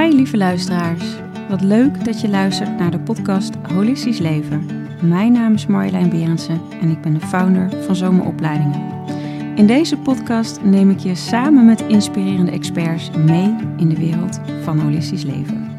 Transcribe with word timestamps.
Hi 0.00 0.14
lieve 0.14 0.36
luisteraars. 0.36 1.04
Wat 1.48 1.60
leuk 1.60 2.04
dat 2.04 2.20
je 2.20 2.28
luistert 2.28 2.78
naar 2.78 2.90
de 2.90 2.98
podcast 2.98 3.54
Holistisch 3.72 4.18
Leven. 4.18 4.66
Mijn 5.02 5.32
naam 5.32 5.54
is 5.54 5.66
Marjolein 5.66 6.10
Berendsen 6.10 6.60
en 6.80 6.90
ik 6.90 7.00
ben 7.00 7.14
de 7.14 7.20
founder 7.20 7.70
van 7.84 7.96
Zomeropleidingen. 7.96 8.80
In 9.56 9.66
deze 9.66 9.96
podcast 9.96 10.62
neem 10.62 10.90
ik 10.90 10.98
je 10.98 11.14
samen 11.14 11.64
met 11.64 11.80
inspirerende 11.80 12.50
experts 12.50 13.10
mee 13.10 13.56
in 13.76 13.88
de 13.88 13.96
wereld 13.96 14.40
van 14.62 14.78
holistisch 14.78 15.22
leven. 15.22 15.72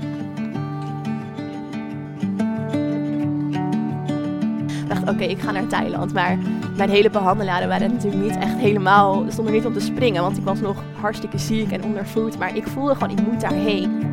Ik 4.81 4.87
dacht, 4.87 5.09
oké, 5.09 5.23
ik 5.23 5.39
ga 5.39 5.51
naar 5.51 5.67
Thailand. 5.67 6.13
Maar 6.13 6.37
mijn 6.77 6.89
hele 6.89 7.09
behandelaren 7.09 7.67
waren 7.67 7.91
natuurlijk 7.91 8.23
niet 8.23 8.37
echt 8.37 8.57
helemaal, 8.57 9.25
stonden 9.29 9.53
niet 9.53 9.65
om 9.65 9.73
te 9.73 9.79
springen. 9.79 10.21
Want 10.21 10.37
ik 10.37 10.43
was 10.43 10.59
nog 10.59 10.83
hartstikke 11.01 11.37
ziek 11.37 11.71
en 11.71 11.83
ondervoed. 11.83 12.37
Maar 12.37 12.55
ik 12.55 12.67
voelde 12.67 12.93
gewoon, 12.93 13.17
ik 13.17 13.27
moet 13.27 13.41
daarheen. 13.41 14.04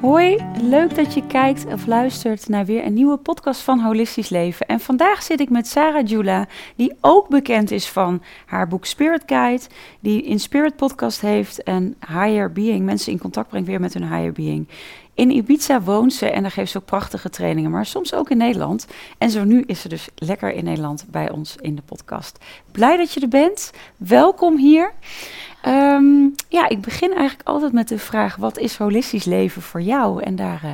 Hoi, 0.00 0.36
leuk 0.62 0.94
dat 0.94 1.14
je 1.14 1.26
kijkt 1.26 1.66
of 1.66 1.86
luistert 1.86 2.48
naar 2.48 2.64
weer 2.64 2.84
een 2.84 2.94
nieuwe 2.94 3.16
podcast 3.16 3.60
van 3.60 3.80
Holistisch 3.80 4.28
Leven. 4.28 4.66
En 4.66 4.80
vandaag 4.80 5.22
zit 5.22 5.40
ik 5.40 5.50
met 5.50 5.66
Sarah 5.66 6.08
Jula, 6.08 6.46
die 6.76 6.96
ook 7.00 7.28
bekend 7.28 7.70
is 7.70 7.88
van 7.88 8.22
haar 8.46 8.68
boek 8.68 8.84
Spirit 8.84 9.22
Guide, 9.26 9.62
die 10.00 10.22
in 10.22 10.40
Spirit 10.40 10.76
Podcast 10.76 11.20
heeft 11.20 11.62
en 11.62 11.96
Higher 12.06 12.52
Being, 12.52 12.84
mensen 12.84 13.12
in 13.12 13.18
contact 13.18 13.48
brengt 13.48 13.68
weer 13.68 13.80
met 13.80 13.94
hun 13.94 14.14
Higher 14.14 14.32
Being. 14.32 14.68
In 15.18 15.30
Ibiza 15.30 15.80
woont 15.80 16.12
ze 16.12 16.30
en 16.30 16.42
daar 16.42 16.50
geeft 16.50 16.70
ze 16.70 16.78
ook 16.78 16.84
prachtige 16.84 17.30
trainingen, 17.30 17.70
maar 17.70 17.86
soms 17.86 18.14
ook 18.14 18.30
in 18.30 18.36
Nederland. 18.36 18.86
En 19.18 19.30
zo 19.30 19.44
nu 19.44 19.62
is 19.66 19.80
ze 19.80 19.88
dus 19.88 20.08
lekker 20.14 20.52
in 20.52 20.64
Nederland 20.64 21.04
bij 21.10 21.30
ons 21.30 21.56
in 21.60 21.74
de 21.74 21.82
podcast. 21.82 22.38
Blij 22.72 22.96
dat 22.96 23.12
je 23.12 23.20
er 23.20 23.28
bent. 23.28 23.72
Welkom 23.96 24.56
hier. 24.56 24.92
Ehm, 25.62 26.28
ja, 26.48 26.68
ik 26.68 26.80
begin 26.80 27.14
eigenlijk 27.14 27.48
altijd 27.48 27.72
met 27.72 27.88
de 27.88 27.98
vraag: 27.98 28.36
wat 28.36 28.58
is 28.58 28.76
holistisch 28.76 29.24
leven 29.24 29.62
voor 29.62 29.80
jou? 29.80 30.22
En 30.22 30.36
daar 30.36 30.60
uh, 30.64 30.72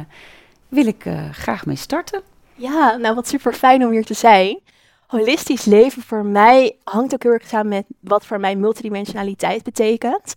wil 0.69 0.87
ik 0.87 1.05
uh, 1.05 1.31
graag 1.31 1.67
mee 1.67 1.77
starten. 1.77 2.23
Ja, 2.55 2.97
nou 2.97 3.15
wat 3.15 3.29
super 3.29 3.53
fijn 3.53 3.85
om 3.85 3.91
hier 3.91 4.05
te 4.05 4.15
zijn. 4.15 4.61
Holistisch 5.07 5.65
leven 5.65 6.03
voor 6.03 6.25
mij 6.25 6.77
hangt 6.85 7.15
ook 7.15 7.23
heel 7.23 7.33
erg 7.33 7.49
samen 7.49 7.69
met 7.69 7.85
wat 8.01 8.27
voor 8.27 8.41
mij 8.41 8.57
multidimensionaliteit 8.57 9.63
betekent. 9.63 10.35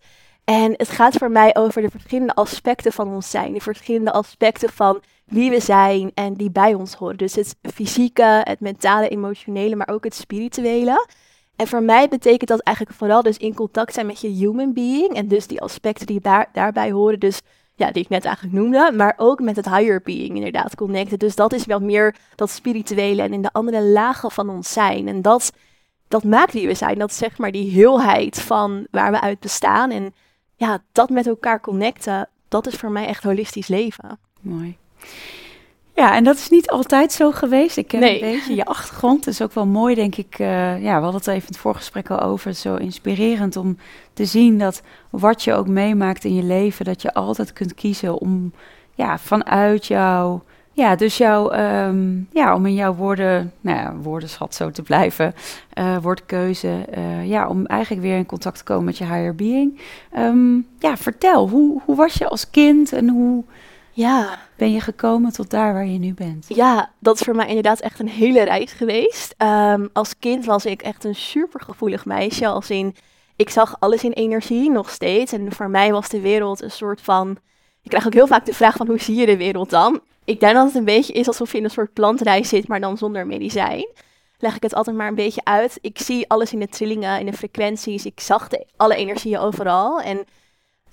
En 0.50 0.74
het 0.78 0.90
gaat 0.90 1.16
voor 1.16 1.32
mij 1.32 1.56
over 1.56 1.82
de 1.82 1.90
verschillende 1.90 2.36
aspecten 2.36 2.92
van 2.92 3.08
ons 3.08 3.30
zijn, 3.30 3.54
de 3.54 3.60
verschillende 3.60 4.12
aspecten 4.12 4.70
van 4.70 5.02
wie 5.26 5.50
we 5.50 5.60
zijn 5.60 6.12
en 6.14 6.34
die 6.34 6.52
bij 6.52 6.74
ons 6.74 6.94
horen. 6.94 7.18
Dus 7.18 7.36
het 7.36 7.56
fysieke, 7.74 8.42
het 8.44 8.60
mentale, 8.60 9.10
emotionele, 9.10 9.76
maar 9.76 9.90
ook 9.92 10.04
het 10.04 10.16
spirituele. 10.16 11.08
En 11.56 11.68
voor 11.68 11.84
mij 11.84 12.08
betekent 12.08 12.50
dat 12.50 12.60
eigenlijk 12.60 12.98
vooral 12.98 13.22
dus 13.22 13.38
in 13.38 13.54
contact 13.54 13.94
zijn 13.94 14.06
met 14.06 14.22
je 14.22 14.28
human 14.28 14.74
being. 14.74 15.14
En 15.14 15.28
dus 15.28 15.48
die 15.48 15.62
aspecten 15.62 16.06
die 16.06 16.22
daar, 16.22 16.50
daarbij 16.54 16.92
horen. 16.92 17.20
Dus 17.20 17.42
ja, 17.76 17.92
die 17.92 18.04
ik 18.04 18.10
net 18.10 18.26
eigenlijk 18.26 18.56
noemde. 18.56 18.92
Maar 18.96 19.14
ook 19.18 19.40
met 19.40 19.56
het 19.56 19.70
higher 19.70 20.02
being 20.02 20.36
inderdaad 20.36 20.76
connecten. 20.76 21.20
Dus 21.20 21.36
dat 21.36 21.54
is 21.54 21.66
wel 21.66 21.80
meer 21.80 22.16
dat 22.36 22.50
spirituele 22.50 23.22
en 23.22 23.34
in 23.34 23.42
de 23.42 23.54
andere 23.54 23.82
lagen 23.82 24.32
van 24.32 24.50
ons 24.50 24.74
zijn. 24.74 25.08
En 25.08 25.22
dat, 25.22 25.52
dat 26.08 26.24
maakt 26.24 26.54
wie 26.54 26.68
we 26.68 26.74
zijn. 26.74 26.98
Dat 26.98 27.10
is 27.10 27.18
zeg 27.18 27.38
maar 27.38 27.52
die 27.52 27.72
heelheid 27.72 28.42
van 28.42 28.88
waar 28.92 29.12
we 29.12 29.22
uit 29.22 29.40
bestaan. 29.40 29.92
En 29.92 30.14
ja, 30.58 30.84
dat 30.92 31.10
met 31.10 31.28
elkaar 31.28 31.62
connecten, 31.62 32.30
dat 32.48 32.68
is 32.68 32.76
voor 32.76 32.92
mij 32.92 33.06
echt 33.06 33.24
holistisch 33.24 33.68
leven. 33.68 34.20
Mooi. 34.42 34.78
Ja, 35.96 36.16
en 36.16 36.24
dat 36.24 36.36
is 36.36 36.50
niet 36.50 36.70
altijd 36.70 37.12
zo 37.12 37.32
geweest. 37.32 37.78
Ik 37.78 37.88
ken 37.88 38.04
een 38.04 38.20
beetje 38.20 38.56
je 38.56 38.66
achtergrond. 38.66 39.26
Het 39.26 39.34
is 39.34 39.42
ook 39.42 39.54
wel 39.54 39.66
mooi, 39.66 39.96
denk 39.96 40.16
ik. 40.16 40.40
Uh, 40.40 40.84
ja, 40.84 40.96
we 40.98 41.04
hadden 41.04 41.14
het 41.14 41.28
even 41.28 41.42
in 41.42 41.54
het 41.54 41.58
voorgesprek 41.58 42.10
al 42.10 42.20
over. 42.20 42.54
Zo 42.54 42.76
inspirerend 42.76 43.56
om 43.56 43.78
te 44.14 44.26
zien 44.26 44.60
dat 44.60 44.82
wat 45.10 45.44
je 45.44 45.54
ook 45.54 45.68
meemaakt 45.68 46.24
in 46.24 46.36
je 46.36 46.44
leven, 46.44 46.86
dat 46.86 47.02
je 47.02 47.14
altijd 47.14 47.54
kunt 47.54 47.74
kiezen 47.74 48.18
om 48.18 48.54
ja, 48.94 49.18
vanuit 49.18 49.86
jou. 49.86 50.40
Ja, 50.78 50.96
dus 50.96 51.18
jouw, 51.18 51.54
um, 51.54 52.28
ja, 52.34 52.56
om 52.56 52.66
in 52.66 52.74
jouw 52.74 52.94
woorden, 52.94 53.54
nou 53.62 53.78
ja, 53.78 53.96
woordenschat 53.96 54.56
zo 54.56 54.72
te 54.72 54.82
blijven, 54.82 55.34
uh, 55.80 55.98
woordkeuze, 55.98 56.86
uh, 56.98 57.28
ja, 57.28 57.48
om 57.48 57.66
eigenlijk 57.66 58.02
weer 58.02 58.18
in 58.18 58.26
contact 58.26 58.58
te 58.58 58.64
komen 58.64 58.86
met 58.86 58.98
je 58.98 59.04
higher 59.04 59.36
being. 59.36 59.82
Um, 60.18 60.68
ja, 60.80 60.98
vertel, 60.98 61.50
hoe, 61.50 61.82
hoe 61.86 61.96
was 61.96 62.14
je 62.14 62.28
als 62.28 62.50
kind 62.50 62.94
en 62.94 63.10
hoe, 63.10 63.44
ja. 63.92 64.38
Ben 64.56 64.72
je 64.72 64.80
gekomen 64.80 65.32
tot 65.32 65.50
daar 65.50 65.74
waar 65.74 65.88
je 65.88 66.00
nu 66.00 66.14
bent? 66.14 66.46
Ja, 66.48 66.90
dat 67.00 67.16
is 67.16 67.22
voor 67.22 67.36
mij 67.36 67.48
inderdaad 67.48 67.80
echt 67.80 68.00
een 68.00 68.10
hele 68.10 68.44
reis 68.44 68.72
geweest. 68.72 69.36
Um, 69.38 69.90
als 69.94 70.20
kind 70.20 70.46
was 70.46 70.66
ik 70.66 70.82
echt 70.82 71.04
een 71.04 71.16
supergevoelig 71.16 72.06
meisje. 72.06 72.48
Als 72.48 72.70
in, 72.70 72.96
ik 73.36 73.50
zag 73.50 73.76
alles 73.80 74.04
in 74.04 74.12
energie 74.12 74.72
nog 74.72 74.90
steeds. 74.90 75.34
En 75.34 75.52
voor 75.52 75.70
mij 75.70 75.92
was 75.92 76.10
de 76.10 76.22
wereld 76.22 76.62
een 76.62 76.72
soort 76.72 77.02
van... 77.02 77.38
Ik 77.82 77.90
krijg 77.90 78.06
ook 78.06 78.14
heel 78.14 78.28
vaak 78.28 78.46
de 78.46 78.54
vraag 78.54 78.76
van, 78.76 78.88
hoe 78.88 79.00
zie 79.00 79.16
je 79.16 79.26
de 79.26 79.38
wereld 79.38 79.70
dan? 79.70 80.02
Ik 80.28 80.40
denk 80.40 80.54
dat 80.54 80.66
het 80.66 80.76
een 80.76 80.86
beetje 80.86 81.14
is 81.14 81.28
alsof 81.28 81.52
je 81.52 81.58
in 81.58 81.64
een 81.64 81.70
soort 81.70 81.94
plantreis 81.94 82.50
zit, 82.50 82.68
maar 82.68 82.80
dan 82.80 82.98
zonder 82.98 83.28
medicijn. 83.28 83.88
Leg 84.38 84.56
ik 84.56 84.64
het 84.64 84.74
altijd 84.74 84.96
maar 84.96 85.08
een 85.08 85.16
beetje 85.16 85.42
uit. 85.44 85.78
Ik 85.82 86.00
zie 86.00 86.30
alles 86.30 86.54
in 86.54 86.60
de 86.60 86.68
trillingen, 86.68 87.20
in 87.20 87.26
de 87.26 87.34
frequenties. 87.34 88.06
Ik 88.06 88.20
zag 88.20 88.48
alle 88.76 88.96
energieën 88.96 89.40
overal. 89.40 90.02
En 90.02 90.26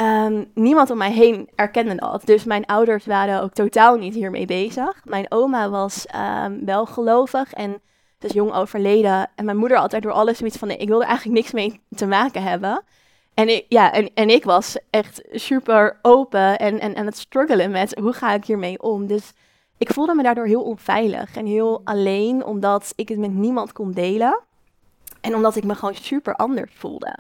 Um, 0.03 0.51
niemand 0.55 0.91
om 0.91 0.99
mij 0.99 1.13
heen 1.13 1.49
erkende 1.55 1.95
dat. 1.95 2.23
Dus 2.25 2.45
mijn 2.45 2.67
ouders 2.67 3.07
waren 3.07 3.43
ook 3.43 3.53
totaal 3.53 3.97
niet 3.97 4.15
hiermee 4.15 4.47
bezig. 4.47 5.01
Mijn 5.05 5.27
oma 5.29 5.71
was 5.71 6.07
um, 6.45 6.65
wel 6.65 6.87
gelovig 6.87 7.53
en 7.53 7.81
dus 8.19 8.33
jong 8.33 8.53
overleden. 8.53 9.31
En 9.35 9.45
mijn 9.45 9.57
moeder 9.57 9.79
altijd 9.79 10.03
door 10.03 10.13
alles 10.13 10.39
zoiets 10.39 10.57
van, 10.57 10.71
ik 10.71 10.89
wilde 10.89 11.05
eigenlijk 11.05 11.37
niks 11.37 11.53
mee 11.53 11.81
te 11.97 12.07
maken 12.07 12.43
hebben. 12.43 12.83
En 13.35 13.49
ik, 13.49 13.65
ja, 13.69 13.93
en, 13.93 14.11
en 14.15 14.29
ik 14.29 14.45
was 14.45 14.79
echt 14.91 15.23
super 15.31 15.99
open 16.03 16.59
en, 16.59 16.81
en, 16.81 16.95
en 16.95 17.07
het 17.07 17.19
struggelen 17.19 17.71
met 17.71 17.99
hoe 17.99 18.13
ga 18.13 18.33
ik 18.33 18.45
hiermee 18.45 18.83
om. 18.83 19.07
Dus 19.07 19.33
ik 19.79 19.93
voelde 19.93 20.15
me 20.15 20.23
daardoor 20.23 20.47
heel 20.47 20.63
onveilig 20.63 21.37
en 21.37 21.47
heel 21.47 21.81
alleen, 21.85 22.45
omdat 22.45 22.93
ik 22.97 23.09
het 23.09 23.19
met 23.19 23.33
niemand 23.33 23.73
kon 23.73 23.93
delen. 23.93 24.41
En 25.21 25.35
omdat 25.35 25.57
ik 25.57 25.65
me 25.65 25.75
gewoon 25.75 25.95
super 25.95 26.35
anders 26.35 26.73
voelde. 26.75 27.19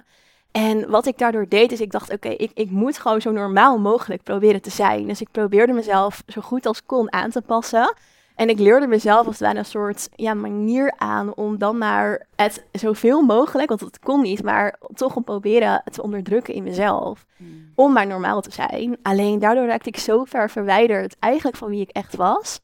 En 0.51 0.91
wat 0.91 1.07
ik 1.07 1.19
daardoor 1.19 1.49
deed, 1.49 1.73
is 1.73 1.81
ik 1.81 1.91
dacht, 1.91 2.13
oké, 2.13 2.29
ik, 2.29 2.51
ik 2.55 2.71
moet 2.71 2.99
gewoon 2.99 3.21
zo 3.21 3.31
normaal 3.31 3.79
mogelijk 3.79 4.23
proberen 4.23 4.63
te 4.63 4.71
zijn. 4.71 5.07
Dus 5.07 5.21
ik 5.21 5.29
probeerde 5.31 5.73
mezelf 5.73 6.23
zo 6.27 6.41
goed 6.41 6.67
als 6.67 6.87
kon 6.87 7.13
aan 7.13 7.31
te 7.31 7.43
passen. 7.43 7.95
En 8.35 8.49
ik 8.49 8.59
leerde 8.59 8.87
mezelf 8.87 9.27
als 9.27 9.39
het 9.39 9.47
ware 9.47 9.59
een 9.59 9.65
soort 9.65 10.09
ja, 10.15 10.35
manier 10.35 10.93
aan 10.97 11.35
om 11.35 11.59
dan 11.59 11.79
maar 11.79 12.27
het 12.37 12.65
zoveel 12.73 13.23
mogelijk, 13.23 13.69
want 13.69 13.81
het 13.81 13.99
kon 13.99 14.23
niet, 14.23 14.43
maar 14.43 14.79
toch 14.95 15.17
om 15.17 15.25
proberen 15.25 15.83
te 15.91 16.03
onderdrukken 16.03 16.55
in 16.55 16.63
mezelf. 16.63 17.27
Hmm. 17.37 17.73
Om 17.75 17.93
maar 17.93 18.07
normaal 18.07 18.41
te 18.41 18.53
zijn. 18.53 18.97
Alleen 19.03 19.39
daardoor 19.39 19.67
raakte 19.67 19.89
ik 19.89 19.97
zo 19.97 20.25
ver 20.25 20.51
verwijderd 20.51 21.17
eigenlijk 21.19 21.57
van 21.57 21.69
wie 21.69 21.81
ik 21.81 21.91
echt 21.91 22.17
was, 22.17 22.61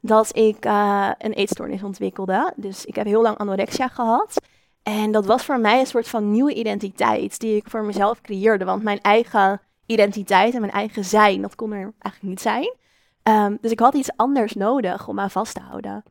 dat 0.00 0.36
ik 0.36 0.66
uh, 0.66 1.10
een 1.18 1.32
eetstoornis 1.32 1.82
ontwikkelde. 1.82 2.52
Dus 2.56 2.84
ik 2.84 2.94
heb 2.94 3.06
heel 3.06 3.22
lang 3.22 3.36
anorexia 3.36 3.88
gehad. 3.88 4.40
En 4.82 5.12
dat 5.12 5.26
was 5.26 5.44
voor 5.44 5.60
mij 5.60 5.80
een 5.80 5.86
soort 5.86 6.08
van 6.08 6.30
nieuwe 6.30 6.54
identiteit 6.54 7.40
die 7.40 7.56
ik 7.56 7.68
voor 7.68 7.84
mezelf 7.84 8.20
creëerde. 8.20 8.64
Want 8.64 8.82
mijn 8.82 9.00
eigen 9.00 9.60
identiteit 9.86 10.54
en 10.54 10.60
mijn 10.60 10.72
eigen 10.72 11.04
zijn, 11.04 11.42
dat 11.42 11.54
kon 11.54 11.72
er 11.72 11.92
eigenlijk 11.98 12.22
niet 12.22 12.40
zijn. 12.40 12.72
Um, 13.28 13.58
dus 13.60 13.70
ik 13.70 13.80
had 13.80 13.94
iets 13.94 14.16
anders 14.16 14.54
nodig 14.54 15.08
om 15.08 15.20
aan 15.20 15.30
vast 15.30 15.54
te 15.54 15.60
houden. 15.60 16.04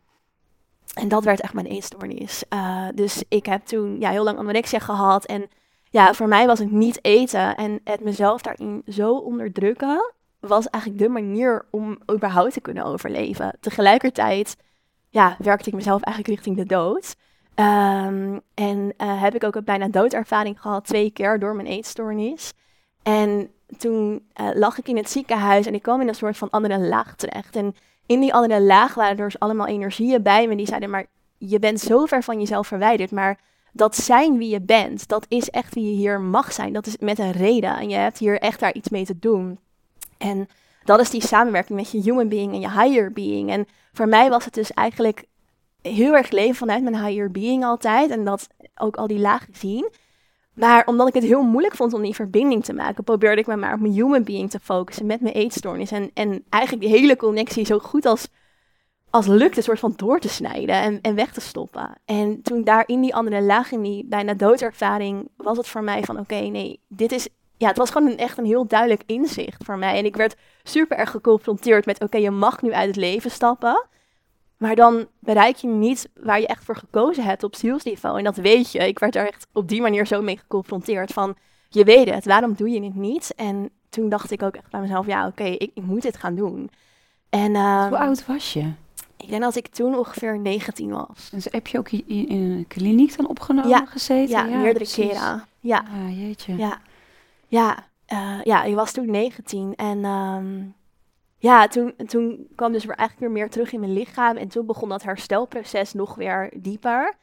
En 0.93 1.07
dat 1.07 1.23
werd 1.23 1.41
echt 1.41 1.53
mijn 1.53 1.65
eetstoornis. 1.65 2.43
Uh, 2.53 2.87
dus 2.95 3.23
ik 3.27 3.45
heb 3.45 3.65
toen 3.65 3.99
ja, 3.99 4.09
heel 4.09 4.23
lang 4.23 4.37
anorexia 4.37 4.79
gehad. 4.79 5.25
En 5.25 5.49
ja, 5.89 6.13
voor 6.13 6.27
mij 6.27 6.47
was 6.47 6.59
het 6.59 6.71
niet 6.71 7.05
eten 7.05 7.55
en 7.55 7.79
het 7.83 8.03
mezelf 8.03 8.41
daarin 8.41 8.81
zo 8.87 9.13
onderdrukken, 9.13 10.13
was 10.39 10.69
eigenlijk 10.69 11.03
de 11.03 11.09
manier 11.09 11.65
om 11.69 11.97
überhaupt 12.11 12.53
te 12.53 12.61
kunnen 12.61 12.85
overleven. 12.85 13.57
Tegelijkertijd 13.59 14.57
ja, 15.09 15.35
werkte 15.39 15.69
ik 15.69 15.75
mezelf 15.75 16.01
eigenlijk 16.01 16.35
richting 16.35 16.57
de 16.57 16.75
dood. 16.75 17.15
Um, 17.55 18.41
en 18.53 18.93
uh, 18.97 19.21
heb 19.21 19.35
ik 19.35 19.43
ook 19.43 19.55
een 19.55 19.63
bijna 19.63 19.87
doodervaring 19.87 20.61
gehad, 20.61 20.85
twee 20.85 21.11
keer 21.11 21.39
door 21.39 21.55
mijn 21.55 21.67
eetstoornis. 21.67 22.53
En 23.03 23.51
toen 23.77 24.25
uh, 24.41 24.49
lag 24.53 24.77
ik 24.77 24.87
in 24.87 24.97
het 24.97 25.09
ziekenhuis 25.09 25.65
en 25.65 25.73
ik 25.73 25.81
kwam 25.81 26.01
in 26.01 26.07
een 26.07 26.15
soort 26.15 26.37
van 26.37 26.49
andere 26.49 26.79
laag 26.79 27.15
terecht. 27.15 27.55
En 27.55 27.75
in 28.05 28.19
die 28.19 28.33
andere 28.33 28.61
laag 28.61 28.93
waren 28.93 29.17
er 29.17 29.23
dus 29.23 29.39
allemaal 29.39 29.67
energieën 29.67 30.23
bij 30.23 30.47
me 30.47 30.55
die 30.55 30.67
zeiden, 30.67 30.89
maar 30.89 31.05
je 31.37 31.59
bent 31.59 31.79
zo 31.79 32.05
ver 32.05 32.23
van 32.23 32.39
jezelf 32.39 32.67
verwijderd, 32.67 33.11
maar 33.11 33.39
dat 33.71 33.95
zijn 33.95 34.37
wie 34.37 34.49
je 34.49 34.61
bent, 34.61 35.07
dat 35.07 35.25
is 35.27 35.49
echt 35.49 35.73
wie 35.73 35.85
je 35.85 35.95
hier 35.95 36.21
mag 36.21 36.53
zijn. 36.53 36.73
Dat 36.73 36.85
is 36.85 36.97
met 36.97 37.19
een 37.19 37.31
reden 37.31 37.77
en 37.77 37.89
je 37.89 37.95
hebt 37.95 38.17
hier 38.17 38.39
echt 38.39 38.59
daar 38.59 38.73
iets 38.73 38.89
mee 38.89 39.05
te 39.05 39.19
doen. 39.19 39.59
En 40.17 40.47
dat 40.83 40.99
is 40.99 41.09
die 41.09 41.27
samenwerking 41.27 41.79
met 41.79 41.91
je 41.91 42.01
human 42.01 42.27
being 42.27 42.53
en 42.53 42.59
je 42.59 42.71
higher 42.71 43.11
being. 43.11 43.49
En 43.49 43.67
voor 43.93 44.07
mij 44.07 44.29
was 44.29 44.45
het 44.45 44.53
dus 44.53 44.71
eigenlijk 44.71 45.25
heel 45.81 46.15
erg 46.15 46.31
leven 46.31 46.55
vanuit 46.55 46.83
mijn 46.83 47.05
higher 47.05 47.31
being 47.31 47.63
altijd. 47.63 48.11
En 48.11 48.25
dat 48.25 48.47
ook 48.75 48.95
al 48.97 49.07
die 49.07 49.19
lagen 49.19 49.53
zien. 49.55 49.89
Maar 50.53 50.85
omdat 50.85 51.07
ik 51.07 51.13
het 51.13 51.23
heel 51.23 51.43
moeilijk 51.43 51.75
vond 51.75 51.93
om 51.93 52.01
die 52.01 52.15
verbinding 52.15 52.63
te 52.63 52.73
maken, 52.73 53.03
probeerde 53.03 53.41
ik 53.41 53.47
me 53.47 53.55
maar 53.55 53.73
op 53.73 53.79
mijn 53.79 53.93
human 53.93 54.23
being 54.23 54.49
te 54.49 54.59
focussen 54.59 55.05
met 55.05 55.21
mijn 55.21 55.35
eetstoornis. 55.35 55.91
En, 55.91 56.11
en 56.13 56.43
eigenlijk 56.49 56.83
die 56.83 56.99
hele 56.99 57.15
connectie 57.15 57.65
zo 57.65 57.79
goed 57.79 58.05
als, 58.05 58.27
als 59.09 59.27
lukt, 59.27 59.57
een 59.57 59.63
soort 59.63 59.79
van 59.79 59.93
door 59.95 60.19
te 60.19 60.29
snijden 60.29 60.75
en, 60.75 61.01
en 61.01 61.15
weg 61.15 61.31
te 61.33 61.41
stoppen. 61.41 61.97
En 62.05 62.41
toen 62.41 62.63
daar 62.63 62.83
in 62.85 63.01
die 63.01 63.15
andere 63.15 63.41
laag, 63.41 63.71
in 63.71 63.81
die 63.81 64.05
bijna 64.05 64.33
doodervaring, 64.33 65.29
was 65.37 65.57
het 65.57 65.67
voor 65.67 65.83
mij 65.83 66.03
van 66.03 66.19
oké, 66.19 66.35
nee, 66.35 66.79
dit 66.87 67.11
is 67.11 67.27
ja, 67.61 67.67
het 67.67 67.77
was 67.77 67.89
gewoon 67.89 68.11
een, 68.11 68.17
echt 68.17 68.37
een 68.37 68.45
heel 68.45 68.67
duidelijk 68.67 69.03
inzicht 69.05 69.63
voor 69.63 69.77
mij. 69.77 69.97
En 69.97 70.05
ik 70.05 70.15
werd 70.15 70.35
super 70.63 70.97
erg 70.97 71.09
geconfronteerd 71.09 71.85
met, 71.85 72.01
oké, 72.01 72.17
je 72.17 72.31
mag 72.31 72.61
nu 72.61 72.73
uit 72.73 72.87
het 72.87 72.95
leven 72.95 73.31
stappen. 73.31 73.85
Maar 74.61 74.75
dan 74.75 75.07
bereik 75.19 75.55
je 75.55 75.67
niet 75.67 76.09
waar 76.19 76.39
je 76.39 76.47
echt 76.47 76.63
voor 76.63 76.75
gekozen 76.75 77.23
hebt 77.23 77.43
op 77.43 77.55
zielsniveau. 77.55 78.17
En 78.17 78.23
dat 78.23 78.35
weet 78.35 78.71
je. 78.71 78.87
Ik 78.87 78.99
werd 78.99 79.13
daar 79.13 79.27
echt 79.27 79.47
op 79.53 79.67
die 79.67 79.81
manier 79.81 80.07
zo 80.07 80.21
mee 80.21 80.37
geconfronteerd 80.37 81.13
van, 81.13 81.35
je 81.69 81.83
weet 81.83 82.09
het, 82.09 82.25
waarom 82.25 82.53
doe 82.53 82.69
je 82.69 82.83
het 82.83 82.95
niet? 82.95 83.33
En 83.35 83.69
toen 83.89 84.09
dacht 84.09 84.31
ik 84.31 84.41
ook 84.41 84.55
echt 84.55 84.69
bij 84.69 84.79
mezelf, 84.81 85.05
ja, 85.05 85.27
oké, 85.27 85.43
ik, 85.43 85.71
ik, 85.73 85.83
moet 85.83 86.01
dit 86.01 86.17
gaan 86.17 86.35
doen. 86.35 86.69
En, 87.29 87.55
um, 87.55 87.87
Hoe 87.87 87.97
oud 87.97 88.25
was 88.25 88.53
je? 88.53 88.71
Ik 89.17 89.29
denk 89.29 89.41
dat 89.41 89.55
ik 89.55 89.67
toen 89.67 89.97
ongeveer 89.97 90.39
19 90.39 90.89
was. 90.89 91.29
Dus 91.31 91.47
heb 91.51 91.67
je 91.67 91.77
ook 91.77 91.91
in, 91.91 92.07
in 92.07 92.51
een 92.51 92.67
kliniek 92.67 93.17
dan 93.17 93.27
opgenomen 93.27 93.69
ja, 93.69 93.85
gezeten? 93.85 94.29
Ja, 94.29 94.45
ja 94.45 94.57
meerdere 94.57 94.87
keren. 94.87 95.43
Ja. 95.59 95.77
Ah, 95.77 96.19
jeetje. 96.19 96.57
Ja, 96.57 96.81
ja, 97.47 97.87
uh, 98.13 98.43
ja, 98.43 98.63
ik 98.63 98.75
was 98.75 98.91
toen 98.91 99.11
19 99.11 99.75
en 99.75 100.05
um, 100.05 100.73
ja, 101.41 101.67
toen, 101.67 101.93
toen 102.05 102.47
kwam 102.55 102.71
dus 102.71 102.85
weer 102.85 102.95
eigenlijk 102.95 103.19
weer 103.19 103.41
meer 103.41 103.51
terug 103.51 103.71
in 103.71 103.79
mijn 103.79 103.93
lichaam. 103.93 104.37
En 104.37 104.47
toen 104.47 104.65
begon 104.65 104.89
dat 104.89 105.03
herstelproces 105.03 105.93
nog 105.93 106.15
weer 106.15 106.53
dieper. 106.55 107.13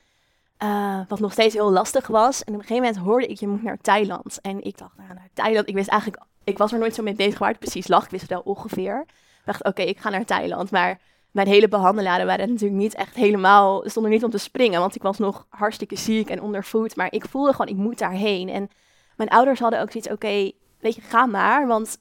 Uh, 0.62 1.00
wat 1.08 1.20
nog 1.20 1.32
steeds 1.32 1.54
heel 1.54 1.70
lastig 1.70 2.06
was. 2.06 2.44
En 2.44 2.54
op 2.54 2.60
een 2.60 2.66
gegeven 2.66 2.86
moment 2.86 3.04
hoorde 3.04 3.26
ik, 3.26 3.38
je 3.38 3.48
moet 3.48 3.62
naar 3.62 3.78
Thailand. 3.80 4.40
En 4.40 4.62
ik 4.64 4.78
dacht, 4.78 4.96
nou, 4.96 5.14
naar 5.14 5.28
Thailand. 5.32 5.68
Ik 5.68 5.74
wist 5.74 5.88
eigenlijk, 5.88 6.22
ik 6.44 6.58
was 6.58 6.72
er 6.72 6.78
nooit 6.78 6.94
zo 6.94 7.02
mee 7.02 7.14
bezig 7.14 7.38
waar 7.38 7.48
het 7.48 7.58
precies 7.58 7.88
lag. 7.88 8.04
Ik 8.04 8.10
wist 8.10 8.28
wel 8.28 8.40
ongeveer. 8.40 9.04
Ik 9.08 9.44
dacht, 9.44 9.64
oké, 9.64 9.82
ik 9.82 9.98
ga 9.98 10.10
naar 10.10 10.24
Thailand. 10.24 10.70
Maar 10.70 11.00
mijn 11.30 11.48
hele 11.48 11.68
behandelaren 11.68 12.26
waren 12.26 12.48
natuurlijk 12.48 12.80
niet 12.80 12.94
echt 12.94 13.14
helemaal, 13.14 13.82
stonden 13.88 14.12
niet 14.12 14.24
om 14.24 14.30
te 14.30 14.38
springen. 14.38 14.80
Want 14.80 14.94
ik 14.94 15.02
was 15.02 15.18
nog 15.18 15.46
hartstikke 15.48 15.96
ziek 15.96 16.30
en 16.30 16.42
ondervoed. 16.42 16.96
Maar 16.96 17.12
ik 17.12 17.24
voelde 17.24 17.52
gewoon, 17.52 17.68
ik 17.68 17.82
moet 17.82 17.98
daarheen. 17.98 18.48
En 18.48 18.68
mijn 19.16 19.28
ouders 19.28 19.60
hadden 19.60 19.80
ook 19.80 19.90
zoiets, 19.90 20.10
oké, 20.10 20.52
weet 20.80 20.94
je, 20.94 21.00
ga 21.00 21.26
maar. 21.26 21.66
Want 21.66 21.98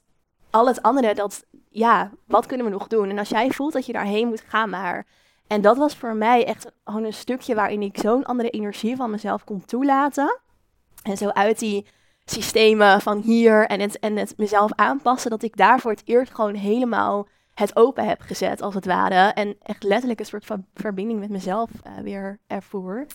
al 0.50 0.66
het 0.66 0.82
andere, 0.82 1.14
dat, 1.14 1.46
ja, 1.70 2.10
wat 2.26 2.46
kunnen 2.46 2.66
we 2.66 2.72
nog 2.72 2.86
doen? 2.86 3.10
En 3.10 3.18
als 3.18 3.28
jij 3.28 3.50
voelt 3.50 3.72
dat 3.72 3.86
je 3.86 3.92
daarheen 3.92 4.28
moet, 4.28 4.44
ga 4.46 4.66
maar. 4.66 5.06
En 5.46 5.60
dat 5.60 5.76
was 5.76 5.96
voor 5.96 6.14
mij 6.14 6.44
echt 6.44 6.70
gewoon 6.84 7.04
een 7.04 7.12
stukje 7.12 7.54
waarin 7.54 7.82
ik 7.82 7.98
zo'n 7.98 8.24
andere 8.24 8.50
energie 8.50 8.96
van 8.96 9.10
mezelf 9.10 9.44
kon 9.44 9.64
toelaten. 9.64 10.38
En 11.02 11.16
zo 11.16 11.28
uit 11.28 11.58
die 11.58 11.86
systemen 12.24 13.00
van 13.00 13.20
hier 13.20 13.66
en 13.66 13.80
het, 13.80 13.98
en 13.98 14.16
het 14.16 14.34
mezelf 14.36 14.72
aanpassen, 14.74 15.30
dat 15.30 15.42
ik 15.42 15.56
daarvoor 15.56 15.90
het 15.90 16.02
eerst 16.04 16.34
gewoon 16.34 16.54
helemaal 16.54 17.28
het 17.54 17.76
open 17.76 18.08
heb 18.08 18.20
gezet, 18.20 18.62
als 18.62 18.74
het 18.74 18.86
ware. 18.86 19.32
En 19.32 19.56
echt 19.62 19.82
letterlijk 19.82 20.20
een 20.20 20.26
soort 20.26 20.46
van 20.46 20.66
verbinding 20.74 21.20
met 21.20 21.30
mezelf 21.30 21.70
uh, 21.86 22.02
weer 22.02 22.38
ervoer. 22.46 23.06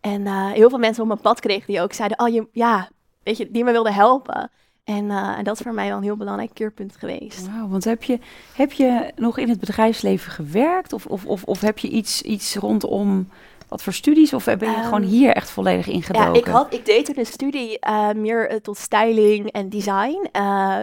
En 0.00 0.20
uh, 0.20 0.50
heel 0.50 0.68
veel 0.68 0.78
mensen 0.78 1.02
op 1.02 1.08
mijn 1.08 1.20
pad 1.20 1.40
kregen 1.40 1.66
die 1.66 1.80
ook 1.80 1.92
zeiden, 1.92 2.20
oh 2.20 2.28
je, 2.28 2.48
ja, 2.52 2.88
weet 3.22 3.36
je, 3.36 3.50
die 3.50 3.64
me 3.64 3.72
wilden 3.72 3.94
helpen. 3.94 4.50
En, 4.84 5.04
uh, 5.04 5.38
en, 5.38 5.44
dat 5.44 5.54
is 5.54 5.62
voor 5.62 5.74
mij 5.74 5.88
wel 5.88 5.96
een 5.96 6.02
heel 6.02 6.16
belangrijk 6.16 6.54
keerpunt 6.54 6.96
geweest. 6.96 7.46
Wauw, 7.46 7.68
want 7.68 7.84
heb 7.84 8.02
je, 8.02 8.18
heb 8.54 8.72
je 8.72 9.12
nog 9.16 9.38
in 9.38 9.48
het 9.48 9.60
bedrijfsleven 9.60 10.32
gewerkt? 10.32 10.92
Of, 10.92 11.06
of, 11.06 11.24
of, 11.24 11.44
of 11.44 11.60
heb 11.60 11.78
je 11.78 11.88
iets, 11.88 12.22
iets 12.22 12.56
rondom 12.56 13.28
wat 13.68 13.82
voor 13.82 13.92
studies? 13.92 14.32
Of 14.32 14.44
ben 14.44 14.58
je 14.58 14.66
um, 14.66 14.82
gewoon 14.82 15.02
hier 15.02 15.32
echt 15.32 15.50
volledig 15.50 15.86
ingedoken? 15.86 16.32
Ja, 16.32 16.38
ik, 16.38 16.46
had, 16.46 16.74
ik 16.74 16.84
deed 16.84 17.04
toen 17.04 17.18
een 17.18 17.26
studie 17.26 17.78
uh, 17.88 18.10
meer 18.12 18.52
uh, 18.52 18.56
tot 18.58 18.78
styling 18.78 19.50
en 19.50 19.68
design. 19.68 20.28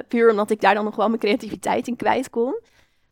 puur 0.07 0.29
omdat 0.29 0.49
ik 0.49 0.61
daar 0.61 0.73
dan 0.73 0.83
nog 0.83 0.95
wel 0.95 1.07
mijn 1.07 1.19
creativiteit 1.19 1.87
in 1.87 1.95
kwijt 1.95 2.29
kon. 2.29 2.59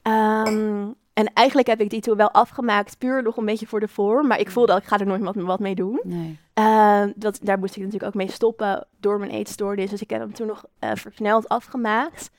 Um, 0.04 0.96
en 1.16 1.34
eigenlijk 1.34 1.68
heb 1.68 1.82
ik 1.82 1.90
die 1.90 2.02
toen 2.02 2.18
wel 2.18 2.32
afgemaakt, 2.32 2.98
puur 2.98 3.24
nog 3.24 3.38
een 3.38 3.46
beetje 3.46 3.68
voor 3.68 3.80
de 3.80 3.88
vorm. 3.88 4.28
Maar 4.28 4.40
ik 4.40 4.52
voelde 4.52 4.72
dat 4.72 4.82
ik 4.82 4.88
ga 4.88 4.98
er 4.98 5.06
nooit 5.06 5.22
wat, 5.22 5.36
wat 5.36 5.60
mee 5.60 5.76
doen. 5.76 6.00
Nee. 6.04 6.40
Uh, 6.60 7.04
dat, 7.16 7.40
daar 7.42 7.60
moest 7.60 7.76
ik 7.76 7.84
natuurlijk 7.84 8.12
ook 8.12 8.22
mee 8.22 8.32
stoppen 8.32 8.88
door 9.00 9.20
mijn 9.20 9.32
eetstoornis. 9.32 9.90
Dus 9.90 10.02
ik 10.02 10.10
heb 10.10 10.20
hem 10.20 10.34
toen 10.34 10.48
nog 10.48 10.66
uh, 10.84 10.92
versneld 10.94 11.50
afgemaakt. 11.50 12.32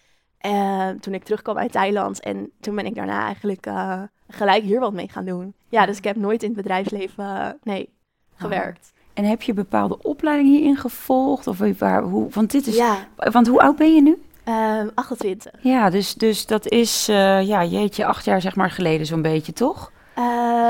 Uh, 0.46 0.88
toen 0.88 1.14
ik 1.14 1.24
terugkwam 1.24 1.58
uit 1.58 1.72
Thailand. 1.72 2.20
En 2.20 2.50
toen 2.60 2.74
ben 2.74 2.86
ik 2.86 2.94
daarna 2.94 3.24
eigenlijk 3.24 3.66
eh, 3.66 4.02
gelijk 4.28 4.62
hier 4.62 4.80
wat 4.80 4.92
mee 4.92 5.08
gaan 5.08 5.24
doen. 5.24 5.54
Ja, 5.68 5.86
dus 5.86 5.98
ik 5.98 6.04
heb 6.04 6.16
nooit 6.16 6.42
in 6.42 6.48
het 6.48 6.56
bedrijfsleven, 6.56 7.58
nee, 7.62 7.88
gewerkt. 8.34 8.92
Oh. 8.94 9.00
En 9.14 9.24
heb 9.24 9.42
je 9.42 9.54
bepaalde 9.54 10.02
opleiding 10.02 10.48
hierin 10.48 10.76
gevolgd? 10.76 11.46
Of 11.46 11.58
waar, 11.78 12.02
hoe, 12.02 12.30
want 12.30 12.50
dit 12.50 12.66
is, 12.66 12.76
ja. 12.76 12.96
Want 13.16 13.46
hoe 13.46 13.60
oud 13.60 13.76
ben 13.76 13.94
je 13.94 14.02
nu? 14.02 14.22
Uh, 14.48 14.78
ehm, 14.78 14.88
28. 14.94 15.52
Ja, 15.60 15.90
dus, 15.90 16.14
dus 16.14 16.46
dat 16.46 16.68
is, 16.68 17.06
ja, 17.06 17.64
jeetje, 17.64 18.04
acht 18.04 18.24
jaar 18.24 18.40
zeg 18.40 18.56
maar 18.56 18.70
geleden 18.70 19.06
zo'n 19.06 19.22
beetje, 19.22 19.52
toch? 19.52 19.92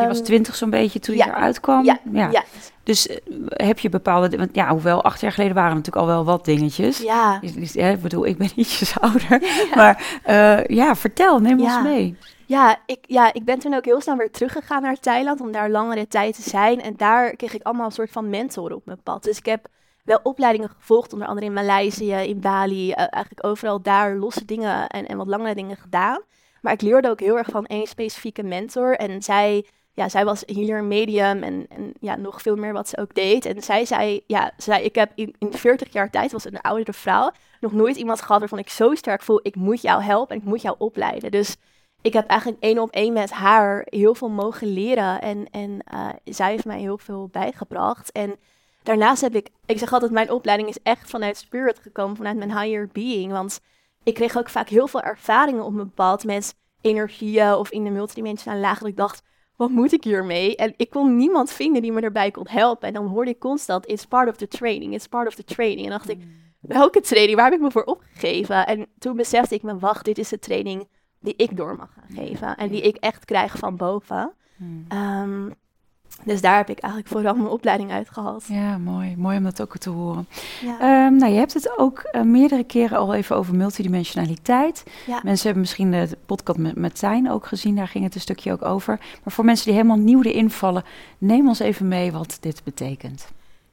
Je 0.00 0.04
was 0.08 0.20
twintig 0.20 0.54
zo'n 0.54 0.70
beetje 0.70 0.98
toen 0.98 1.16
je 1.16 1.22
eruit 1.22 1.60
kwam. 1.60 1.84
Ja, 1.84 1.98
ja. 2.12 2.30
ja. 2.30 2.44
Dus 2.82 3.06
uh, 3.06 3.16
heb 3.46 3.78
je 3.78 3.88
bepaalde, 3.88 4.36
want 4.36 4.54
ja, 4.54 4.68
hoewel 4.68 5.02
acht 5.02 5.20
jaar 5.20 5.32
geleden 5.32 5.54
waren 5.54 5.74
natuurlijk 5.74 6.06
al 6.06 6.06
wel 6.06 6.24
wat 6.24 6.44
dingetjes. 6.44 6.98
Ja. 6.98 7.40
Ik 7.40 8.00
bedoel, 8.00 8.26
ik 8.26 8.38
ben 8.38 8.50
ietsjes 8.56 9.00
ouder. 9.00 9.42
Maar 9.74 10.20
uh, 10.26 10.64
ja, 10.64 10.96
vertel, 10.96 11.40
neem 11.40 11.60
ons 11.60 11.82
mee. 11.82 12.16
Ja 12.46 12.78
ik, 12.86 12.98
ja, 13.06 13.32
ik 13.32 13.44
ben 13.44 13.58
toen 13.58 13.74
ook 13.74 13.84
heel 13.84 14.00
snel 14.00 14.16
weer 14.16 14.30
teruggegaan 14.30 14.82
naar 14.82 15.00
Thailand 15.00 15.40
om 15.40 15.52
daar 15.52 15.70
langere 15.70 16.08
tijd 16.08 16.34
te 16.34 16.50
zijn. 16.50 16.82
En 16.82 16.94
daar 16.96 17.36
kreeg 17.36 17.54
ik 17.54 17.62
allemaal 17.62 17.86
een 17.86 17.92
soort 17.92 18.10
van 18.10 18.30
mentoren 18.30 18.76
op 18.76 18.86
mijn 18.86 19.02
pad. 19.02 19.22
Dus 19.22 19.38
ik 19.38 19.46
heb 19.46 19.66
wel 20.04 20.20
opleidingen 20.22 20.68
gevolgd, 20.68 21.12
onder 21.12 21.28
andere 21.28 21.46
in 21.46 21.52
Maleisië, 21.52 22.12
in 22.12 22.40
Bali, 22.40 22.90
uh, 22.90 22.96
eigenlijk 22.98 23.46
overal 23.46 23.82
daar 23.82 24.16
losse 24.16 24.44
dingen 24.44 24.86
en, 24.86 25.06
en 25.06 25.16
wat 25.16 25.26
langere 25.26 25.54
dingen 25.54 25.76
gedaan. 25.76 26.20
Maar 26.66 26.74
ik 26.74 26.82
leerde 26.82 27.08
ook 27.08 27.20
heel 27.20 27.38
erg 27.38 27.48
van 27.50 27.66
één 27.66 27.86
specifieke 27.86 28.42
mentor. 28.42 28.96
En 28.96 29.22
zij, 29.22 29.66
ja, 29.92 30.08
zij 30.08 30.24
was 30.24 30.42
een 30.46 30.88
medium 30.88 31.42
en, 31.42 31.66
en 31.68 31.92
ja, 32.00 32.16
nog 32.16 32.42
veel 32.42 32.56
meer 32.56 32.72
wat 32.72 32.88
ze 32.88 32.98
ook 32.98 33.14
deed. 33.14 33.44
En 33.44 33.62
zij 33.62 33.84
zei, 33.84 34.20
ja, 34.26 34.52
zij, 34.56 34.82
ik 34.82 34.94
heb 34.94 35.12
in, 35.14 35.34
in 35.38 35.52
40 35.52 35.92
jaar 35.92 36.10
tijd, 36.10 36.32
was 36.32 36.44
een 36.44 36.60
oudere 36.60 36.92
vrouw, 36.92 37.30
nog 37.60 37.72
nooit 37.72 37.96
iemand 37.96 38.20
gehad 38.20 38.38
waarvan 38.38 38.58
ik 38.58 38.68
zo 38.68 38.94
sterk 38.94 39.22
voel, 39.22 39.40
ik 39.42 39.54
moet 39.54 39.82
jou 39.82 40.02
helpen 40.02 40.36
en 40.36 40.42
ik 40.42 40.48
moet 40.48 40.62
jou 40.62 40.74
opleiden. 40.78 41.30
Dus 41.30 41.56
ik 42.02 42.12
heb 42.12 42.26
eigenlijk 42.26 42.62
één 42.62 42.78
op 42.78 42.90
één 42.90 43.12
met 43.12 43.30
haar 43.30 43.86
heel 43.88 44.14
veel 44.14 44.30
mogen 44.30 44.66
leren. 44.72 45.20
En, 45.20 45.46
en 45.50 45.78
uh, 45.94 46.08
zij 46.24 46.50
heeft 46.50 46.64
mij 46.64 46.80
heel 46.80 46.98
veel 46.98 47.28
bijgebracht. 47.32 48.12
En 48.12 48.36
daarnaast 48.82 49.20
heb 49.20 49.34
ik, 49.34 49.48
ik 49.66 49.78
zeg 49.78 49.92
altijd, 49.92 50.12
mijn 50.12 50.30
opleiding 50.30 50.68
is 50.68 50.78
echt 50.82 51.10
vanuit 51.10 51.36
spirit 51.36 51.78
gekomen, 51.78 52.16
vanuit 52.16 52.36
mijn 52.36 52.58
higher 52.58 52.88
being. 52.92 53.32
Want 53.32 53.60
ik 54.06 54.14
kreeg 54.14 54.36
ook 54.36 54.48
vaak 54.48 54.68
heel 54.68 54.88
veel 54.88 55.02
ervaringen 55.02 55.64
op 55.64 55.72
mijn 55.72 55.90
pad 55.90 56.24
met 56.24 56.56
energieën 56.80 57.54
of 57.54 57.70
in 57.70 57.84
de 57.84 57.90
multidimensionale 57.90 58.60
laag. 58.60 58.78
Dat 58.78 58.88
ik 58.88 58.96
dacht, 58.96 59.22
wat 59.56 59.70
moet 59.70 59.92
ik 59.92 60.04
hiermee? 60.04 60.56
En 60.56 60.74
ik 60.76 60.90
kon 60.90 61.16
niemand 61.16 61.52
vinden 61.52 61.82
die 61.82 61.92
me 61.92 62.00
erbij 62.00 62.30
kon 62.30 62.46
helpen. 62.48 62.88
En 62.88 62.94
dan 62.94 63.06
hoorde 63.06 63.30
ik 63.30 63.38
constant, 63.38 63.88
it's 63.88 64.04
part 64.04 64.28
of 64.28 64.36
the 64.36 64.48
training, 64.48 64.94
it's 64.94 65.06
part 65.06 65.26
of 65.26 65.34
the 65.34 65.44
training. 65.44 65.84
En 65.84 65.90
dacht 65.90 66.08
ik, 66.08 66.18
hmm. 66.20 66.30
welke 66.60 67.00
training? 67.00 67.36
Waar 67.36 67.44
heb 67.44 67.54
ik 67.54 67.60
me 67.60 67.70
voor 67.70 67.84
opgegeven? 67.84 68.66
En 68.66 68.86
toen 68.98 69.16
besefte 69.16 69.54
ik 69.54 69.62
me, 69.62 69.78
wacht, 69.78 70.04
dit 70.04 70.18
is 70.18 70.28
de 70.28 70.38
training 70.38 70.88
die 71.20 71.34
ik 71.36 71.56
door 71.56 71.76
mag 71.76 71.92
gaan 71.92 72.24
geven. 72.24 72.56
En 72.56 72.68
die 72.68 72.82
ik 72.82 72.96
echt 72.96 73.24
krijg 73.24 73.58
van 73.58 73.76
boven. 73.76 74.32
Hmm. 74.56 74.86
Um, 74.88 75.54
dus 76.24 76.40
daar 76.40 76.56
heb 76.56 76.70
ik 76.70 76.78
eigenlijk 76.78 77.12
vooral 77.12 77.34
mijn 77.34 77.48
opleiding 77.48 77.90
uitgehaald. 77.90 78.44
Ja, 78.46 78.78
mooi. 78.78 79.16
Mooi 79.16 79.36
om 79.36 79.42
dat 79.42 79.60
ook 79.60 79.76
te 79.76 79.90
horen. 79.90 80.28
Ja. 80.62 81.06
Um, 81.06 81.16
nou, 81.16 81.32
je 81.32 81.38
hebt 81.38 81.54
het 81.54 81.78
ook 81.78 82.08
uh, 82.12 82.22
meerdere 82.22 82.64
keren 82.64 82.98
al 82.98 83.14
even 83.14 83.36
over 83.36 83.54
multidimensionaliteit. 83.54 84.84
Ja. 85.06 85.20
Mensen 85.22 85.44
hebben 85.44 85.60
misschien 85.60 85.90
de 85.90 86.08
podcast 86.26 86.58
met, 86.58 86.76
met 86.76 86.98
Tijn 86.98 87.30
ook 87.30 87.46
gezien. 87.46 87.76
Daar 87.76 87.88
ging 87.88 88.04
het 88.04 88.14
een 88.14 88.20
stukje 88.20 88.52
ook 88.52 88.64
over. 88.64 88.98
Maar 89.24 89.32
voor 89.32 89.44
mensen 89.44 89.64
die 89.66 89.74
helemaal 89.74 89.96
nieuw 89.96 90.22
erin 90.22 90.50
vallen, 90.50 90.84
neem 91.18 91.48
ons 91.48 91.58
even 91.58 91.88
mee 91.88 92.12
wat 92.12 92.36
dit 92.40 92.64
betekent. 92.64 93.28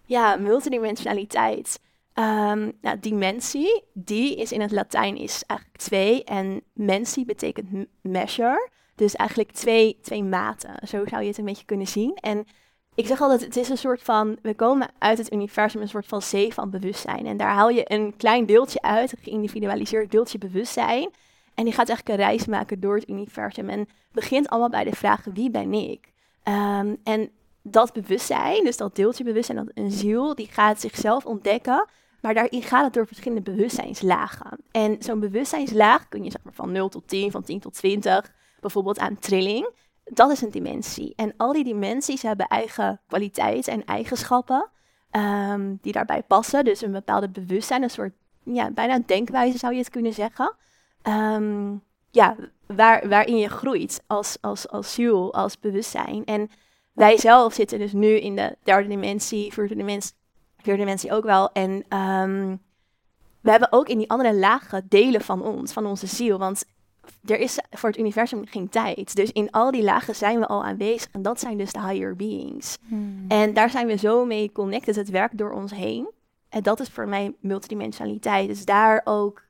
Ja, 0.06 0.36
multidimensionaliteit. 0.36 1.80
Um, 2.16 2.72
nou, 2.82 3.00
dimensie, 3.00 3.84
die 3.94 4.36
is 4.36 4.52
in 4.52 4.62
het 4.62 4.72
Latijn 4.72 5.18
is 5.18 5.44
eigenlijk 5.48 5.80
twee. 5.80 6.24
En 6.24 6.62
mensie 6.74 7.26
betekent 7.26 7.88
measure. 8.02 8.70
Dus 8.96 9.16
eigenlijk 9.16 9.52
twee, 9.52 9.98
twee 10.02 10.24
maten. 10.24 10.88
Zo 10.88 11.06
zou 11.06 11.22
je 11.22 11.28
het 11.28 11.38
een 11.38 11.46
beetje 11.46 11.66
kunnen 11.66 11.88
zien. 11.88 12.16
En 12.16 12.46
ik 12.96 13.08
zeg 13.08 13.22
altijd, 13.22 13.42
het 13.42 13.58
is 13.58 13.70
een 13.70 13.78
soort 13.78 14.02
van, 14.04 14.38
we 14.42 14.56
komen 14.56 14.90
uit 15.00 15.18
het 15.18 15.34
universum, 15.34 15.82
een 15.82 15.88
soort 15.88 16.06
van 16.06 16.22
zee 16.22 16.54
van 16.54 16.70
bewustzijn. 16.70 17.26
En 17.26 17.38
daar 17.38 17.54
haal 17.54 17.70
je 17.70 17.92
een 17.92 18.16
klein 18.18 18.46
deeltje 18.46 18.82
uit, 18.82 19.12
een 19.12 19.24
geïndividualiseerd 19.24 20.12
deeltje 20.12 20.38
bewustzijn. 20.38 21.10
En 21.54 21.64
die 21.64 21.74
gaat 21.74 21.90
eigenlijk 21.90 22.20
een 22.20 22.26
reis 22.26 22.46
maken 22.46 22.80
door 22.80 22.96
het 22.96 23.10
universum. 23.10 23.70
En 23.70 23.88
begint 24.12 24.50
allemaal 24.50 24.70
bij 24.70 24.84
de 24.84 24.96
vraag, 24.96 25.24
wie 25.34 25.52
ben 25.52 25.74
ik? 25.74 26.12
Um, 26.44 26.98
en 27.04 27.30
dat 27.62 27.94
bewustzijn, 27.94 28.64
dus 28.64 28.78
dat 28.78 28.96
deeltje 28.96 29.24
bewustzijn, 29.24 29.58
dat 29.58 29.72
een 29.74 29.92
ziel, 29.92 30.36
die 30.36 30.48
gaat 30.48 30.82
zichzelf 30.82 31.26
ontdekken. 31.26 31.88
Maar 32.22 32.34
daarin 32.34 32.62
gaat 32.62 32.84
het 32.84 32.94
door 32.94 33.08
verschillende 33.08 33.52
bewustzijnslagen. 33.52 34.58
En 34.72 34.96
zo'n 35.00 35.20
bewustzijnslaag 35.20 36.10
kun 36.10 36.24
je 36.24 36.32
zeg 36.32 36.44
maar 36.44 36.54
van 36.54 36.72
0 36.72 36.90
tot 36.90 37.08
10, 37.08 37.32
van 37.32 37.44
10 37.44 37.60
tot 37.60 37.74
20 37.74 38.32
bijvoorbeeld 38.64 39.00
aan 39.00 39.20
trilling, 39.20 39.70
dat 40.04 40.32
is 40.32 40.42
een 40.42 40.52
dimensie. 40.52 41.14
En 41.16 41.34
al 41.38 41.54
die 41.54 41.64
dimensies 41.64 42.22
hebben 42.22 42.48
eigen 42.48 43.02
kwaliteiten 43.08 43.74
en 43.74 43.86
eigenschappen 43.86 44.70
um, 45.12 45.80
die 45.82 45.92
daarbij 45.92 46.24
passen. 46.24 46.66
Dus 46.66 46.82
een 46.82 46.92
bepaalde 46.92 47.30
bewustzijn, 47.30 47.84
een 47.84 47.90
soort 47.90 48.14
ja, 48.44 48.72
bijna 48.72 49.00
denkwijze 49.06 49.58
zou 49.58 49.74
je 49.74 49.80
het 49.80 49.90
kunnen 49.90 50.14
zeggen. 50.14 50.56
Um, 51.04 51.84
ja, 52.12 52.36
waar, 52.68 53.10
waarin 53.10 53.38
je 53.38 53.50
groeit 53.50 54.04
als, 54.08 54.38
als, 54.42 54.70
als 54.70 54.94
ziel, 54.94 55.34
als 55.34 55.60
bewustzijn. 55.60 56.26
En 56.26 56.50
wij 56.94 57.18
zelf 57.18 57.54
zitten 57.54 57.80
dus 57.80 57.94
nu 57.94 58.08
in 58.08 58.36
de 58.36 58.56
derde 58.64 58.88
dimensie, 58.88 59.54
vierde 59.54 59.76
dimensie, 60.64 61.12
ook 61.12 61.24
wel. 61.24 61.52
En 61.52 61.98
um, 61.98 62.62
we 63.42 63.52
hebben 63.52 63.72
ook 63.72 63.88
in 63.88 63.98
die 63.98 64.10
andere 64.10 64.36
lagen 64.36 64.86
delen 64.90 65.22
van 65.22 65.42
ons, 65.42 65.74
van 65.74 65.86
onze 65.86 66.08
ziel. 66.08 66.38
Want 66.38 66.66
er 67.26 67.40
is 67.40 67.60
voor 67.72 67.90
het 67.90 68.00
universum 68.00 68.46
geen 68.46 68.70
tijd. 68.70 69.16
Dus 69.16 69.32
in 69.32 69.52
al 69.52 69.72
die 69.72 69.84
lagen 69.84 70.16
zijn 70.16 70.40
we 70.40 70.48
al 70.48 70.64
aanwezig. 70.64 71.10
En 71.12 71.22
dat 71.22 71.40
zijn 71.40 71.58
dus 71.58 71.72
de 71.72 71.88
higher 71.88 72.16
beings. 72.16 72.78
Hmm. 72.88 73.26
En 73.28 73.54
daar 73.54 73.70
zijn 73.70 73.88
we 73.88 73.98
zo 73.98 74.26
mee 74.26 74.52
connected. 74.52 74.96
Het 74.96 75.10
werkt 75.10 75.38
door 75.38 75.52
ons 75.52 75.72
heen. 75.72 76.10
En 76.50 76.64
dat 76.64 76.80
is 76.80 76.90
voor 76.90 77.08
mij 77.08 77.34
multidimensionaliteit. 77.40 78.48
Dus 78.48 78.66
daar 78.66 79.02
ook 79.04 79.42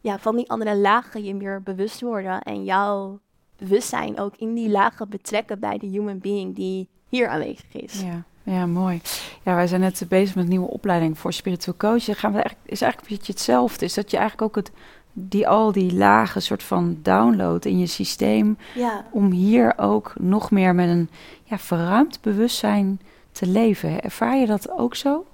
ja, 0.00 0.18
van 0.18 0.36
die 0.36 0.50
andere 0.50 0.76
lagen 0.76 1.24
je 1.24 1.34
meer 1.34 1.62
bewust 1.62 2.00
worden. 2.00 2.42
En 2.42 2.64
jouw 2.64 3.20
bewustzijn 3.56 4.18
ook 4.18 4.36
in 4.36 4.54
die 4.54 4.68
lagen 4.68 5.08
betrekken 5.08 5.60
bij 5.60 5.78
de 5.78 5.86
human 5.86 6.18
being 6.18 6.54
die 6.54 6.88
hier 7.08 7.28
aanwezig 7.28 7.72
is. 7.72 8.00
Ja. 8.00 8.24
Ja, 8.44 8.66
mooi. 8.66 9.00
Ja, 9.42 9.54
wij 9.54 9.66
zijn 9.66 9.80
net 9.80 10.04
bezig 10.08 10.34
met 10.34 10.44
een 10.44 10.50
nieuwe 10.50 10.68
opleiding 10.68 11.18
voor 11.18 11.32
spiritual 11.32 11.76
coach. 11.76 12.04
Dan 12.04 12.14
gaan 12.14 12.32
we 12.32 12.40
eigenlijk, 12.40 12.70
is 12.70 12.80
eigenlijk 12.80 13.10
een 13.10 13.16
beetje 13.16 13.32
hetzelfde. 13.32 13.84
Is 13.84 13.94
dat 13.94 14.10
je 14.10 14.16
eigenlijk 14.16 14.48
ook 14.48 14.64
het, 14.64 14.72
die, 15.12 15.48
al 15.48 15.72
die 15.72 15.94
lagen 15.94 16.42
soort 16.42 16.62
van 16.62 16.98
download 17.02 17.64
in 17.64 17.78
je 17.78 17.86
systeem. 17.86 18.58
Ja, 18.74 19.06
Om 19.10 19.30
hier 19.30 19.78
ook 19.78 20.12
nog 20.18 20.50
meer 20.50 20.74
met 20.74 20.88
een 20.88 21.10
ja, 21.44 21.58
verruimd 21.58 22.20
bewustzijn 22.20 23.00
te 23.32 23.46
leven. 23.46 24.02
Ervaar 24.02 24.36
je 24.36 24.46
dat 24.46 24.70
ook 24.70 24.94
zo? 24.94 25.26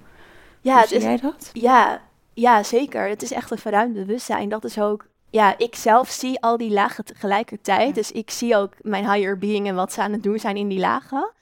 ja, 0.60 0.86
zie 0.86 0.96
is, 0.96 1.02
jij 1.02 1.16
dat? 1.16 1.50
ja, 1.52 2.00
ja, 2.34 2.62
zeker. 2.62 3.08
Het 3.08 3.22
is 3.22 3.32
echt 3.32 3.50
een 3.50 3.58
verruimd 3.58 3.94
bewustzijn. 3.94 4.48
Dat 4.48 4.64
is 4.64 4.80
ook, 4.80 5.06
ja, 5.30 5.58
ik 5.58 5.74
zelf 5.74 6.08
zie 6.08 6.40
al 6.40 6.56
die 6.56 6.70
lagen 6.70 7.04
tegelijkertijd. 7.04 7.88
Ja. 7.88 7.94
Dus 7.94 8.12
ik 8.12 8.30
zie 8.30 8.56
ook 8.56 8.72
mijn 8.80 9.10
higher 9.12 9.38
being 9.38 9.66
en 9.66 9.74
wat 9.74 9.92
ze 9.92 10.02
aan 10.02 10.12
het 10.12 10.22
doen 10.22 10.38
zijn 10.38 10.56
in 10.56 10.68
die 10.68 10.78
lagen. 10.78 11.32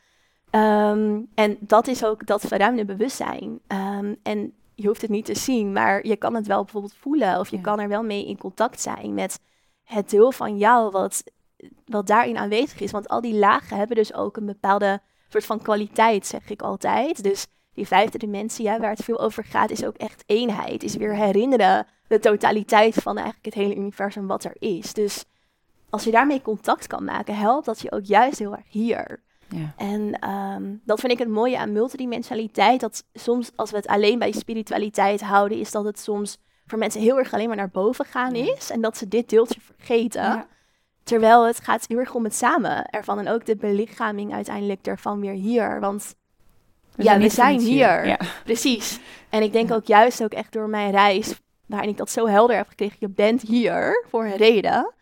Ehm, 0.51 1.21
en 1.35 1.57
dat 1.61 1.87
is 1.87 2.05
ook 2.05 2.27
dat 2.27 2.41
verruimde 2.47 2.85
bewustzijn. 2.85 3.59
Ehm, 3.67 4.15
en 4.23 4.53
je 4.77 4.87
hoeft 4.87 5.01
het 5.03 5.11
niet 5.11 5.25
te 5.25 5.35
zien, 5.35 5.73
maar 5.73 6.07
je 6.07 6.17
kan 6.17 6.35
het 6.35 6.47
wel 6.47 6.63
bijvoorbeeld 6.63 6.95
voelen. 6.95 7.39
Of 7.39 7.49
je 7.49 7.57
Ja. 7.57 7.63
kan 7.63 7.81
er 7.81 7.89
wel 7.89 8.03
mee 8.03 8.27
in 8.27 8.39
contact 8.39 8.81
zijn 8.81 9.15
met 9.15 9.41
het 9.85 10.11
deel 10.11 10.33
van 10.33 10.59
jou 10.59 10.91
wat, 10.91 11.25
wat 11.87 12.07
daarin 12.07 12.37
aanwezig 12.37 12.81
is. 12.81 12.91
Want 12.91 13.09
al 13.09 13.21
die 13.21 13.35
lagen 13.35 13.77
hebben 13.77 13.97
dus 13.97 14.15
ook 14.15 14.37
een 14.37 14.47
bepaalde 14.47 15.01
soort 15.29 15.45
van 15.45 15.63
kwaliteit, 15.63 16.27
zeg 16.27 16.51
ik 16.51 16.63
altijd. 16.63 17.23
Dus 17.23 17.47
die 17.75 17.87
vijfde 17.87 18.19
dimensie, 18.19 18.69
hè, 18.69 18.79
waar 18.79 18.91
het 18.91 19.05
veel 19.05 19.21
over 19.21 19.45
gaat, 19.45 19.71
is 19.71 19.85
ook 19.85 19.97
echt 19.97 20.23
eenheid. 20.27 20.83
Is 20.83 20.97
weer 20.97 21.15
herinneren 21.15 21.87
de 22.07 22.19
totaliteit 22.19 22.95
van 22.95 23.17
eigenlijk 23.17 23.45
het 23.45 23.55
hele 23.55 23.77
universum 23.77 24.27
wat 24.27 24.45
er 24.45 24.57
is. 24.59 24.93
Dus 24.93 25.25
als 25.91 26.05
je 26.05 26.11
daarmee 26.11 26.43
contact 26.43 26.87
kan 26.87 27.05
maken, 27.05 27.37
helpt 27.37 27.67
dat 27.67 27.81
je 27.81 27.93
ook 27.93 28.05
juist 28.05 28.39
heel 28.39 28.53
erg 28.57 28.67
hier. 28.69 29.23
Ja. 29.49 29.75
En 29.77 30.19
ehm, 30.21 30.63
dat 30.85 31.01
vind 31.01 31.13
ik 31.13 31.19
het 31.19 31.29
mooie 31.29 31.59
aan 31.59 31.73
multidimensionaliteit. 31.73 32.81
Dat 32.81 33.05
soms 33.15 33.51
als 33.57 33.71
we 33.71 33.77
het 33.77 33.87
alleen 33.87 34.19
bij 34.19 34.33
spiritualiteit 34.33 35.21
houden, 35.21 35.59
is 35.59 35.71
dat 35.71 35.85
het 35.85 35.99
soms 36.01 36.39
voor 36.67 36.79
mensen 36.79 37.01
heel 37.01 37.19
erg 37.19 37.33
alleen 37.33 37.47
maar 37.49 37.57
naar 37.57 37.71
boven 37.71 38.05
gaan 38.05 38.35
Ja. 38.35 38.53
is. 38.57 38.71
En 38.71 38.81
dat 38.81 38.97
ze 38.97 39.09
dit 39.09 39.29
deeltje 39.29 39.61
vergeten. 39.61 40.23
Ja. 40.23 40.47
Terwijl 41.05 41.47
het 41.47 41.61
gaat 41.61 41.85
heel 41.89 41.99
erg 41.99 42.15
om 42.15 42.25
het 42.25 42.35
samen 42.35 42.87
ervan. 42.91 43.19
En 43.19 43.29
ook 43.29 43.47
de 43.47 43.57
belichaming 43.57 44.33
uiteindelijk 44.35 44.87
ervan 44.87 45.21
weer 45.21 45.33
hier. 45.33 45.81
Want 45.81 46.15
Ja, 46.97 47.19
we 47.19 47.29
zijn 47.29 47.61
hier. 47.61 48.07
Ja. 48.07 48.19
precies. 48.45 49.01
En 49.31 49.43
ik 49.43 49.53
denk 49.53 49.73
ook 49.73 49.87
juist 49.87 50.23
ook 50.25 50.33
echt 50.33 50.53
door 50.53 50.69
mijn 50.69 50.91
reis, 50.91 51.41
waarin 51.67 51.89
ik 51.89 51.97
dat 51.97 52.11
zo 52.11 52.27
helder 52.27 52.57
heb 52.57 52.69
gekregen. 52.69 52.97
Je 53.01 53.09
bent 53.09 53.43
hier 53.43 54.05
voor 54.09 54.25
een 54.25 54.37
reden. 54.37 54.93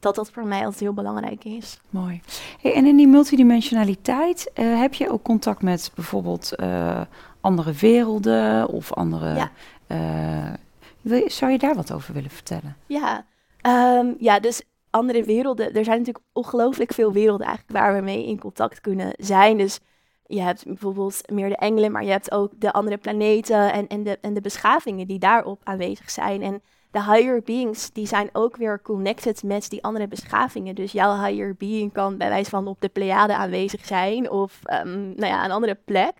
Dat 0.00 0.14
dat 0.14 0.30
voor 0.30 0.46
mij 0.46 0.58
altijd 0.60 0.80
heel 0.80 0.92
belangrijk 0.92 1.44
is. 1.44 1.78
Mooi. 1.90 2.20
Hey, 2.60 2.74
en 2.74 2.86
in 2.86 2.96
die 2.96 3.06
multidimensionaliteit 3.08 4.50
eh, 4.54 4.80
heb 4.80 4.94
je 4.94 5.10
ook 5.10 5.22
contact 5.22 5.62
met 5.62 5.90
bijvoorbeeld 5.94 6.54
eh, 6.54 7.00
andere 7.40 7.72
werelden 7.72 8.68
of 8.68 8.92
andere. 8.92 9.34
Ja. 9.34 9.50
eh, 9.86 10.52
wil 11.00 11.18
je- 11.18 11.30
zou 11.30 11.52
je 11.52 11.58
daar 11.58 11.74
wat 11.74 11.92
over 11.92 12.14
willen 12.14 12.30
vertellen? 12.30 12.76
Ja, 12.86 13.26
ehm, 13.60 14.06
ja, 14.18 14.40
dus 14.40 14.62
andere 14.90 15.22
werelden. 15.24 15.66
Er 15.74 15.84
zijn 15.84 15.98
natuurlijk 15.98 16.24
ongelooflijk 16.32 16.92
veel 16.92 17.12
werelden 17.12 17.46
eigenlijk 17.46 17.78
waar 17.78 17.94
we 17.94 18.00
mee 18.00 18.26
in 18.26 18.38
contact 18.38 18.80
kunnen 18.80 19.12
zijn. 19.16 19.56
Dus 19.56 19.80
je 20.26 20.40
hebt 20.42 20.64
bijvoorbeeld 20.64 21.20
meer 21.32 21.48
de 21.48 21.56
engelen, 21.56 21.92
maar 21.92 22.04
je 22.04 22.10
hebt 22.10 22.32
ook 22.32 22.52
de 22.60 22.72
andere 22.72 22.96
planeten 22.96 23.72
en, 23.72 23.86
en, 23.86 24.02
de, 24.02 24.18
en 24.20 24.34
de 24.34 24.40
beschavingen 24.40 25.06
die 25.06 25.18
daarop 25.18 25.60
aanwezig 25.64 26.10
zijn. 26.10 26.42
En 26.42 26.62
de 26.90 27.02
higher 27.02 27.42
beings, 27.42 27.90
die 27.90 28.06
zijn 28.06 28.28
ook 28.32 28.56
weer 28.56 28.82
connected 28.82 29.42
met 29.42 29.70
die 29.70 29.82
andere 29.82 30.08
beschavingen. 30.08 30.74
Dus 30.74 30.92
jouw 30.92 31.24
higher 31.24 31.54
being 31.54 31.92
kan 31.92 32.16
bij 32.16 32.28
wijze 32.28 32.50
van 32.50 32.66
op 32.66 32.80
de 32.80 32.88
Pleiade 32.88 33.34
aanwezig 33.34 33.86
zijn 33.86 34.30
of 34.30 34.60
ehm, 34.62 35.08
nou 35.08 35.26
ja, 35.26 35.44
een 35.44 35.50
andere 35.50 35.78
plek. 35.84 36.12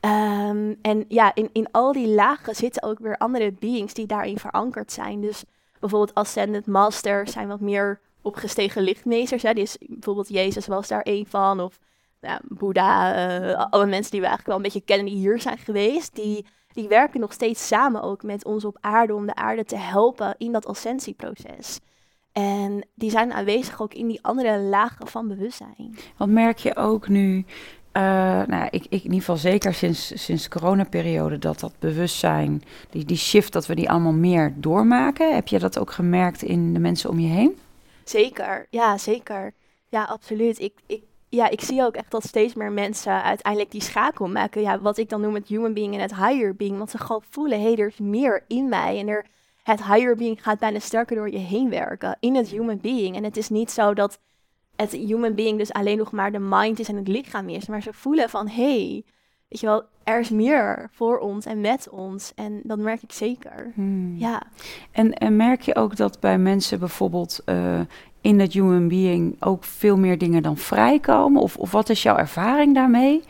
Ehm, 0.00 0.74
en 0.82 1.04
ja, 1.08 1.34
in, 1.34 1.50
in 1.52 1.68
al 1.70 1.92
die 1.92 2.08
lagen 2.08 2.54
zitten 2.54 2.82
ook 2.82 2.98
weer 2.98 3.16
andere 3.16 3.52
beings 3.52 3.94
die 3.94 4.06
daarin 4.06 4.38
verankerd 4.38 4.92
zijn. 4.92 5.20
Dus 5.20 5.44
bijvoorbeeld 5.78 6.14
Ascended 6.14 6.66
Masters 6.66 7.32
zijn 7.32 7.48
wat 7.48 7.60
meer 7.60 8.00
opgestegen 8.22 8.82
lichtmeesters. 8.82 9.42
Hè. 9.42 9.52
Is, 9.52 9.76
bijvoorbeeld 9.80 10.28
Jezus 10.28 10.66
was 10.66 10.88
daar 10.88 11.02
één 11.02 11.26
van. 11.26 11.60
Of 11.60 11.78
ja, 12.20 12.40
Boeddha, 12.48 13.14
eh, 13.14 13.66
alle 13.70 13.86
mensen 13.86 14.10
die 14.10 14.20
we 14.20 14.26
eigenlijk 14.26 14.46
wel 14.46 14.56
een 14.56 14.62
beetje 14.62 14.94
kennen 14.94 15.06
die 15.06 15.16
hier 15.16 15.40
zijn 15.40 15.58
geweest. 15.58 16.14
Die, 16.14 16.46
die 16.72 16.88
werken 16.88 17.20
nog 17.20 17.32
steeds 17.32 17.66
samen 17.66 18.02
ook 18.02 18.22
met 18.22 18.44
ons 18.44 18.64
op 18.64 18.76
aarde 18.80 19.14
om 19.14 19.26
de 19.26 19.34
aarde 19.34 19.64
te 19.64 19.76
helpen 19.76 20.34
in 20.38 20.52
dat 20.52 20.66
ascensieproces. 20.66 21.80
En 22.32 22.86
die 22.94 23.10
zijn 23.10 23.32
aanwezig 23.32 23.82
ook 23.82 23.94
in 23.94 24.06
die 24.06 24.22
andere 24.22 24.58
lagen 24.58 25.06
van 25.06 25.28
bewustzijn. 25.28 25.96
Want 26.16 26.32
merk 26.32 26.58
je 26.58 26.76
ook 26.76 27.08
nu, 27.08 27.44
eh, 27.92 28.02
nou, 28.46 28.68
ik, 28.70 28.84
ik 28.84 28.90
in 28.90 29.02
ieder 29.02 29.18
geval 29.18 29.36
zeker 29.36 29.74
sinds, 29.74 30.24
sinds 30.24 30.42
de 30.42 30.48
coronaperiode, 30.48 31.38
dat 31.38 31.60
dat 31.60 31.72
bewustzijn, 31.78 32.62
die, 32.90 33.04
die 33.04 33.16
shift, 33.16 33.52
dat 33.52 33.66
we 33.66 33.74
die 33.74 33.90
allemaal 33.90 34.12
meer 34.12 34.54
doormaken. 34.56 35.34
Heb 35.34 35.48
je 35.48 35.58
dat 35.58 35.78
ook 35.78 35.92
gemerkt 35.92 36.42
in 36.42 36.72
de 36.72 36.80
mensen 36.80 37.10
om 37.10 37.18
je 37.18 37.28
heen? 37.28 37.58
Zeker, 38.04 38.66
ja, 38.70 38.98
zeker. 38.98 39.54
Ja, 39.88 40.04
absoluut. 40.04 40.60
Ik, 40.60 40.74
ik, 40.86 41.02
ja, 41.30 41.48
ik 41.48 41.60
zie 41.60 41.82
ook 41.82 41.94
echt 41.94 42.10
dat 42.10 42.24
steeds 42.24 42.54
meer 42.54 42.72
mensen 42.72 43.22
uiteindelijk 43.22 43.72
die 43.72 43.82
schakel 43.82 44.28
maken. 44.28 44.60
Ja, 44.60 44.80
wat 44.80 44.98
ik 44.98 45.08
dan 45.08 45.20
noem 45.20 45.34
het 45.34 45.48
human 45.48 45.72
being 45.72 45.94
en 45.94 46.00
het 46.00 46.14
higher 46.14 46.56
being. 46.56 46.78
Want 46.78 46.90
ze 46.90 46.98
gewoon 46.98 47.22
voelen, 47.30 47.60
hé, 47.60 47.72
hey, 47.72 47.76
er 47.76 47.86
is 47.86 47.98
meer 47.98 48.44
in 48.48 48.68
mij. 48.68 48.98
En 48.98 49.08
er, 49.08 49.26
het 49.62 49.84
higher 49.84 50.16
being 50.16 50.42
gaat 50.42 50.58
bijna 50.58 50.78
sterker 50.78 51.16
door 51.16 51.30
je 51.30 51.38
heen 51.38 51.70
werken 51.70 52.16
in 52.20 52.34
het 52.34 52.48
human 52.48 52.78
being. 52.80 53.16
En 53.16 53.24
het 53.24 53.36
is 53.36 53.48
niet 53.48 53.70
zo 53.70 53.94
dat 53.94 54.18
het 54.76 54.92
human 54.92 55.34
being 55.34 55.58
dus 55.58 55.72
alleen 55.72 55.98
nog 55.98 56.12
maar 56.12 56.32
de 56.32 56.38
mind 56.38 56.78
is 56.78 56.88
en 56.88 56.96
het 56.96 57.08
lichaam 57.08 57.48
is. 57.48 57.66
Maar 57.66 57.82
ze 57.82 57.92
voelen 57.92 58.28
van, 58.28 58.48
hé, 58.48 58.62
hey, 58.62 59.04
weet 59.48 59.60
je 59.60 59.66
wel, 59.66 59.82
er 60.04 60.20
is 60.20 60.30
meer 60.30 60.88
voor 60.92 61.18
ons 61.18 61.46
en 61.46 61.60
met 61.60 61.88
ons. 61.88 62.32
En 62.34 62.60
dat 62.62 62.78
merk 62.78 63.02
ik 63.02 63.12
zeker. 63.12 63.72
Hmm. 63.74 64.16
Ja. 64.16 64.42
En, 64.90 65.14
en 65.14 65.36
merk 65.36 65.60
je 65.60 65.74
ook 65.74 65.96
dat 65.96 66.20
bij 66.20 66.38
mensen 66.38 66.78
bijvoorbeeld 66.78 67.40
eh, 67.44 67.80
in 68.20 68.38
dat 68.38 68.52
human 68.52 68.88
being 68.88 69.36
ook 69.42 69.64
veel 69.64 69.96
meer 69.96 70.18
dingen 70.18 70.42
dan 70.42 70.56
vrijkomen? 70.56 71.42
Of, 71.42 71.56
of 71.56 71.70
wat 71.70 71.88
is 71.88 72.02
jouw 72.02 72.16
ervaring 72.16 72.74
daarmee? 72.74 73.22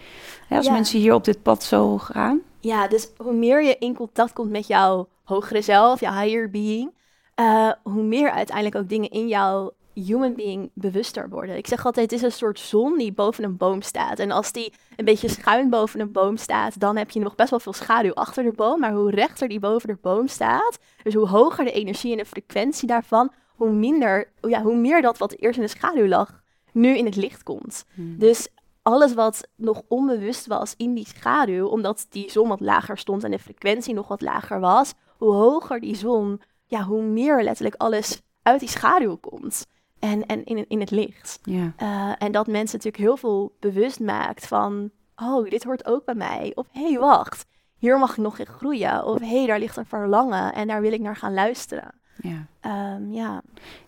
Hè, 0.48 0.56
als 0.56 0.66
Ja. 0.66 0.72
mensen 0.72 0.98
hier 0.98 1.14
op 1.14 1.24
dit 1.24 1.42
pad 1.42 1.62
zo 1.62 1.98
gaan? 1.98 2.40
Ja, 2.60 2.88
dus 2.88 3.08
hoe 3.16 3.32
meer 3.34 3.62
je 3.64 3.76
in 3.78 3.94
contact 3.94 4.32
komt 4.32 4.50
met 4.50 4.66
jouw 4.66 5.08
hogere 5.24 5.62
zelf, 5.62 6.00
jouw 6.00 6.20
higher 6.20 6.50
being, 6.50 6.90
eh, 7.34 7.70
hoe 7.82 8.02
meer 8.02 8.30
uiteindelijk 8.30 8.76
ook 8.76 8.88
dingen 8.88 9.10
in 9.10 9.28
jouw 9.28 9.70
human 9.94 10.34
being 10.34 10.70
bewuster 10.74 11.28
worden. 11.28 11.56
Ik 11.56 11.66
zeg 11.66 11.84
altijd, 11.86 12.10
het 12.10 12.20
is 12.20 12.26
een 12.26 12.32
soort 12.38 12.58
zon 12.58 12.98
die 12.98 13.12
boven 13.12 13.44
een 13.44 13.56
boom 13.56 13.82
staat. 13.82 14.18
En 14.18 14.30
als 14.30 14.52
die 14.52 14.72
een 14.96 15.04
beetje 15.04 15.28
schuin 15.28 15.70
boven 15.70 16.00
een 16.00 16.12
boom 16.12 16.36
staat, 16.36 16.80
dan 16.80 16.96
heb 16.96 17.10
je 17.10 17.20
nog 17.20 17.34
best 17.34 17.50
wel 17.50 17.60
veel 17.60 17.72
schaduw 17.72 18.12
achter 18.14 18.44
de 18.44 18.52
boom. 18.52 18.80
Maar 18.80 18.92
hoe 18.92 19.10
rechter 19.10 19.48
die 19.48 19.58
boven 19.60 19.88
de 19.88 19.98
boom 20.00 20.28
staat, 20.28 20.78
dus 21.02 21.14
hoe 21.14 21.28
hoger 21.28 21.64
de 21.64 21.72
energie 21.72 22.12
en 22.12 22.18
de 22.18 22.24
frequentie 22.24 22.88
daarvan, 22.88 23.30
hoe 23.66 23.72
minder, 23.72 24.32
ja, 24.40 24.62
hoe 24.62 24.76
meer 24.76 25.02
dat 25.02 25.18
wat 25.18 25.32
eerst 25.32 25.58
in 25.58 25.64
de 25.64 25.70
schaduw 25.70 26.06
lag, 26.06 26.42
nu 26.72 26.96
in 26.96 27.04
het 27.04 27.16
licht 27.16 27.42
komt. 27.42 27.84
Dus 27.94 28.48
alles 28.82 29.14
wat 29.14 29.48
nog 29.56 29.82
onbewust 29.88 30.46
was 30.46 30.74
in 30.76 30.94
die 30.94 31.06
schaduw, 31.06 31.66
omdat 31.66 32.06
die 32.08 32.30
zon 32.30 32.48
wat 32.48 32.60
lager 32.60 32.98
stond 32.98 33.24
en 33.24 33.30
de 33.30 33.38
frequentie 33.38 33.94
nog 33.94 34.08
wat 34.08 34.20
lager 34.20 34.60
was, 34.60 34.94
hoe 35.16 35.32
hoger 35.32 35.80
die 35.80 35.94
zon, 35.94 36.40
ja, 36.66 36.82
hoe 36.82 37.02
meer 37.02 37.42
letterlijk 37.42 37.74
alles 37.78 38.22
uit 38.42 38.60
die 38.60 38.68
schaduw 38.68 39.16
komt 39.16 39.66
en, 39.98 40.26
en 40.26 40.44
in, 40.44 40.64
in 40.68 40.80
het 40.80 40.90
licht. 40.90 41.38
Ja. 41.42 41.72
Eh, 41.76 42.12
en 42.18 42.32
dat 42.32 42.46
mensen 42.46 42.76
natuurlijk 42.76 43.04
heel 43.04 43.16
veel 43.16 43.56
bewust 43.58 44.00
maakt 44.00 44.46
van, 44.46 44.90
oh, 45.16 45.50
dit 45.50 45.64
hoort 45.64 45.86
ook 45.86 46.04
bij 46.04 46.14
mij. 46.14 46.52
Of 46.54 46.66
hé, 46.72 46.88
hey, 46.90 46.98
wacht, 46.98 47.46
hier 47.76 47.98
mag 47.98 48.10
ik 48.10 48.16
nog 48.16 48.38
in 48.38 48.46
groeien. 48.46 49.04
Of 49.04 49.18
hé, 49.18 49.26
hey, 49.26 49.46
daar 49.46 49.58
ligt 49.58 49.76
een 49.76 49.86
verlangen 49.86 50.52
en 50.52 50.68
daar 50.68 50.80
wil 50.80 50.92
ik 50.92 51.00
naar 51.00 51.16
gaan 51.16 51.34
luisteren. 51.34 51.99
Ja. 52.22 52.46
Ehm, 52.60 53.12
ja. 53.12 53.42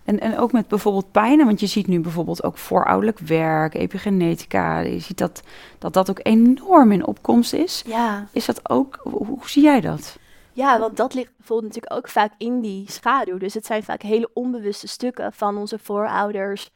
En, 0.05 0.21
en 0.21 0.39
ook 0.39 0.53
met 0.53 0.69
bijvoorbeeld 0.69 1.12
pijnen, 1.12 1.47
want 1.47 1.61
je 1.61 1.67
ziet 1.67 1.87
nu 1.87 2.01
bijvoorbeeld 2.01 2.45
ook 2.45 2.59
voorouderlijk 2.59 3.19
werk, 3.19 3.75
epigenetica. 3.75 4.79
Je 4.79 4.99
ziet 4.99 5.19
dat 5.19 5.43
dat, 5.79 5.93
dat 5.93 6.11
ook 6.11 6.21
enorm 6.23 6.93
in 6.93 7.07
opkomst 7.07 7.53
is. 7.53 7.83
ja, 7.87 8.27
Is 8.33 8.47
dat 8.47 8.71
ook, 8.71 8.99
hoe, 9.03 9.27
hoe 9.27 9.49
zie 9.49 9.62
jij 9.62 9.81
dat? 9.81 10.19
Ja, 10.53 10.79
want 10.79 10.97
dat 10.97 11.15
ligt 11.15 11.37
bijvoorbeeld 11.37 11.75
natuurlijk 11.75 12.05
ook 12.05 12.09
vaak 12.09 12.33
in 12.39 12.61
die 12.61 12.91
schaduw. 12.91 13.39
Dus 13.39 13.55
het 13.55 13.67
zijn 13.67 13.83
vaak 13.83 14.03
hele 14.03 14.31
onbewuste 14.33 14.89
stukken 14.89 15.33
van 15.33 15.57
onze 15.57 15.79
voorouders, 15.79 16.71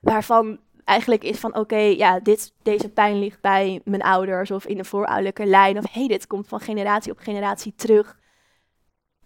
waarvan 0.00 0.58
eigenlijk 0.84 1.24
is 1.24 1.38
van 1.38 1.56
oké, 1.56 1.76
ja, 1.76 2.20
dit, 2.20 2.52
deze 2.62 2.88
pijn 2.88 3.18
ligt 3.18 3.40
bij 3.40 3.80
mijn 3.84 4.02
ouders 4.02 4.50
of 4.50 4.66
in 4.66 4.76
de 4.76 4.84
voorouderlijke 4.84 5.46
lijn. 5.46 5.78
Of 5.78 5.84
hé, 5.92 5.98
hey, 5.98 6.08
dit 6.08 6.26
komt 6.26 6.48
van 6.48 6.60
generatie 6.60 7.12
op 7.12 7.18
generatie 7.18 7.72
terug. 7.76 8.16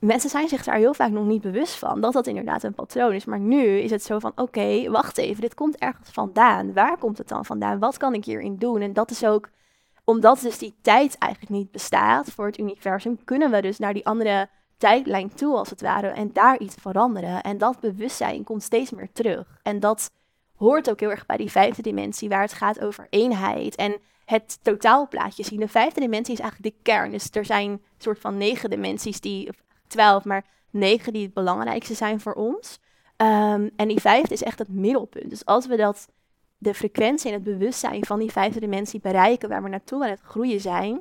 Mensen 0.03 0.31
zijn 0.31 0.49
zich 0.49 0.65
daar 0.65 0.77
heel 0.77 0.95
vaak 0.95 1.11
nog 1.11 1.27
niet 1.27 1.43
bewust 1.43 1.75
van 1.75 2.01
dat 2.01 2.13
dat 2.13 2.27
inderdaad 2.27 2.63
een 2.63 2.75
patroon 2.75 3.13
is. 3.13 3.25
Maar 3.25 3.41
nu 3.41 3.79
is 3.79 3.91
het 3.91 4.03
zo 4.03 4.19
van: 4.19 4.33
oké, 4.37 4.91
wacht 4.91 5.19
even, 5.19 5.41
dit 5.41 5.55
komt 5.55 5.77
ergens 5.77 6.11
vandaan. 6.11 6.73
Waar 6.73 6.99
komt 6.99 7.19
het 7.19 7.29
dan 7.29 7.45
vandaan? 7.45 7.79
Wat 7.79 7.97
kan 7.97 8.15
ik 8.15 8.25
hierin 8.25 8.57
doen? 8.57 8.81
En 8.81 8.93
dat 8.93 9.11
is 9.11 9.25
ook 9.25 9.49
omdat 10.05 10.41
dus 10.41 10.59
die 10.59 10.75
tijd 10.83 11.19
eigenlijk 11.19 11.53
niet 11.53 11.71
bestaat 11.71 12.31
voor 12.31 12.47
het 12.47 12.59
universum, 12.59 13.25
kunnen 13.25 13.51
we 13.51 13.63
dus 13.63 13.79
naar 13.79 13.95
die 13.95 14.07
andere 14.07 14.49
tijdlijn 14.77 15.35
toe, 15.35 15.57
als 15.57 15.71
het 15.71 15.81
ware, 15.81 16.09
en 16.09 16.33
daar 16.33 16.59
iets 16.59 16.75
veranderen. 16.81 17.43
En 17.43 17.59
dat 17.59 17.81
bewustzijn 17.81 18.45
komt 18.45 18.63
steeds 18.63 18.91
meer 18.91 19.13
terug. 19.13 19.59
En 19.63 19.81
dat 19.81 20.11
hoort 20.57 20.91
ook 20.91 21.01
heel 21.01 21.11
erg 21.11 21.27
bij 21.27 21.37
die 21.37 21.51
vijfde 21.51 21.83
dimensie, 21.83 22.29
waar 22.29 22.43
het 22.43 22.53
gaat 22.53 22.81
over 22.81 23.07
eenheid 23.11 23.77
en 23.77 23.97
het 24.25 24.59
totaalplaatje 24.63 25.45
zien. 25.45 25.61
De 25.61 25.69
vijfde 25.69 26.01
dimensie 26.01 26.35
is 26.35 26.41
eigenlijk 26.41 26.75
de 26.75 26.83
kern. 26.83 27.11
Dus 27.11 27.29
er 27.31 27.45
zijn 27.45 27.83
soort 27.99 28.19
van 28.19 28.37
negen 28.37 28.71
dimensies, 28.71 29.21
die, 29.21 29.51
twaalf, 29.93 30.25
maar 30.25 30.45
negen 30.71 31.13
die 31.13 31.23
het 31.23 31.35
belangrijkste 31.35 31.95
zijn 31.95 32.21
voor 32.21 32.33
ons. 32.33 32.81
Ehm, 33.17 33.69
en 33.77 33.89
die 33.89 34.01
vijfde 34.01 34.35
is 34.35 34.43
echt 34.43 34.59
het 34.59 34.69
middelpunt. 34.69 35.31
Dus 35.31 35.45
als 35.45 35.67
we 35.67 35.77
dat, 35.77 36.09
de 36.59 36.75
frequentie 36.75 37.29
en 37.29 37.35
het 37.35 37.45
bewustzijn 37.45 38.05
van 38.05 38.19
die 38.19 38.33
vijfde 38.33 38.61
dimensie 38.61 39.01
bereiken, 39.01 39.49
waar 39.49 39.63
we 39.63 39.69
naartoe 39.69 40.05
aan 40.05 40.11
het 40.11 40.21
groeien 40.21 40.61
zijn, 40.61 41.01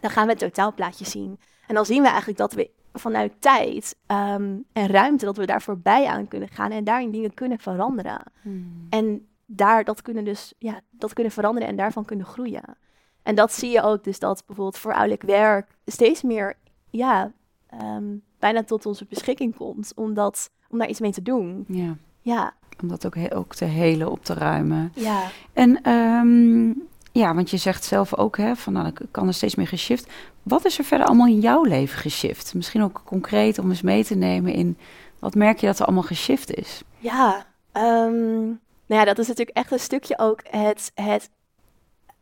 dan 0.00 0.10
gaan 0.10 0.24
we 0.24 0.30
het 0.30 0.40
totaalplaatje 0.40 1.04
zien. 1.04 1.38
En 1.66 1.74
dan 1.74 1.86
zien 1.86 2.02
we 2.02 2.08
eigenlijk 2.08 2.38
dat 2.38 2.52
we 2.52 2.70
vanuit 2.92 3.32
tijd 3.38 3.96
ehm, 4.06 4.56
en 4.72 4.86
ruimte, 4.86 5.24
dat 5.24 5.36
we 5.36 5.46
daar 5.46 5.62
voorbij 5.62 6.06
aan 6.06 6.28
kunnen 6.28 6.48
gaan 6.48 6.70
en 6.70 6.84
daarin 6.84 7.10
dingen 7.10 7.34
kunnen 7.34 7.58
veranderen. 7.58 8.22
Hmm. 8.42 8.86
En 8.90 9.26
daar 9.46 9.84
dat 9.84 10.02
kunnen 10.02 10.24
dus, 10.24 10.54
ja, 10.58 10.80
dat 10.90 11.12
kunnen 11.12 11.32
veranderen 11.32 11.68
en 11.68 11.76
daarvan 11.76 12.04
kunnen 12.04 12.26
groeien. 12.26 12.76
En 13.22 13.34
dat 13.34 13.52
zie 13.52 13.70
je 13.70 13.82
ook 13.82 14.04
dus 14.04 14.18
dat 14.18 14.42
bijvoorbeeld 14.46 14.78
voor 14.78 14.92
ouderlijk 14.92 15.22
werk 15.22 15.76
steeds 15.86 16.22
meer, 16.22 16.54
ja, 16.90 17.32
ehm, 17.78 18.04
bijna 18.38 18.62
tot 18.62 18.86
onze 18.86 19.06
beschikking 19.08 19.56
komt 19.56 19.92
om, 19.94 20.14
dat, 20.14 20.50
om 20.68 20.78
daar 20.78 20.88
iets 20.88 21.00
mee 21.00 21.12
te 21.12 21.22
doen. 21.22 21.64
Ja. 21.68 21.96
Ja. 22.20 22.54
Om 22.82 22.88
dat 22.88 23.06
ook, 23.06 23.16
ook 23.34 23.54
te 23.54 23.64
helen, 23.64 24.10
op 24.10 24.24
te 24.24 24.34
ruimen. 24.34 24.92
Ja. 24.94 25.22
En 25.52 25.90
um, 25.90 26.88
ja, 27.12 27.34
want 27.34 27.50
je 27.50 27.56
zegt 27.56 27.84
zelf 27.84 28.14
ook, 28.14 28.36
hè, 28.36 28.56
van 28.56 28.72
nou, 28.72 28.86
ik 28.86 29.00
kan 29.10 29.26
er 29.26 29.34
steeds 29.34 29.54
meer 29.54 29.66
geshift. 29.66 30.12
Wat 30.42 30.64
is 30.64 30.78
er 30.78 30.84
verder 30.84 31.06
allemaal 31.06 31.26
in 31.26 31.40
jouw 31.40 31.62
leven 31.62 31.98
geshift? 31.98 32.54
Misschien 32.54 32.82
ook 32.82 33.02
concreet 33.04 33.58
om 33.58 33.68
eens 33.68 33.82
mee 33.82 34.04
te 34.04 34.14
nemen 34.14 34.52
in 34.52 34.78
wat 35.18 35.34
merk 35.34 35.58
je 35.58 35.66
dat 35.66 35.78
er 35.78 35.84
allemaal 35.84 36.02
geshift 36.02 36.54
is? 36.54 36.82
Ja, 36.98 37.46
um, 37.72 38.44
nou 38.86 39.00
ja, 39.00 39.04
dat 39.04 39.18
is 39.18 39.28
natuurlijk 39.28 39.56
echt 39.56 39.72
een 39.72 39.78
stukje 39.78 40.18
ook 40.18 40.40
het, 40.50 40.92
het, 40.94 41.30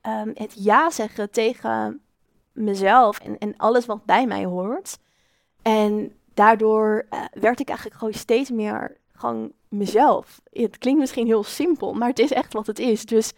um, 0.07 0.31
het 0.35 0.55
ja 0.65 0.91
zeggen 0.91 1.31
tegen 1.31 2.01
mezelf 2.53 3.19
en, 3.19 3.39
en 3.39 3.55
alles 3.57 3.87
wat 3.87 4.05
bij 4.05 4.27
mij 4.27 4.45
hoort. 4.45 4.99
En 5.63 6.13
daardoor 6.35 7.07
uh, 7.11 7.25
werd 7.33 7.61
ik 7.61 7.69
eigenlijk 7.69 7.99
gewoon 7.99 8.15
steeds 8.15 8.51
meer 8.51 8.97
gewoon 9.13 9.53
mezelf. 9.69 10.41
Het 10.51 10.79
klinkt 10.79 11.01
misschien 11.01 11.27
heel 11.27 11.45
simpel, 11.45 11.93
maar 11.93 12.09
het 12.09 12.19
is 12.19 12.33
echt 12.33 12.53
wat 12.53 12.67
het 12.67 12.79
is. 12.79 13.07
Dus 13.07 13.33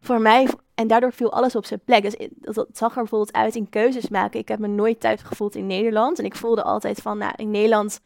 voor 0.00 0.20
mij, 0.20 0.48
en 0.74 0.86
daardoor 0.86 1.12
viel 1.12 1.32
alles 1.32 1.56
op 1.56 1.64
zijn 1.66 1.80
plek. 1.84 2.02
Dus 2.02 2.28
dat, 2.30 2.68
zag 2.72 2.90
er 2.90 3.00
bijvoorbeeld 3.00 3.32
uit 3.32 3.54
in 3.54 3.68
keuzes 3.68 4.08
maken. 4.08 4.40
Ik 4.40 4.48
heb 4.48 4.58
me 4.58 4.66
nooit 4.66 5.00
thuis 5.00 5.22
gevoeld 5.22 5.54
in 5.54 5.66
Nederland. 5.66 6.18
En 6.18 6.24
ik 6.24 6.36
voelde 6.36 6.62
altijd 6.62 7.00
van, 7.00 7.18
nou, 7.18 7.32
in 7.36 7.50
Nederland, 7.50 8.00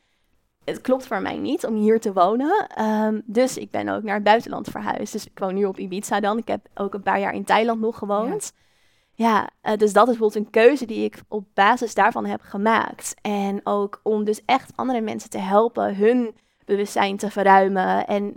het 0.65 0.81
klopt 0.81 1.07
voor 1.07 1.23
mij 1.23 1.37
niet 1.37 1.67
om 1.67 1.75
hier 1.75 2.01
te 2.01 2.13
wonen. 2.13 2.67
Ehm, 2.69 3.21
dus 3.25 3.57
ik 3.57 3.71
ben 3.71 3.89
ook 3.89 4.03
naar 4.03 4.15
het 4.15 4.25
buitenland 4.25 4.69
verhuisd. 4.69 5.13
Dus 5.13 5.27
ik 5.27 5.39
woon 5.39 5.55
nu 5.55 5.65
op 5.65 5.79
Ibiza 5.79 6.21
dan. 6.21 6.39
Ik 6.39 6.49
heb 6.49 6.67
ook 6.75 6.95
een 6.95 7.03
paar 7.03 7.21
jaar 7.21 7.35
in 7.35 7.45
Thailand 7.45 7.81
nog 7.81 7.99
gewoond. 7.99 8.53
Ja 9.19 9.49
uh, 9.63 9.77
dus 9.77 9.93
dat 9.93 10.09
is 10.09 10.19
bijvoorbeeld 10.19 10.45
een 10.45 10.51
keuze 10.51 10.87
die 10.87 11.05
ik 11.05 11.23
op 11.29 11.45
basis 11.55 11.95
daarvan 11.95 12.27
heb 12.27 12.41
gemaakt. 12.41 13.15
En 13.21 13.61
ook 13.65 14.01
om 14.03 14.25
dus 14.25 14.45
echt 14.45 14.73
andere 14.75 15.01
mensen 15.01 15.31
te 15.31 15.39
helpen 15.39 15.97
hun 15.97 16.35
bewustzijn 16.65 17.17
te 17.17 17.31
verruimen. 17.31 18.07
En 18.07 18.35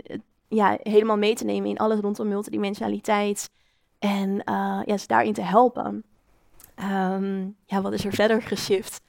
ja, 0.48 0.78
helemaal 0.82 1.16
mee 1.16 1.34
te 1.34 1.44
nemen 1.44 1.70
in 1.70 1.78
alles 1.78 2.00
rondom 2.00 2.28
multidimensionaliteit. 2.28 3.50
En 3.98 4.30
uh, 4.30 4.80
ja, 4.84 4.96
ze 4.96 5.06
daarin 5.06 5.32
te 5.32 5.42
helpen. 5.42 6.04
Ehm, 6.74 7.48
ja, 7.66 7.80
wat 7.80 7.92
is 7.92 8.04
er 8.04 8.12
verder 8.12 8.42
geshift? 8.42 9.00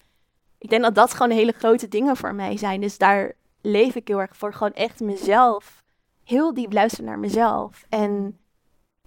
Ik 0.57 0.69
denk 0.69 0.81
dat 0.81 0.95
dat 0.95 1.13
gewoon 1.13 1.31
hele 1.31 1.51
grote 1.51 1.87
dingen 1.87 2.17
voor 2.17 2.35
mij 2.35 2.57
zijn. 2.57 2.81
Dus 2.81 2.97
daar 2.97 3.33
leef 3.61 3.95
ik 3.95 4.07
heel 4.07 4.21
erg 4.21 4.37
voor. 4.37 4.53
Gewoon 4.53 4.73
echt 4.73 4.99
mezelf. 4.99 5.83
Heel 6.23 6.53
diep 6.53 6.73
luisteren 6.73 7.05
naar 7.05 7.19
mezelf. 7.19 7.85
En 7.89 8.37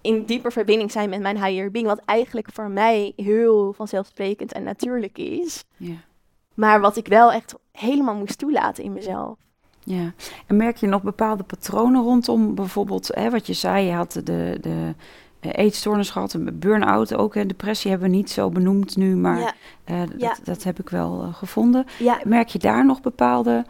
in 0.07 0.25
dieper 0.25 0.51
verbinding 0.51 0.91
zijn 0.91 1.09
met 1.09 1.21
mijn 1.21 1.43
higher 1.43 1.71
being. 1.71 1.87
Wat 1.87 2.01
eigenlijk 2.05 2.47
voor 2.53 2.69
mij 2.69 3.13
heel 3.15 3.73
vanzelfsprekend 3.73 4.53
en 4.53 4.63
natuurlijk 4.63 5.17
is. 5.17 5.63
Ja. 5.77 5.95
Maar 6.53 6.79
wat 6.79 6.97
ik 6.97 7.07
wel 7.07 7.31
echt 7.31 7.55
helemaal 7.71 8.15
moest 8.15 8.37
toelaten 8.37 8.83
in 8.83 8.93
mezelf. 8.93 9.37
Ja, 9.83 10.13
en 10.47 10.57
merk 10.57 10.77
je 10.77 10.87
nog 10.87 11.01
bepaalde 11.01 11.43
patronen 11.43 12.03
rondom 12.03 12.55
bijvoorbeeld, 12.55 13.09
hè, 13.13 13.29
wat 13.29 13.47
je 13.47 13.53
zei, 13.53 13.85
je 13.85 13.93
had 13.93 14.11
de, 14.13 14.57
de 14.61 14.93
eh, 15.39 15.51
eetstoornis 15.53 16.09
gehad, 16.09 16.33
een 16.33 16.59
burn-out 16.59 17.15
ook, 17.15 17.35
en 17.35 17.47
depressie 17.47 17.91
hebben 17.91 18.09
we 18.09 18.15
niet 18.15 18.29
zo 18.29 18.49
benoemd 18.49 18.97
nu, 18.97 19.15
maar 19.15 19.39
ja. 19.39 19.53
Uh, 19.91 20.31
dat, 20.43 20.63
heb 20.63 20.79
ik 20.79 20.89
wel 20.89 21.23
uh, 21.23 21.33
gevonden. 21.33 21.85
Ja. 21.99 22.19
Merk 22.23 22.47
je 22.47 22.59
daar 22.59 22.85
nog 22.85 23.01
bepaalde 23.01 23.65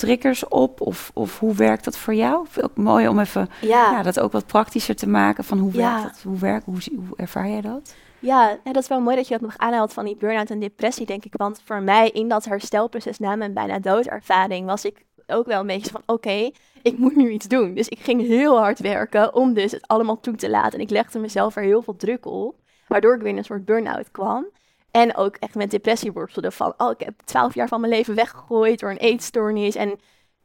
triggers 0.00 0.48
op? 0.48 0.80
Of, 0.80 1.10
of 1.14 1.38
hoe 1.38 1.54
werkt 1.54 1.84
dat 1.84 1.96
voor 1.96 2.14
jou? 2.14 2.46
Ook 2.60 2.76
mooi 2.76 3.08
om 3.08 3.18
even 3.18 3.48
ja. 3.60 4.02
dat 4.02 4.20
ook 4.20 4.32
wat 4.32 4.46
praktischer 4.46 4.96
te 4.96 5.08
maken 5.08 5.44
van 5.44 5.58
hoe 5.58 5.72
werkt 5.72 6.02
dat? 6.02 6.20
Hoe, 6.22 6.38
werkt, 6.38 6.64
hoe, 6.64 6.78
hoe 6.94 7.16
ervaar 7.16 7.48
jij 7.48 7.60
dat? 7.60 7.94
Ja, 8.18 8.58
dat 8.62 8.76
is 8.76 8.88
wel 8.88 9.00
mooi 9.00 9.16
dat 9.16 9.28
je 9.28 9.32
dat 9.32 9.42
nog 9.42 9.58
aanhaalt 9.58 9.92
van 9.92 10.04
die 10.04 10.16
burn-out 10.16 10.50
en 10.50 10.60
depressie, 10.60 11.06
denk 11.06 11.24
ik. 11.24 11.34
Want 11.36 11.62
voor 11.64 11.82
mij 11.82 12.10
in 12.10 12.28
dat 12.28 12.44
herstelproces 12.44 13.18
na 13.18 13.36
mijn 13.36 13.54
bijna 13.54 13.78
doodervaring 13.78 14.66
was 14.66 14.84
ik 14.84 15.04
ook 15.26 15.46
wel 15.46 15.60
een 15.60 15.66
beetje 15.66 15.90
van 15.90 16.02
oké, 16.06 16.50
ik 16.82 16.98
moet 16.98 17.16
nu 17.16 17.30
iets 17.30 17.48
doen. 17.48 17.74
Dus 17.74 17.88
ik 17.88 17.98
ging 17.98 18.26
heel 18.26 18.58
hard 18.58 18.78
werken 18.78 19.34
om 19.34 19.54
dus 19.54 19.72
het 19.72 19.86
allemaal 19.86 20.20
toe 20.20 20.34
te 20.34 20.50
laten. 20.50 20.78
En 20.78 20.84
ik 20.84 20.90
legde 20.90 21.18
mezelf 21.18 21.56
er 21.56 21.62
heel 21.62 21.82
veel 21.82 21.96
druk 21.96 22.26
op, 22.26 22.54
waardoor 22.86 23.14
ik 23.14 23.20
weer 23.20 23.30
in 23.30 23.36
een 23.36 23.44
soort 23.44 23.64
burn-out 23.64 24.10
kwam. 24.10 24.46
En 24.90 25.16
ook 25.16 25.36
echt 25.36 25.54
met 25.54 25.70
depressie 25.70 26.12
worstelde 26.12 26.50
van, 26.50 26.74
oh, 26.76 26.90
ik 26.90 27.00
heb 27.00 27.20
twaalf 27.24 27.54
jaar 27.54 27.68
van 27.68 27.80
mijn 27.80 27.92
leven 27.92 28.14
weggegooid 28.14 28.80
door 28.80 28.90
een 28.90 28.96
eetstoornis. 28.96 29.74
En 29.74 29.98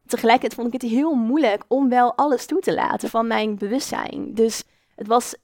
tegelijkertijd 0.06 0.54
vond 0.54 0.74
ik 0.74 0.82
het 0.82 0.92
heel 0.92 1.14
moeilijk 1.14 1.64
om 1.68 1.90
wel 1.90 2.16
alles 2.16 2.46
toe 2.46 2.60
te 2.60 2.74
laten 2.74 3.10
van 3.10 3.28
mijn 3.28 3.58
bewustzijn. 3.58 4.34
Dus 4.34 4.64
het 4.96 5.08
was, 5.08 5.36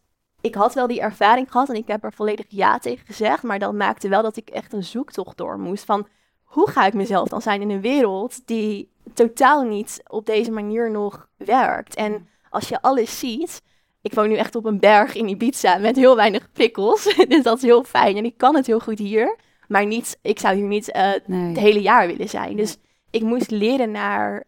ik 0.41 0.55
had 0.55 0.73
wel 0.73 0.87
die 0.87 1.01
ervaring 1.01 1.51
gehad 1.51 1.69
en 1.69 1.75
ik 1.75 1.87
heb 1.87 2.03
er 2.03 2.13
volledig 2.13 2.45
ja 2.49 2.79
tegen 2.79 3.05
gezegd. 3.05 3.43
Maar 3.43 3.59
dat 3.59 3.73
maakte 3.73 4.09
wel 4.09 4.21
dat 4.21 4.37
ik 4.37 4.49
echt 4.49 4.73
een 4.73 4.83
zoektocht 4.83 5.37
door 5.37 5.59
moest 5.59 5.85
van, 5.85 6.07
hoe 6.43 6.69
ga 6.69 6.85
ik 6.85 6.93
mezelf 6.93 7.27
dan 7.27 7.41
zijn 7.41 7.61
in 7.61 7.69
een 7.69 7.81
wereld 7.81 8.47
die 8.47 8.91
totaal 9.13 9.63
niet 9.63 10.01
op 10.07 10.25
deze 10.25 10.51
manier 10.51 10.91
nog 10.91 11.27
werkt. 11.37 11.95
En 11.95 12.27
als 12.49 12.69
je 12.69 12.81
alles 12.81 13.19
ziet, 13.19 13.61
ik 14.01 14.13
woon 14.13 14.29
nu 14.29 14.35
echt 14.35 14.55
op 14.55 14.65
een 14.65 14.79
berg 14.79 15.15
in 15.15 15.27
Ibiza 15.27 15.77
met 15.77 15.95
heel 15.95 16.15
weinig 16.15 16.51
prikkels. 16.51 17.03
dus 17.27 17.43
dat 17.43 17.57
is 17.57 17.63
heel 17.63 17.83
fijn. 17.83 18.17
En 18.17 18.25
ik 18.25 18.37
kan 18.37 18.55
het 18.55 18.67
heel 18.67 18.79
goed 18.79 18.99
hier. 18.99 19.37
Maar 19.67 19.85
niet, 19.85 20.17
ik 20.21 20.39
zou 20.39 20.55
hier 20.55 20.67
niet 20.67 20.95
uh, 20.95 21.11
het 21.47 21.57
hele 21.57 21.81
jaar 21.81 22.07
willen 22.07 22.29
zijn. 22.29 22.55
Dus 22.55 22.77
ik 23.09 23.21
moest 23.21 23.51
leren 23.51 23.91
naar, 23.91 24.43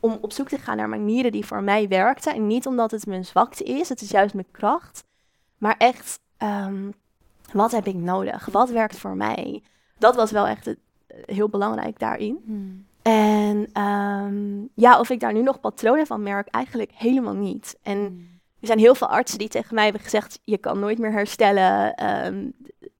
om 0.00 0.18
op 0.20 0.32
zoek 0.32 0.48
te 0.48 0.58
gaan 0.58 0.76
naar 0.76 0.88
manieren 0.88 1.32
die 1.32 1.46
voor 1.46 1.62
mij 1.62 1.88
werkten. 1.88 2.34
En 2.34 2.46
niet 2.46 2.66
omdat 2.66 2.90
het 2.90 3.06
mijn 3.06 3.24
zwakte 3.24 3.64
is, 3.64 3.88
het 3.88 4.00
is 4.00 4.10
juist 4.10 4.34
mijn 4.34 4.50
kracht. 4.50 5.04
Maar 5.58 5.74
echt, 5.78 6.20
um, 6.38 6.94
wat 7.52 7.70
heb 7.70 7.86
ik 7.86 7.94
nodig? 7.94 8.46
Wat 8.52 8.70
werkt 8.70 8.98
voor 8.98 9.16
mij? 9.16 9.62
Dat 9.98 10.14
was 10.14 10.30
wel 10.30 10.46
echt 10.46 10.64
het, 10.64 10.78
heel 11.24 11.48
belangrijk 11.48 11.98
daarin. 11.98 12.42
Hmm. 12.44 12.86
En 13.02 13.68
ehm, 13.72 14.66
ja, 14.74 14.98
of 14.98 15.10
ik 15.10 15.20
daar 15.20 15.32
nu 15.32 15.42
nog 15.42 15.60
patronen 15.60 16.06
van 16.06 16.22
merk, 16.22 16.48
eigenlijk 16.48 16.90
helemaal 16.94 17.34
niet. 17.34 17.78
En 17.82 17.98
hmm. 17.98 18.37
Er 18.60 18.66
zijn 18.66 18.78
heel 18.78 18.94
veel 18.94 19.08
artsen 19.08 19.38
die 19.38 19.48
tegen 19.48 19.74
mij 19.74 19.84
hebben 19.84 20.02
gezegd: 20.02 20.40
je 20.44 20.58
kan 20.58 20.78
nooit 20.78 20.98
meer 20.98 21.12
herstellen. 21.12 21.94
Ehm, 21.94 22.46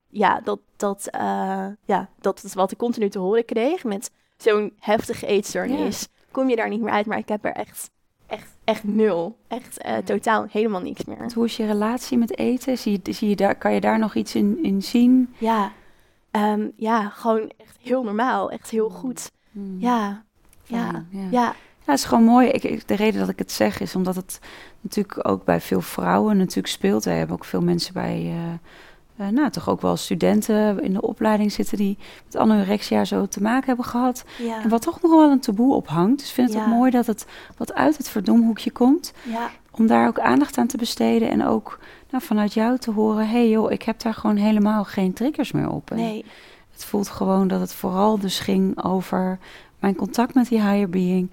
ja, 0.09 0.41
dat, 0.45 0.61
dat, 0.77 1.09
uh, 1.15 1.67
ja, 1.85 2.09
dat 2.21 2.45
is 2.45 2.55
wat 2.55 2.71
ik 2.73 2.79
continu 2.79 3.09
te 3.09 3.19
horen 3.19 3.45
kreeg. 3.45 3.85
Met 3.85 4.11
zo'n 4.37 4.73
heftige 4.79 5.27
eetstoornis 5.27 6.09
kom 6.31 6.49
je 6.49 6.57
daar 6.57 6.69
niet 6.69 6.81
meer 6.81 6.93
uit. 6.93 7.07
Maar 7.07 7.19
ik 7.19 7.29
heb 7.29 7.45
er 7.45 7.53
echt, 7.53 7.91
echt, 8.27 8.57
echt 8.65 8.85
nul. 8.85 9.37
Echt 9.49 9.87
uh, 9.87 9.97
totaal 9.97 10.47
helemaal 10.51 10.81
niks 10.81 11.05
meer. 11.05 11.31
Hoe 11.35 11.45
is 11.45 11.57
je 11.57 11.67
relatie 11.67 12.19
met 12.19 12.39
eten? 12.39 12.79
Zie 12.79 13.01
je, 13.03 13.13
zie 13.13 13.29
je 13.29 13.37
daar, 13.37 13.55
kan 13.55 13.75
je 13.75 13.81
daar 13.81 13.99
nog 13.99 14.15
iets 14.15 14.35
in, 14.35 14.63
in 14.63 14.83
zien? 14.83 15.35
Ja, 15.39 15.73
um, 16.31 16.73
ja, 16.77 17.09
gewoon 17.09 17.53
echt 17.57 17.77
heel 17.81 18.03
normaal. 18.03 18.51
Echt 18.51 18.71
heel 18.71 18.91
goed. 18.91 19.31
Ja, 19.79 20.25
ja, 20.65 21.05
ja. 21.11 21.29
ja. 21.31 21.55
Ja, 21.89 21.95
het 21.95 22.03
is 22.03 22.09
gewoon 22.09 22.25
mooi. 22.25 22.49
Ik, 22.49 22.89
de 22.89 22.95
reden 22.95 23.21
dat 23.21 23.29
ik 23.29 23.39
het 23.39 23.53
zeg 23.53 23.81
is 23.81 23.95
omdat 23.95 24.17
het 24.17 24.41
natuurlijk 24.81 25.29
ook 25.29 25.45
bij 25.45 25.61
veel 25.61 25.81
vrouwen 25.81 26.37
natuurlijk 26.37 26.67
speelt. 26.67 27.05
We 27.05 27.11
hebben 27.11 27.37
ook 27.37 27.45
veel 27.45 27.61
mensen 27.61 27.93
bij, 27.93 28.23
uh, 28.25 29.27
uh, 29.27 29.33
nou 29.33 29.51
toch 29.51 29.69
ook 29.69 29.81
wel 29.81 29.97
studenten 29.97 30.83
in 30.83 30.93
de 30.93 31.01
opleiding 31.01 31.53
zitten 31.53 31.77
die 31.77 31.99
met 32.25 32.37
anorexia 32.37 33.05
zo 33.05 33.27
te 33.27 33.43
maken 33.43 33.67
hebben 33.67 33.85
gehad. 33.85 34.25
Ja. 34.39 34.63
En 34.63 34.69
wat 34.69 34.83
toch 34.83 35.03
nog 35.03 35.11
wel 35.11 35.31
een 35.31 35.41
taboe 35.41 35.75
ophangt. 35.75 36.19
Dus 36.19 36.29
ik 36.29 36.35
vind 36.35 36.53
het 36.55 36.63
ook 36.63 36.69
mooi 36.69 36.91
dat 36.91 37.07
het 37.07 37.27
wat 37.57 37.75
uit 37.75 37.97
het 37.97 38.09
verdomhoekje 38.09 38.71
komt. 38.71 39.13
Ja. 39.23 39.51
Om 39.71 39.87
daar 39.87 40.07
ook 40.07 40.19
aandacht 40.19 40.59
aan 40.59 40.67
te 40.67 40.77
besteden 40.77 41.31
en 41.31 41.47
ook 41.47 41.79
nou, 42.11 42.25
vanuit 42.25 42.55
jou 42.55 42.79
te 42.79 42.91
horen: 42.91 43.29
hé 43.29 43.39
hey 43.39 43.49
joh, 43.49 43.71
ik 43.71 43.83
heb 43.83 44.01
daar 44.01 44.15
gewoon 44.15 44.37
helemaal 44.37 44.85
geen 44.85 45.13
triggers 45.13 45.53
meer 45.53 45.71
op. 45.71 45.91
Nee 45.91 46.25
Het 46.73 46.85
voelt 46.85 47.09
gewoon 47.09 47.49
dat 47.49 47.61
het 47.61 47.75
vooral 47.75 48.19
dus 48.19 48.39
ging 48.41 48.85
over 48.85 49.39
mijn 49.79 49.97
contact 49.97 50.35
met 50.35 50.49
die 50.49 50.63
higher 50.63 50.91
being. 50.91 51.31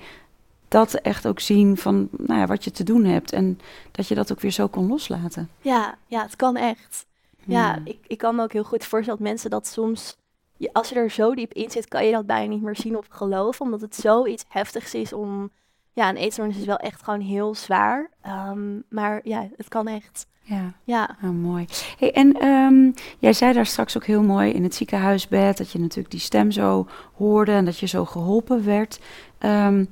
Dat 0.75 0.93
echt 0.93 1.27
ook 1.27 1.39
zien 1.39 1.77
van 1.77 2.09
nou 2.17 2.39
ja, 2.39 2.45
wat 2.45 2.63
je 2.63 2.71
te 2.71 2.83
doen 2.83 3.03
hebt. 3.03 3.31
En 3.31 3.59
dat 3.91 4.07
je 4.07 4.15
dat 4.15 4.31
ook 4.31 4.39
weer 4.39 4.51
zo 4.51 4.67
kon 4.67 4.87
loslaten. 4.87 5.49
Ja, 5.61 5.95
ja 6.07 6.21
het 6.21 6.35
kan 6.35 6.55
echt. 6.55 7.05
Ja, 7.45 7.73
Hmm. 7.73 7.85
ik, 7.85 7.97
ik 8.07 8.17
kan 8.17 8.35
me 8.35 8.43
ook 8.43 8.53
heel 8.53 8.63
goed 8.63 8.85
voorstellen 8.85 9.19
dat 9.19 9.27
mensen 9.29 9.49
dat 9.49 9.67
soms... 9.67 10.17
je- 10.57 10.73
als 10.73 10.89
je 10.89 10.95
er 10.95 11.09
zo 11.11 11.35
diep 11.35 11.53
in 11.53 11.71
zit, 11.71 11.87
kan 11.87 12.05
je 12.05 12.11
dat 12.11 12.25
bijna 12.25 12.49
niet 12.53 12.61
meer 12.61 12.75
zien 12.75 12.97
of 12.97 13.05
geloven. 13.09 13.65
Omdat 13.65 13.81
het 13.81 13.95
zoiets 13.95 14.43
heftigs 14.49 14.93
is 14.93 15.13
om... 15.13 15.49
Ja, 15.93 16.09
een 16.09 16.15
eetstoornis 16.17 16.57
is 16.57 16.65
wel 16.65 16.77
echt 16.77 17.03
gewoon 17.03 17.19
heel 17.21 17.55
zwaar. 17.55 18.09
Ehm, 18.21 18.79
maar 18.89 19.19
ja, 19.23 19.49
het 19.57 19.67
kan 19.67 19.87
echt. 19.87 20.27
Ja. 20.41 20.73
Ja, 20.83 21.17
Ah, 21.23 21.29
mooi. 21.29 21.65
Hey, 21.99 22.13
en 22.13 22.33
ehm, 22.39 22.91
jij 23.19 23.33
zei 23.33 23.53
daar 23.53 23.65
straks 23.65 23.95
ook 23.97 24.05
heel 24.05 24.23
mooi 24.23 24.51
in 24.51 24.63
het 24.63 24.75
ziekenhuisbed 24.75 25.57
dat 25.57 25.71
je 25.71 25.79
natuurlijk 25.79 26.11
die 26.11 26.19
stem 26.19 26.51
zo 26.51 26.87
hoorde 27.17 27.51
en 27.51 27.65
dat 27.65 27.79
je 27.79 27.85
zo 27.87 28.05
geholpen 28.05 28.65
werd. 28.65 28.99
Ehm, 29.37 29.85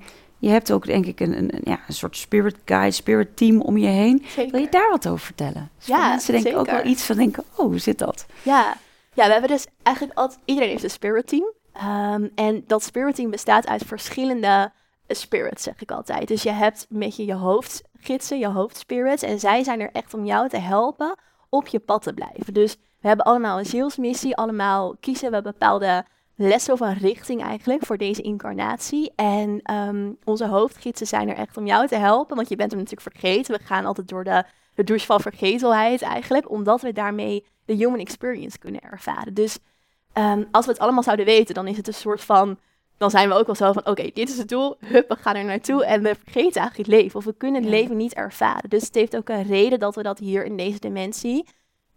je 0.44 0.50
hebt 0.50 0.72
ook 0.72 0.86
denk 0.86 1.06
ik 1.06 1.20
een, 1.20 1.38
een, 1.38 1.56
een- 1.56 1.62
ja, 1.64 1.80
een 1.88 1.94
soort 1.94 2.18
spirit 2.18 2.56
guide, 2.66 2.92
spirit 2.92 3.38
team 3.38 3.62
om 3.62 3.78
je 3.78 3.88
heen. 3.88 4.26
zeker. 4.28 4.52
Wil 4.52 4.62
je 4.62 4.70
daar 4.70 4.90
wat 4.90 5.08
over 5.08 5.26
vertellen? 5.26 5.70
Dus 5.78 5.88
Ja, 5.88 6.08
mensen 6.10 6.34
denken 6.34 6.56
ook 6.60 6.70
wel 6.70 6.86
iets 6.86 7.04
van 7.04 7.16
denken, 7.16 7.44
oh, 7.56 7.66
hoe 7.66 7.80
zit 7.80 7.98
dat? 8.00 8.26
Ja. 8.42 8.76
ja, 9.14 9.26
we 9.26 9.32
hebben 9.32 9.50
dus 9.50 9.66
eigenlijk 9.84 10.18
altijd... 10.18 10.40
Iedereen 10.46 10.70
heeft 10.70 10.84
een 10.84 10.90
spirit 10.90 11.28
team. 11.28 11.52
Ehm, 11.74 12.28
en 12.36 12.64
dat 12.68 12.84
spirit 12.84 13.16
team 13.16 13.30
bestaat 13.32 13.68
uit 13.68 13.84
verschillende 13.86 14.72
spirits, 15.08 15.64
zeg 15.64 15.82
ik 15.82 15.92
altijd. 15.92 16.28
Dus 16.28 16.44
je 16.44 16.52
hebt 16.52 16.86
met 16.90 17.16
je 17.16 17.26
je 17.26 17.34
hoofdgidsen, 17.34 18.40
je 18.40 18.48
hoofdspirits. 18.48 19.24
En 19.24 19.40
zij 19.40 19.64
zijn 19.64 19.80
er 19.82 19.90
echt 19.92 20.14
om 20.14 20.26
jou 20.26 20.50
te 20.50 20.58
helpen 20.58 21.16
op 21.50 21.68
je 21.68 21.80
pad 21.80 22.02
te 22.04 22.14
blijven. 22.14 22.54
Dus 22.54 22.76
we 23.02 23.08
hebben 23.08 23.26
allemaal 23.26 23.60
een 23.60 23.66
zielsmissie. 23.66 24.36
Allemaal 24.36 24.96
kiezen 25.00 25.32
we 25.32 25.42
bepaalde 25.42 26.06
lessen 26.36 26.74
of 26.74 26.80
een 26.80 26.98
richting 26.98 27.44
eigenlijk 27.44 27.86
voor 27.86 27.98
deze 27.98 28.22
incarnatie. 28.22 29.12
En 29.16 29.60
ehm, 29.64 30.12
onze 30.24 30.48
hoofdgidsen 30.48 31.08
zijn 31.08 31.30
er 31.30 31.36
echt 31.36 31.58
om 31.58 31.66
jou 31.66 31.88
te 31.88 31.96
helpen. 31.96 32.36
Want 32.36 32.50
je 32.50 32.56
bent 32.56 32.72
hem 32.72 32.80
natuurlijk 32.80 33.10
vergeten. 33.12 33.56
We 33.58 33.64
gaan 33.64 33.86
altijd 33.86 34.08
door 34.08 34.24
de, 34.24 34.44
de 34.76 34.84
douche 34.84 35.06
van 35.06 35.22
vergetelheid 35.22 36.02
eigenlijk. 36.02 36.50
Omdat 36.52 36.82
we 36.82 36.94
daarmee 36.94 37.46
de 37.66 37.74
human 37.74 38.00
experience 38.00 38.58
kunnen 38.58 38.82
ervaren. 38.82 39.34
Dus 39.34 39.60
ehm, 40.14 40.44
als 40.52 40.66
we 40.66 40.72
het 40.72 40.82
allemaal 40.82 41.04
zouden 41.04 41.26
weten, 41.26 41.56
dan 41.56 41.68
is 41.68 41.78
het 41.78 41.88
een 41.88 41.94
soort 41.94 42.22
van... 42.22 42.58
Dan 42.98 43.10
zijn 43.12 43.30
we 43.30 43.36
ook 43.36 43.46
wel 43.46 43.56
zo 43.56 43.72
van, 43.72 43.86
oké, 43.86 44.10
dit 44.14 44.30
is 44.30 44.38
het 44.38 44.50
doel. 44.50 44.76
Hup, 44.86 45.10
we 45.10 45.16
gaan 45.16 45.36
er 45.36 45.46
naartoe. 45.46 45.86
En 45.86 46.02
we 46.04 46.16
vergeten 46.24 46.62
eigenlijk 46.62 46.90
het 46.90 47.02
leven. 47.02 47.20
Of 47.20 47.26
we 47.26 47.34
kunnen 47.38 47.62
het 47.62 47.72
Ja. 47.72 47.78
leven 47.80 47.98
niet 47.98 48.14
ervaren. 48.14 48.70
Dus 48.70 48.86
het 48.86 48.96
heeft 48.96 49.16
ook 49.16 49.30
een 49.30 49.44
reden 49.44 49.80
dat 49.80 49.96
we 49.96 50.04
dat 50.04 50.20
hier 50.20 50.46
in 50.46 50.58
deze 50.58 50.80
dimensie... 50.80 51.46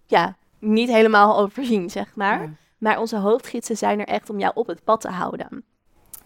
Ja, 0.07 0.37
niet 0.59 0.89
helemaal 0.89 1.39
overzien, 1.39 1.91
zeg 1.91 2.15
maar. 2.15 2.43
Ja. 2.43 2.51
Maar 2.87 3.01
onze 3.01 3.17
hoofdgidsen 3.17 3.77
zijn 3.77 4.01
er 4.01 4.07
echt 4.07 4.31
om 4.31 4.39
jou 4.39 4.53
op 4.55 4.67
het 4.67 4.85
pad 4.85 5.01
te 5.01 5.09
houden. 5.09 5.65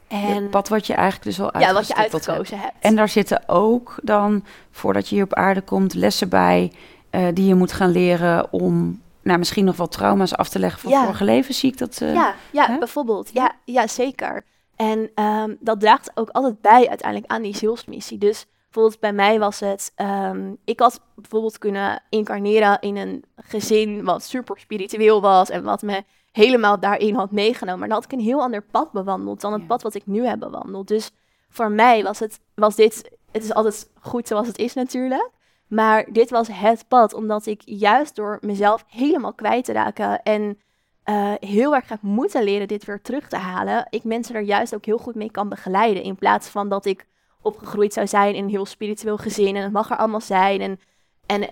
En 0.09 0.19
Het 0.43 0.51
pad 0.51 0.69
wat 0.69 0.87
je 0.87 0.95
eigenlijk 0.95 1.25
dus 1.25 1.41
al 1.41 1.61
ja, 1.61 1.73
wat 1.73 1.87
je 1.87 1.95
uitgestippeld 1.95 2.13
hebt. 2.27 2.29
uitgekozen 2.29 2.59
hebt. 2.59 2.75
En 2.81 2.97
daar 2.97 3.09
zitten 3.09 3.43
ook 3.49 3.99
dan, 4.03 4.45
voordat 4.71 5.09
je 5.09 5.15
hier 5.15 5.25
op 5.25 5.35
aarde 5.35 5.61
komt, 5.61 5.95
lessen 5.95 6.29
bij 6.29 6.73
eh, 7.11 7.27
die 7.35 7.47
je 7.47 7.55
moet 7.55 7.73
gaan 7.73 7.91
leren 7.91 8.53
om 8.53 9.03
nou, 9.23 9.39
misschien 9.39 9.65
nog 9.65 9.77
wat 9.77 9.93
trauma's 9.93 10.35
af 10.35 10.49
te 10.49 10.59
leggen 10.59 10.81
van 10.81 10.91
Ja. 10.91 11.03
vorige 11.03 11.25
leven. 11.25 11.55
Zie 11.55 11.73
ik 11.73 11.79
dat? 11.79 12.01
eh, 12.01 12.15
ja, 12.15 12.35
ja 12.53 12.67
hè? 12.67 12.79
bijvoorbeeld. 12.79 13.31
Ja, 13.33 13.53
ja 13.65 13.87
zeker. 13.87 14.45
En 14.77 15.11
ehm, 15.15 15.55
dat 15.61 15.81
draagt 15.81 16.11
ook 16.15 16.31
altijd 16.31 16.61
bij 16.61 16.89
uiteindelijk 16.89 17.33
aan 17.33 17.43
die 17.43 17.57
zielsmissie. 17.57 18.19
Dus 18.19 18.47
bijvoorbeeld 18.65 19.01
bij 19.01 19.13
mij 19.13 19.39
was 19.39 19.61
het... 19.61 19.93
ehm, 19.95 20.53
ik 20.65 20.81
had 20.81 21.01
bijvoorbeeld 21.15 21.59
kunnen 21.59 22.03
incarneren 22.09 22.81
in 22.81 22.97
een 22.97 23.25
gezin 23.37 24.05
wat 24.05 24.23
super 24.23 24.59
spiritueel 24.59 25.21
was... 25.21 25.51
en 25.51 25.63
wat 25.63 25.83
me 25.83 26.05
helemaal 26.33 26.81
daarin 26.81 27.15
had 27.15 27.31
meegenomen. 27.31 27.79
Maar 27.79 27.89
dan 27.89 27.97
had 27.97 28.13
ik 28.13 28.19
een 28.19 28.25
heel 28.25 28.41
ander 28.41 28.63
pad 28.63 28.93
bewandeld 28.93 29.41
dan 29.41 29.53
het 29.53 29.61
Ja. 29.61 29.67
pad 29.67 29.83
wat 29.83 29.95
ik 29.95 30.07
nu 30.07 30.27
heb 30.27 30.39
bewandeld. 30.39 30.89
Dus 30.89 31.11
voor 31.49 31.71
mij 31.71 32.03
was, 32.03 32.19
het, 32.19 32.41
was 32.55 32.77
dit... 32.77 33.19
Het 33.33 33.45
is 33.45 33.55
altijd 33.55 33.91
goed 34.01 34.29
zoals 34.29 34.47
het 34.47 34.59
is 34.59 34.75
natuurlijk. 34.75 35.31
Maar 35.69 36.07
dit 36.13 36.31
was 36.31 36.49
het 36.53 36.89
pad, 36.89 37.15
omdat 37.15 37.47
ik 37.47 37.63
juist 37.65 38.17
door 38.17 38.39
mezelf 38.41 38.85
helemaal 38.89 39.33
kwijt 39.33 39.65
te 39.65 39.73
raken... 39.73 40.23
en 40.23 40.59
eh, 41.03 41.33
heel 41.41 41.75
erg 41.75 41.89
heb 41.89 42.03
moeten 42.03 42.43
leren 42.43 42.69
dit 42.69 42.85
weer 42.85 43.03
terug 43.03 43.29
te 43.29 43.37
halen, 43.37 43.87
ik 43.91 44.05
mensen 44.05 44.35
er 44.35 44.43
juist 44.43 44.75
ook 44.75 44.85
heel 44.85 44.99
goed 44.99 45.15
mee 45.15 45.31
kan 45.31 45.49
begeleiden. 45.49 46.03
In 46.03 46.17
plaats 46.17 46.49
van 46.49 46.69
dat 46.69 46.85
ik 46.85 47.07
opgegroeid 47.43 47.93
zou 47.93 48.07
zijn 48.07 48.35
in 48.35 48.45
een 48.45 48.51
heel 48.51 48.67
spiritueel 48.67 49.17
gezin 49.17 49.57
en 49.57 49.63
het 49.63 49.73
mag 49.73 49.91
er 49.91 49.97
allemaal 49.97 50.21
zijn. 50.21 50.61
En, 50.61 50.81
en 51.27 51.51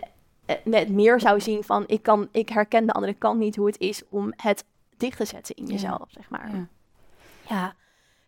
eh, 0.49 0.57
net 0.65 0.89
meer 0.89 1.21
zou 1.21 1.41
zien 1.41 1.65
van 1.65 1.85
ik, 1.87 2.03
kan, 2.03 2.29
ik 2.33 2.49
herken 2.49 2.87
de 2.87 2.93
andere 2.93 3.15
kant 3.15 3.39
niet 3.39 3.57
hoe 3.57 3.67
het 3.67 3.79
is 3.79 4.03
om 4.11 4.33
het 4.37 4.65
dicht 4.97 5.17
te 5.17 5.25
zetten 5.25 5.55
in 5.55 5.67
Ja. 5.67 5.73
jezelf, 5.73 6.05
zeg 6.09 6.31
maar. 6.31 6.51
Ja. 6.55 6.67
Ja. 7.49 7.75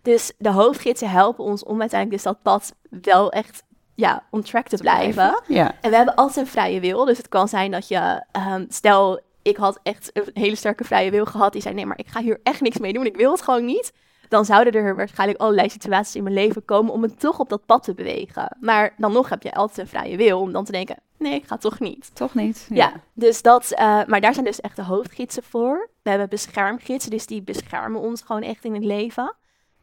Dus 0.03 0.33
de 0.39 0.51
hoofdgidsen 0.51 1.11
helpen 1.11 1.45
ons 1.45 1.65
om 1.65 1.81
uiteindelijk 1.81 2.23
dus 2.23 2.33
dat 2.33 2.43
pad 2.43 2.75
wel 3.03 3.33
echt 3.33 3.63
ja, 3.95 4.25
on 4.31 4.43
track 4.43 4.69
te 4.69 4.77
blijven. 4.77 5.43
Ja. 5.47 5.75
En 5.81 5.91
we 5.91 5.97
hebben 5.97 6.15
altijd 6.15 6.37
een 6.47 6.53
vrije 6.53 6.81
wil. 6.81 7.05
Dus 7.05 7.17
het 7.19 7.29
kan 7.29 7.49
zijn 7.49 7.71
dat 7.71 7.89
je, 7.89 8.25
ehm, 8.33 8.65
stel, 8.69 9.21
ik 9.43 9.57
had 9.57 9.81
echt 9.83 10.11
een 10.13 10.31
hele 10.35 10.55
sterke 10.55 10.85
vrije 10.85 11.11
wil 11.11 11.25
gehad. 11.25 11.53
Die 11.53 11.63
zei, 11.63 11.75
nee, 11.75 11.87
maar 11.87 11.99
ik 11.99 12.07
ga 12.09 12.21
hier 12.21 12.41
echt 12.43 12.61
niks 12.61 12.79
mee 12.79 12.93
doen. 12.93 13.07
Ik 13.07 13.17
wil 13.17 13.31
het 13.33 13.43
gewoon 13.43 13.65
niet. 13.65 13.93
Dan 14.31 14.45
zouden 14.45 14.73
er 14.73 14.97
waarschijnlijk 14.97 15.41
allerlei 15.41 15.69
situaties 15.69 16.15
in 16.15 16.23
mijn 16.23 16.35
leven 16.35 16.65
komen 16.65 16.93
om 16.93 17.01
me 17.01 17.15
toch 17.15 17.39
op 17.39 17.49
dat 17.49 17.67
pad 17.67 17.83
te 17.83 17.95
bewegen. 17.95 18.57
Maar 18.61 18.95
dan 18.97 19.13
nog 19.13 19.29
heb 19.29 19.43
je 19.43 19.55
altijd 19.55 19.79
een 19.79 19.87
vrije 19.87 20.17
wil 20.17 20.41
om 20.41 20.53
dan 20.53 20.65
te 20.65 20.73
denken, 20.73 20.97
nee, 21.17 21.35
ik 21.35 21.47
ga 21.47 21.57
toch 21.57 21.81
niet. 21.81 22.11
Toch 22.15 22.35
niet? 22.35 22.67
Ja, 22.69 22.93
dus 23.13 23.43
dat, 23.43 23.71
eh, 23.71 24.05
maar 24.07 24.21
daar 24.21 24.33
zijn 24.35 24.47
dus 24.47 24.61
echt 24.61 24.77
de 24.77 24.85
hoofdgidsen 24.85 25.43
voor. 25.43 25.91
We 26.03 26.11
hebben 26.11 26.29
beschermgidsen, 26.29 27.11
dus 27.11 27.27
die 27.27 27.43
beschermen 27.43 28.01
ons 28.01 28.23
gewoon 28.23 28.43
echt 28.43 28.65
in 28.65 28.75
het 28.75 28.85
leven. 28.85 29.35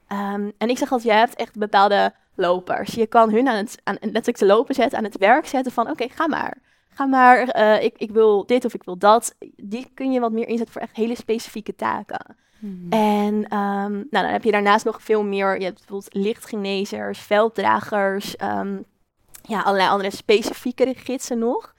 Ehm, 0.07 0.49
en 0.57 0.69
ik 0.69 0.77
zeg 0.77 0.91
altijd, 0.91 1.09
jij 1.09 1.19
hebt 1.19 1.35
echt 1.35 1.57
bepaalde 1.57 2.13
lopers. 2.35 2.93
Je 2.93 3.07
kan 3.07 3.31
hun 3.31 3.47
aan 3.47 3.55
het, 3.55 3.77
aan, 3.83 3.97
letterlijk 4.01 4.37
te 4.37 4.45
lopen 4.45 4.75
zetten, 4.75 4.97
aan 4.97 5.03
het 5.03 5.17
werk 5.17 5.47
zetten 5.47 5.71
van, 5.71 5.89
oké, 5.89 6.09
ga 6.09 6.27
maar. 6.27 6.57
Ga 6.89 7.05
maar, 7.05 7.47
eh, 7.47 7.83
ik, 7.83 7.97
ik 7.97 8.11
wil 8.11 8.45
dit 8.45 8.65
of 8.65 8.73
ik 8.73 8.83
wil 8.83 8.97
dat. 8.97 9.35
Die 9.55 9.91
kun 9.93 10.11
je 10.11 10.19
wat 10.19 10.31
meer 10.31 10.47
inzetten 10.47 10.73
voor 10.73 10.81
echt 10.81 10.95
hele 10.95 11.15
specifieke 11.15 11.75
taken. 11.75 12.35
Mhm. 12.59 12.89
En 12.89 13.47
ehm, 13.47 13.91
nou, 13.91 14.07
dan 14.09 14.25
heb 14.25 14.43
je 14.43 14.51
daarnaast 14.51 14.85
nog 14.85 15.01
veel 15.01 15.23
meer. 15.23 15.57
Je 15.59 15.63
hebt 15.65 15.77
bijvoorbeeld 15.77 16.13
lichtgenezers, 16.13 17.19
velddragers. 17.19 18.35
ehm, 18.35 18.77
ja, 19.41 19.61
allerlei 19.61 19.89
andere 19.89 20.11
specifiekere 20.11 20.93
gidsen 20.95 21.39
nog. 21.39 21.75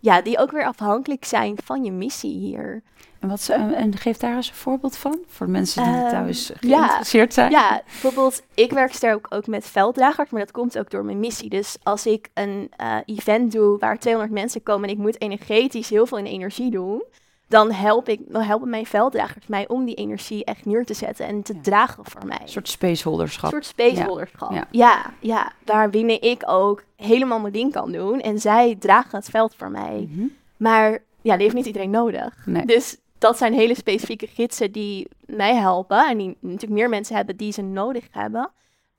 Ja, 0.00 0.22
die 0.22 0.38
ook 0.38 0.50
weer 0.50 0.64
afhankelijk 0.66 1.24
zijn 1.24 1.56
van 1.64 1.84
je 1.84 1.92
missie 1.92 2.38
hier. 2.38 2.82
En, 3.20 3.28
wat, 3.28 3.48
en 3.72 3.96
geef 3.96 4.16
daar 4.16 4.36
eens 4.36 4.48
een 4.48 4.54
voorbeeld 4.54 4.96
van, 4.96 5.18
voor 5.26 5.48
mensen 5.50 5.82
die 5.84 5.92
Ehm, 5.94 6.08
thuis 6.08 6.46
ja. 6.60 6.78
geïnteresseerd 6.78 7.34
zijn. 7.34 7.50
Ja, 7.50 7.82
bijvoorbeeld, 7.84 8.42
ik 8.54 8.72
werk 8.72 8.92
sterk 8.92 9.26
ook 9.28 9.46
met 9.46 9.66
velddragers, 9.66 10.30
maar 10.30 10.40
dat 10.40 10.50
komt 10.50 10.78
ook 10.78 10.90
door 10.90 11.04
mijn 11.04 11.20
missie. 11.20 11.48
Dus 11.48 11.76
als 11.82 12.06
ik 12.06 12.28
een 12.34 12.70
eh, 12.76 12.96
event 13.04 13.52
doe 13.52 13.78
waar 13.78 13.98
200 13.98 14.34
mensen 14.34 14.62
komen 14.62 14.88
en 14.88 14.94
ik 14.94 15.00
moet 15.00 15.20
energetisch 15.20 15.88
heel 15.88 16.06
veel 16.06 16.18
in 16.18 16.26
energie 16.26 16.70
doen, 16.70 17.02
dan, 17.52 17.72
help 17.72 18.08
ik, 18.08 18.20
dan 18.28 18.42
helpen 18.42 18.68
mijn 18.70 18.86
velddragers 18.86 19.46
mij 19.46 19.68
om 19.68 19.84
die 19.84 19.94
energie 19.94 20.44
echt 20.44 20.64
neer 20.64 20.84
te 20.84 20.94
zetten 20.94 21.26
en 21.26 21.42
te 21.42 21.54
Ja. 21.54 21.60
dragen 21.62 22.04
voor 22.04 22.26
mij. 22.26 22.38
Een 22.42 22.48
soort 22.48 22.68
spaceholderschap. 22.68 23.52
Een 23.52 23.62
soort 23.62 23.66
spaceholderschap. 23.80 24.52
Ja. 24.52 24.66
Ja. 24.70 25.12
Ja, 25.20 25.52
waarbinnen 25.64 26.22
ik 26.22 26.42
ook 26.46 26.84
helemaal 26.96 27.40
mijn 27.40 27.52
ding 27.52 27.72
kan 27.72 27.92
doen. 27.92 28.20
En 28.20 28.38
zij 28.38 28.76
dragen 28.78 29.16
het 29.18 29.28
veld 29.30 29.54
voor 29.56 29.70
mij. 29.70 30.08
Mhm. 30.10 30.26
Maar 30.56 30.90
ja, 31.22 31.32
die 31.34 31.42
heeft 31.42 31.54
niet 31.54 31.66
iedereen 31.66 31.90
nodig. 31.90 32.46
Nee. 32.46 32.66
Dus 32.66 32.96
dat 33.18 33.38
zijn 33.38 33.52
hele 33.52 33.74
specifieke 33.74 34.26
gidsen 34.26 34.72
die 34.72 35.08
mij 35.26 35.54
helpen. 35.54 36.06
En 36.08 36.18
die 36.18 36.36
natuurlijk 36.40 36.72
meer 36.72 36.88
mensen 36.88 37.16
hebben 37.16 37.36
die 37.36 37.52
ze 37.52 37.62
nodig 37.62 38.06
hebben. 38.10 38.50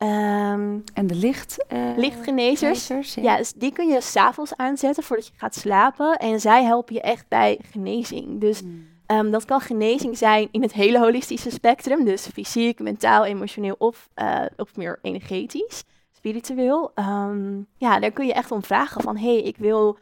Ehm, 0.07 0.79
En 0.93 1.07
de 1.07 1.15
licht... 1.15 1.65
eh, 1.67 1.79
lichtgenezers. 1.97 2.85
genezers, 2.85 3.13
Ja, 3.13 3.37
dus 3.37 3.53
die 3.53 3.71
kun 3.73 3.87
je 3.87 4.01
s'avonds 4.01 4.55
aanzetten 4.55 5.03
voordat 5.03 5.27
je 5.27 5.33
gaat 5.37 5.55
slapen. 5.55 6.15
En 6.17 6.39
zij 6.39 6.63
helpen 6.63 6.93
je 6.93 7.01
echt 7.01 7.27
bij 7.27 7.59
genezing. 7.71 8.39
Dus 8.39 8.61
Mm. 8.63 8.91
Ehm, 9.05 9.31
dat 9.31 9.45
kan 9.45 9.61
genezing 9.61 10.17
zijn 10.17 10.47
in 10.51 10.61
het 10.61 10.73
hele 10.73 10.99
holistische 10.99 11.49
spectrum, 11.51 12.05
dus 12.05 12.27
fysiek, 12.27 12.79
mentaal, 12.79 13.25
emotioneel 13.25 13.75
of, 13.77 14.09
of 14.57 14.75
meer 14.75 14.99
energetisch, 15.01 15.83
spiritueel. 16.11 16.91
Ehm, 16.95 17.57
ja, 17.77 17.99
daar 17.99 18.11
kun 18.11 18.25
je 18.25 18.33
echt 18.33 18.51
om 18.51 18.63
vragen 18.63 19.01
van, 19.01 19.17
hé, 19.17 19.33
hey, 19.33 19.41
ik 19.41 19.57
wil 19.57 19.97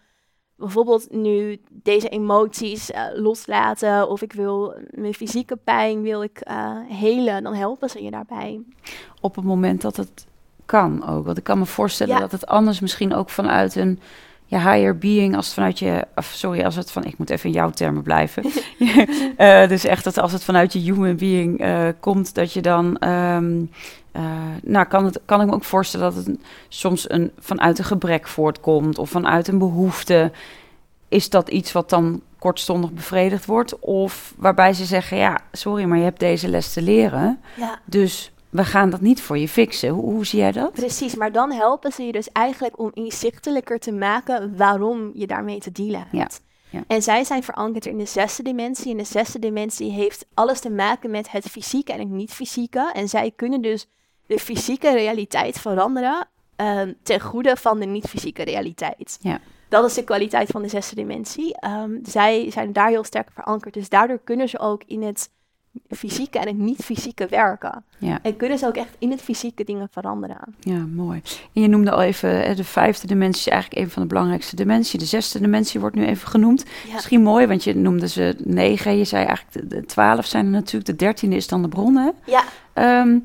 bijvoorbeeld 0.62 1.12
nu 1.12 1.60
deze 1.70 2.10
emoties 2.10 2.92
eh, 2.92 3.04
loslaten 3.16 4.10
of 4.10 4.22
ik 4.22 4.34
wil 4.34 4.74
mijn 4.92 5.14
fysieke 5.14 5.56
pijn 5.56 6.02
wil 6.02 6.24
ik 6.24 6.40
eh, 6.40 6.72
helen, 6.88 7.44
dan 7.44 7.54
helpen 7.54 7.90
ze 7.90 8.04
je 8.04 8.12
daarbij. 8.12 8.62
Op 9.22 9.36
het 9.36 9.46
moment 9.46 9.82
dat 9.82 9.98
het 9.98 10.26
kan 10.66 11.08
ook. 11.08 11.26
Want 11.26 11.38
ik 11.38 11.44
kan 11.44 11.58
me 11.60 11.66
voorstellen 11.66 12.14
Ja. 12.14 12.20
dat 12.20 12.32
het 12.32 12.46
anders 12.48 12.80
misschien 12.80 13.14
ook 13.14 13.30
vanuit 13.30 13.76
een 13.76 14.00
ja, 14.46 14.72
higher 14.72 14.98
being, 14.98 15.36
als 15.36 15.46
het 15.46 15.54
vanuit 15.54 15.80
je, 15.80 16.06
of 16.16 16.26
sorry, 16.26 16.64
als 16.64 16.76
het 16.76 16.92
van, 16.92 17.04
ik 17.04 17.18
moet 17.18 17.30
even 17.30 17.46
in 17.50 17.56
jouw 17.56 17.70
termen 17.70 18.04
blijven. 18.04 18.44
Eh, 19.38 19.68
dus 19.68 19.84
echt 19.86 20.04
dat 20.04 20.18
als 20.18 20.32
het 20.32 20.44
vanuit 20.44 20.74
je 20.74 20.80
human 20.80 21.16
being 21.16 21.66
komt, 22.00 22.36
dat 22.36 22.54
je 22.54 22.62
dan, 22.62 22.98
ehm, 22.98 23.66
eh, 24.12 24.24
nou 24.64 24.86
kan, 24.86 25.06
het, 25.06 25.20
kan 25.26 25.42
ik 25.42 25.48
me 25.48 25.54
ook 25.54 25.64
voorstellen 25.64 26.14
dat 26.14 26.26
het 26.26 26.38
soms 26.68 27.10
een, 27.10 27.32
vanuit 27.40 27.80
een 27.80 27.86
gebrek 27.86 28.28
voortkomt 28.28 28.98
of 28.98 29.10
vanuit 29.10 29.48
een 29.48 29.58
behoefte. 29.58 30.32
Is 31.08 31.30
dat 31.30 31.50
iets 31.50 31.72
wat 31.72 31.90
dan 31.90 32.22
kortstondig 32.42 32.92
bevredigd 32.92 33.46
wordt. 33.46 33.80
Of 33.80 34.34
waarbij 34.38 34.74
ze 34.74 34.86
zeggen, 34.86 35.18
ja, 35.18 35.40
sorry, 35.52 35.84
maar 35.84 35.98
je 35.98 36.04
hebt 36.04 36.20
deze 36.20 36.48
les 36.48 36.74
te 36.74 36.82
leren. 36.82 37.40
Ja. 37.56 37.80
Dus 37.86 38.32
we 38.50 38.66
gaan 38.66 38.90
dat 38.90 39.02
niet 39.02 39.22
voor 39.22 39.38
je 39.38 39.48
fixen. 39.48 39.90
Hoe, 39.90 40.04
hoe 40.04 40.26
zie 40.26 40.40
jij 40.40 40.52
dat? 40.52 40.72
Precies, 40.72 41.16
maar 41.16 41.32
dan 41.32 41.52
helpen 41.52 41.92
ze 41.92 42.04
je 42.04 42.12
dus 42.12 42.32
eigenlijk 42.32 42.80
om 42.80 42.92
inzichtelijker 42.94 43.80
te 43.80 43.92
maken 43.92 44.58
waarom 44.58 45.12
je 45.14 45.28
daarmee 45.28 45.60
te 45.60 45.72
dealen 45.72 46.08
hebt. 46.12 46.42
Ja. 46.70 46.84
En 46.88 47.02
zij 47.02 47.24
zijn 47.24 47.44
verankerd 47.44 47.86
in 47.86 47.98
de 47.98 48.06
zesde 48.06 48.44
dimensie. 48.44 48.92
En 48.92 48.98
de 48.98 49.04
zesde 49.04 49.40
dimensie 49.40 49.92
heeft 49.92 50.26
alles 50.34 50.60
te 50.60 50.70
maken 50.70 51.12
met 51.12 51.32
het 51.32 51.46
fysieke 51.46 51.94
en 51.94 52.00
het 52.00 52.10
niet-fysieke. 52.10 52.92
En 52.94 53.10
zij 53.10 53.32
kunnen 53.36 53.62
dus 53.62 53.88
de 54.32 54.40
fysieke 54.40 54.92
realiteit 54.92 55.60
veranderen 55.60 56.28
ehm, 56.56 56.94
ten 57.04 57.20
goede 57.20 57.56
van 57.56 57.80
de 57.80 57.86
niet-fysieke 57.86 58.44
realiteit. 58.44 59.18
Ja. 59.22 59.40
Dat 59.70 59.86
is 59.86 59.94
de 59.94 60.04
kwaliteit 60.04 60.50
van 60.50 60.62
de 60.62 60.68
zesde 60.68 60.96
dimensie. 60.96 61.56
Ehm, 61.60 61.92
zij 62.04 62.52
zijn 62.52 62.74
daar 62.74 62.90
heel 62.90 63.04
sterk 63.04 63.30
verankerd. 63.34 63.74
Dus 63.74 63.90
daardoor 63.90 64.20
kunnen 64.24 64.50
ze 64.50 64.60
ook 64.60 64.84
in 64.86 65.04
het 65.04 65.30
fysieke 65.90 66.40
en 66.40 66.48
het 66.48 66.58
niet-fysieke 66.58 67.28
werken. 67.28 67.84
Ja. 67.98 68.20
En 68.22 68.36
kunnen 68.38 68.58
ze 68.58 68.68
ook 68.68 68.76
echt 68.76 68.96
in 69.00 69.12
het 69.12 69.22
fysieke 69.22 69.64
dingen 69.64 69.88
veranderen. 69.92 70.56
Ja, 70.60 70.86
mooi. 70.86 71.22
En 71.54 71.62
je 71.62 71.68
noemde 71.68 71.92
al 71.92 72.02
even, 72.02 72.30
hè, 72.30 72.56
de 72.56 72.64
vijfde 72.64 73.08
dimensie 73.08 73.46
is 73.46 73.52
eigenlijk 73.52 73.82
een 73.82 73.90
van 73.90 74.02
de 74.02 74.08
belangrijkste 74.08 74.56
dimensies. 74.56 75.00
De 75.00 75.06
zesde 75.06 75.40
dimensie 75.40 75.80
wordt 75.80 75.96
nu 75.96 76.06
even 76.06 76.28
genoemd. 76.28 76.66
Ja. 76.88 76.94
Misschien 76.94 77.22
mooi, 77.22 77.48
want 77.48 77.64
je 77.64 77.76
noemde 77.76 78.08
ze 78.08 78.36
negen. 78.38 78.98
Je 78.98 79.06
zei 79.06 79.26
eigenlijk 79.26 79.70
de, 79.70 79.76
de 79.76 79.86
twaalf 79.86 80.26
zijn 80.26 80.46
er 80.46 80.52
natuurlijk. 80.52 80.86
De 80.86 80.96
dertiende 80.96 81.36
is 81.36 81.48
dan 81.48 81.62
de 81.62 81.68
bron, 81.68 81.96
hè? 81.96 82.10
Ja, 82.26 82.44
Ehm, 82.74 83.20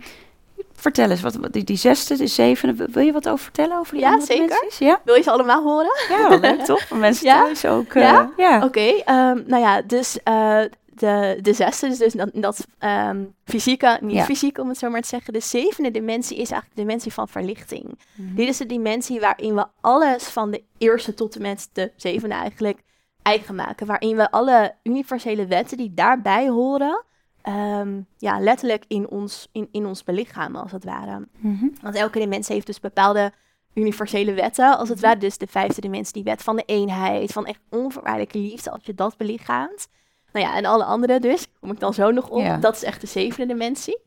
vertel 0.76 1.10
eens, 1.10 1.20
wat, 1.20 1.38
die, 1.50 1.64
die 1.64 1.76
zesde, 1.76 2.16
de 2.16 2.26
zevende, 2.26 2.86
wil 2.90 3.02
je 3.04 3.12
wat 3.12 3.28
over 3.28 3.44
vertellen 3.44 3.78
over 3.78 3.92
die 3.94 4.02
Ja, 4.02 4.20
zeker. 4.20 4.64
Ja, 4.78 5.00
wil 5.04 5.14
je 5.14 5.22
ze 5.22 5.30
allemaal 5.30 5.62
horen? 5.62 5.92
ja 6.08 6.28
wel 6.28 6.40
leuk 6.40 6.60
toch? 6.64 6.86
Voor 6.86 6.96
mensen 6.96 7.26
Ja? 7.26 7.42
thuis 7.44 7.64
ook. 7.64 7.94
eh, 7.94 8.02
Ja? 8.02 8.30
ja. 8.36 8.64
Oké, 8.64 8.80
ehm, 8.80 9.42
nou 9.46 9.62
ja, 9.62 9.82
dus 9.82 10.18
eh, 10.22 10.60
de, 10.86 11.38
de 11.42 11.52
zesde 11.52 11.86
is 11.86 11.98
dus 11.98 12.12
dat, 12.12 12.30
dat 12.32 12.66
ehm, 12.78 13.24
fysieke, 13.44 13.98
niet 14.00 14.14
Ja. 14.16 14.24
fysiek 14.24 14.58
om 14.58 14.68
het 14.68 14.78
zo 14.78 14.90
maar 14.90 15.00
te 15.00 15.08
zeggen. 15.08 15.32
De 15.32 15.40
zevende 15.40 15.90
dimensie 15.90 16.36
is 16.36 16.50
eigenlijk 16.50 16.74
de 16.74 16.80
dimensie 16.82 17.12
van 17.12 17.28
verlichting. 17.28 17.98
Mhm. 18.14 18.34
Dit 18.34 18.48
is 18.48 18.56
de 18.56 18.66
dimensie 18.66 19.20
waarin 19.20 19.54
we 19.54 19.66
alles 19.80 20.24
van 20.24 20.50
de 20.50 20.62
eerste 20.78 21.14
tot 21.14 21.34
en 21.36 21.42
met 21.42 21.68
de 21.72 21.92
zevende 21.96 22.34
eigenlijk 22.34 22.78
eigen 23.22 23.54
maken. 23.54 23.86
Waarin 23.86 24.16
we 24.16 24.30
alle 24.30 24.74
universele 24.82 25.46
wetten 25.46 25.76
die 25.76 25.94
daarbij 25.94 26.48
horen, 26.48 27.04
ehm, 27.46 28.00
ja, 28.16 28.40
letterlijk 28.40 28.84
in 28.88 29.08
ons, 29.08 29.48
in, 29.52 29.68
in 29.70 29.86
ons 29.86 30.04
belichamen 30.04 30.62
als 30.62 30.72
het 30.72 30.84
ware. 30.84 31.28
Mhm. 31.38 31.68
Want 31.82 31.94
elke 31.94 32.18
dimensie 32.18 32.54
heeft 32.54 32.66
dus 32.66 32.80
bepaalde 32.80 33.32
universele 33.74 34.32
wetten, 34.32 34.78
als 34.78 34.88
het 34.88 35.00
ware. 35.00 35.18
Dus 35.18 35.38
de 35.38 35.46
vijfde 35.46 35.80
dimensie, 35.80 36.12
die 36.12 36.22
wet 36.22 36.42
van 36.42 36.56
de 36.56 36.62
eenheid, 36.66 37.32
van 37.32 37.46
echt 37.46 37.60
onvoorwaardelijke 37.70 38.38
liefde, 38.38 38.70
als 38.70 38.84
je 38.84 38.94
dat 38.94 39.16
belichaamt. 39.16 39.88
Nou 40.32 40.46
ja, 40.46 40.56
en 40.56 40.64
alle 40.64 40.84
andere 40.84 41.20
dus, 41.20 41.46
kom 41.60 41.70
ik 41.70 41.80
dan 41.80 41.94
zo 41.94 42.10
nog 42.10 42.28
op. 42.28 42.56
Dat 42.60 42.74
is 42.74 42.82
echt 42.82 43.00
de 43.00 43.06
zevende 43.06 43.46
dimensie. 43.46 43.98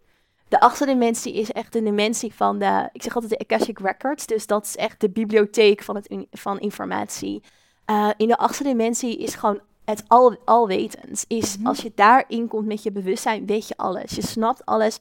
De 0.47 0.59
achtste 0.59 0.85
dimensie 0.85 1.33
is 1.33 1.51
echt 1.51 1.73
de 1.73 1.83
dimensie 1.83 2.33
van 2.33 2.59
de, 2.59 2.89
ik 2.91 3.01
zeg 3.01 3.15
altijd 3.15 3.31
de 3.31 3.39
Akashic 3.39 3.79
Records, 3.79 4.25
dus 4.25 4.47
dat 4.47 4.65
is 4.65 4.75
echt 4.75 5.01
de 5.01 5.09
bibliotheek 5.09 5.83
van, 5.83 5.95
het, 5.95 6.25
van 6.31 6.59
informatie. 6.59 7.43
Eh, 7.85 8.09
in 8.17 8.27
de 8.27 8.37
achtste 8.37 8.63
dimensie 8.63 9.17
is 9.17 9.35
gewoon 9.35 9.59
het 9.89 10.03
al, 10.07 10.35
alwetend. 10.45 11.25
Is 11.27 11.57
Mhm. 11.57 11.67
als 11.67 11.81
je 11.81 11.91
daarin 11.95 12.47
komt 12.47 12.65
met 12.65 12.83
je 12.83 12.91
bewustzijn, 12.91 13.45
weet 13.45 13.67
je 13.67 13.77
alles. 13.77 14.11
Je 14.15 14.21
snapt 14.21 14.65
alles. 14.65 14.99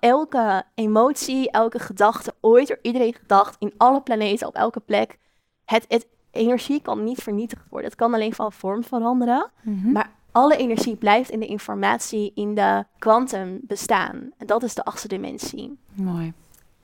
Elke 0.00 0.62
emotie, 0.74 1.50
elke 1.50 1.78
gedachte, 1.78 2.34
ooit 2.40 2.68
door 2.68 2.78
iedereen 2.82 3.14
gedacht, 3.14 3.56
in 3.58 3.72
alle 3.76 4.00
planeten, 4.00 4.46
op 4.46 4.54
elke 4.54 4.80
plek. 4.80 5.18
Het, 5.64 5.84
het 5.88 6.06
energie 6.30 6.82
kan 6.82 7.04
niet 7.04 7.22
vernietigd 7.22 7.62
worden. 7.70 7.88
Het 7.90 7.98
kan 7.98 8.14
alleen 8.14 8.34
van 8.34 8.52
vorm 8.52 8.84
veranderen. 8.84 9.50
Mhm. 9.62 9.92
Maar 9.92 10.10
alle 10.32 10.56
energie 10.56 10.96
blijft 10.96 11.30
in 11.30 11.40
de 11.40 11.46
informatie, 11.46 12.32
in 12.34 12.54
de 12.54 12.84
kwantum 12.98 13.60
bestaan. 13.62 14.30
En 14.38 14.46
dat 14.46 14.62
is 14.62 14.74
de 14.74 14.84
achtste 14.84 15.08
dimensie. 15.08 15.78
Mooi. 15.92 16.32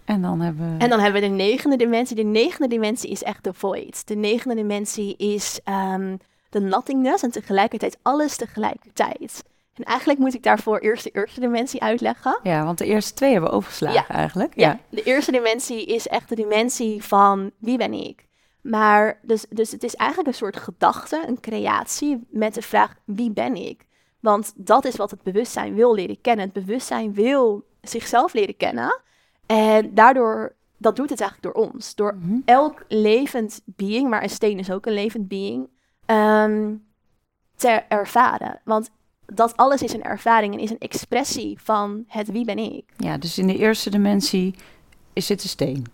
En 0.04 0.22
dan 0.22 0.40
hebben 0.40 0.72
we... 0.76 0.84
En 0.84 0.88
dan 0.90 1.00
hebben 1.00 1.20
we 1.22 1.28
de 1.28 1.34
negende 1.34 1.76
dimensie. 1.76 2.16
De 2.16 2.22
negende 2.22 2.68
dimensie 2.68 3.10
is 3.10 3.22
echt 3.22 3.44
de 3.44 3.52
void. 3.54 4.06
De 4.08 4.14
negende 4.14 4.54
dimensie 4.54 5.16
is 5.16 5.60
ehm, 5.64 6.16
de 6.50 6.60
nothingness 6.60 7.22
en 7.22 7.30
tegelijkertijd 7.30 7.98
alles 8.02 8.36
tegelijkertijd. 8.36 9.44
En 9.74 9.84
eigenlijk 9.84 10.18
moet 10.18 10.34
ik 10.34 10.42
daarvoor 10.42 10.78
eerst 10.78 11.04
de 11.04 11.10
eerste 11.10 11.40
dimensie 11.40 11.82
uitleggen. 11.82 12.40
Ja, 12.42 12.64
want 12.64 12.78
de 12.78 12.84
eerste 12.86 13.14
twee 13.14 13.32
hebben 13.32 13.50
we 13.50 13.56
overgeslagen 13.56 14.14
eigenlijk. 14.14 14.52
Ja. 14.56 14.78
De 14.90 15.02
eerste 15.02 15.32
dimensie 15.32 15.84
is 15.86 16.06
echt 16.08 16.28
de 16.28 16.34
dimensie 16.34 17.04
van 17.04 17.50
wie 17.58 17.78
ben 17.78 17.92
ik? 17.92 18.28
Maar 18.62 19.18
dus, 19.22 19.46
dus 19.48 19.70
het 19.72 19.82
is 19.82 19.94
eigenlijk 19.94 20.28
een 20.30 20.34
soort 20.34 20.56
gedachte, 20.56 21.24
een 21.26 21.40
creatie 21.40 22.26
met 22.30 22.54
de 22.54 22.62
vraag 22.62 22.94
wie 23.04 23.30
ben 23.30 23.54
ik? 23.56 23.86
Want 24.20 24.52
dat 24.56 24.84
is 24.84 24.96
wat 24.96 25.10
het 25.10 25.22
bewustzijn 25.22 25.74
wil 25.74 25.94
leren 25.94 26.20
kennen. 26.20 26.44
Het 26.44 26.64
bewustzijn 26.64 27.14
wil 27.14 27.64
zichzelf 27.80 28.32
leren 28.32 28.56
kennen. 28.56 29.00
En 29.46 29.94
daardoor, 29.94 30.54
dat 30.76 30.96
doet 30.96 31.10
het 31.10 31.20
eigenlijk 31.20 31.54
door 31.54 31.64
ons. 31.66 31.94
Door 31.94 32.16
Mhm. 32.16 32.38
elk 32.44 32.84
levend 32.88 33.60
being, 33.64 34.08
maar 34.10 34.22
een 34.22 34.30
steen 34.30 34.58
is 34.58 34.70
ook 34.70 34.86
een 34.86 34.92
levend 34.92 35.28
being, 35.28 35.68
ehm, 36.10 36.74
te 37.56 37.68
ervaren. 37.88 38.60
Want 38.64 38.90
dat 39.26 39.56
alles 39.56 39.82
is 39.82 39.92
een 39.92 40.02
ervaring 40.02 40.54
en 40.54 40.60
is 40.60 40.70
een 40.70 40.78
expressie 40.78 41.58
van 41.62 42.04
het 42.06 42.30
wie 42.30 42.44
ben 42.44 42.58
ik. 42.58 42.84
ja, 42.96 43.18
dus 43.18 43.38
in 43.38 43.46
de 43.46 43.56
eerste 43.56 43.90
dimensie 43.90 44.54
is 45.12 45.26
dit 45.26 45.42
een 45.42 45.48
steen. 45.48 45.86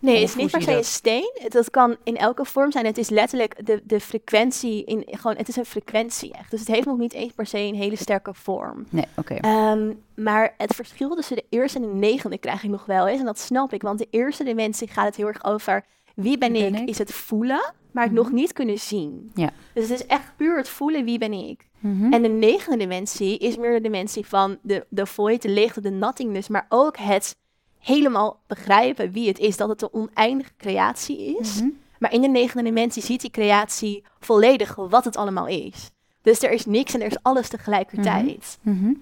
Nee, 0.00 0.14
het 0.14 0.28
is 0.28 0.34
niet 0.34 0.50
per 0.50 0.62
se 0.62 0.76
een 0.76 0.84
steen. 0.84 1.30
Het, 1.34 1.52
dat 1.52 1.70
kan 1.70 1.96
in 2.04 2.16
elke 2.16 2.44
vorm 2.44 2.72
zijn. 2.72 2.86
Het 2.86 2.98
is 2.98 3.08
letterlijk 3.08 3.66
de, 3.66 3.80
de 3.84 4.00
frequentie. 4.00 4.84
In, 4.84 5.04
gewoon, 5.06 5.36
het 5.36 5.48
is 5.48 5.56
een 5.56 5.64
frequentie 5.64 6.32
echt. 6.32 6.50
Dus 6.50 6.60
het 6.60 6.68
heeft 6.68 6.86
nog 6.86 6.98
niet 6.98 7.12
eens 7.12 7.32
per 7.32 7.46
se 7.46 7.58
een 7.58 7.74
hele 7.74 7.96
sterke 7.96 8.34
vorm. 8.34 8.86
Nee, 8.90 9.04
oké. 9.16 9.34
Ehm, 9.34 9.92
maar 10.14 10.54
het 10.56 10.74
verschil 10.74 11.14
tussen 11.14 11.36
de 11.36 11.44
eerste 11.48 11.78
en 11.78 11.84
de 11.84 11.94
negende 11.94 12.38
krijg 12.38 12.62
ik 12.62 12.70
nog 12.70 12.86
wel 12.86 13.06
eens. 13.06 13.20
En 13.20 13.26
dat 13.26 13.38
snap 13.38 13.72
ik. 13.72 13.82
Want 13.82 13.98
de 13.98 14.06
eerste 14.10 14.44
dimensie 14.44 14.88
gaat 14.88 15.06
het 15.06 15.16
heel 15.16 15.26
erg 15.26 15.44
over 15.44 15.84
wie 16.14 16.38
ben, 16.38 16.52
Wie 16.52 16.62
ben 16.62 16.74
ik? 16.74 16.80
ik? 16.80 16.88
Is 16.88 16.98
het 16.98 17.12
voelen, 17.12 17.72
maar 17.98 18.06
het 18.06 18.16
Mhm. 18.16 18.24
nog 18.24 18.32
niet 18.32 18.52
kunnen 18.52 18.78
zien. 18.78 19.30
Ja. 19.34 19.50
Dus 19.74 19.88
het 19.88 20.00
is 20.00 20.06
echt 20.06 20.32
puur 20.36 20.56
het 20.56 20.68
voelen 20.68 21.04
wie 21.04 21.18
ben 21.18 21.32
ik. 21.32 21.66
Mhm. 21.78 22.12
En 22.12 22.22
de 22.22 22.28
negende 22.28 22.78
dimensie 22.78 23.38
is 23.38 23.56
meer 23.56 23.72
de 23.74 23.80
dimensie 23.80 24.26
van 24.26 24.58
de, 24.62 24.86
de 24.88 25.06
void, 25.06 25.42
de 25.42 25.48
leegte, 25.48 25.80
de 25.80 25.90
nothingness. 25.90 26.48
Maar 26.48 26.66
ook 26.68 26.96
het 26.96 27.36
helemaal 27.78 28.40
begrijpen 28.46 29.12
wie 29.12 29.28
het 29.28 29.38
is. 29.38 29.56
Dat 29.56 29.68
het 29.68 29.82
een 29.82 29.92
oneindige 29.92 30.50
creatie 30.56 31.38
is. 31.40 31.60
Mhm. 31.60 31.68
Maar 31.98 32.12
in 32.12 32.20
de 32.20 32.28
negende 32.28 32.62
dimensie 32.64 33.02
ziet 33.02 33.20
die 33.20 33.30
creatie 33.30 34.04
volledig 34.20 34.74
wat 34.74 35.04
het 35.04 35.16
allemaal 35.16 35.46
is. 35.46 35.90
Dus 36.22 36.42
er 36.42 36.50
is 36.50 36.66
niks 36.66 36.94
en 36.94 37.00
er 37.00 37.06
is 37.06 37.22
alles 37.22 37.48
tegelijkertijd. 37.48 38.58
Mhm. 38.62 38.92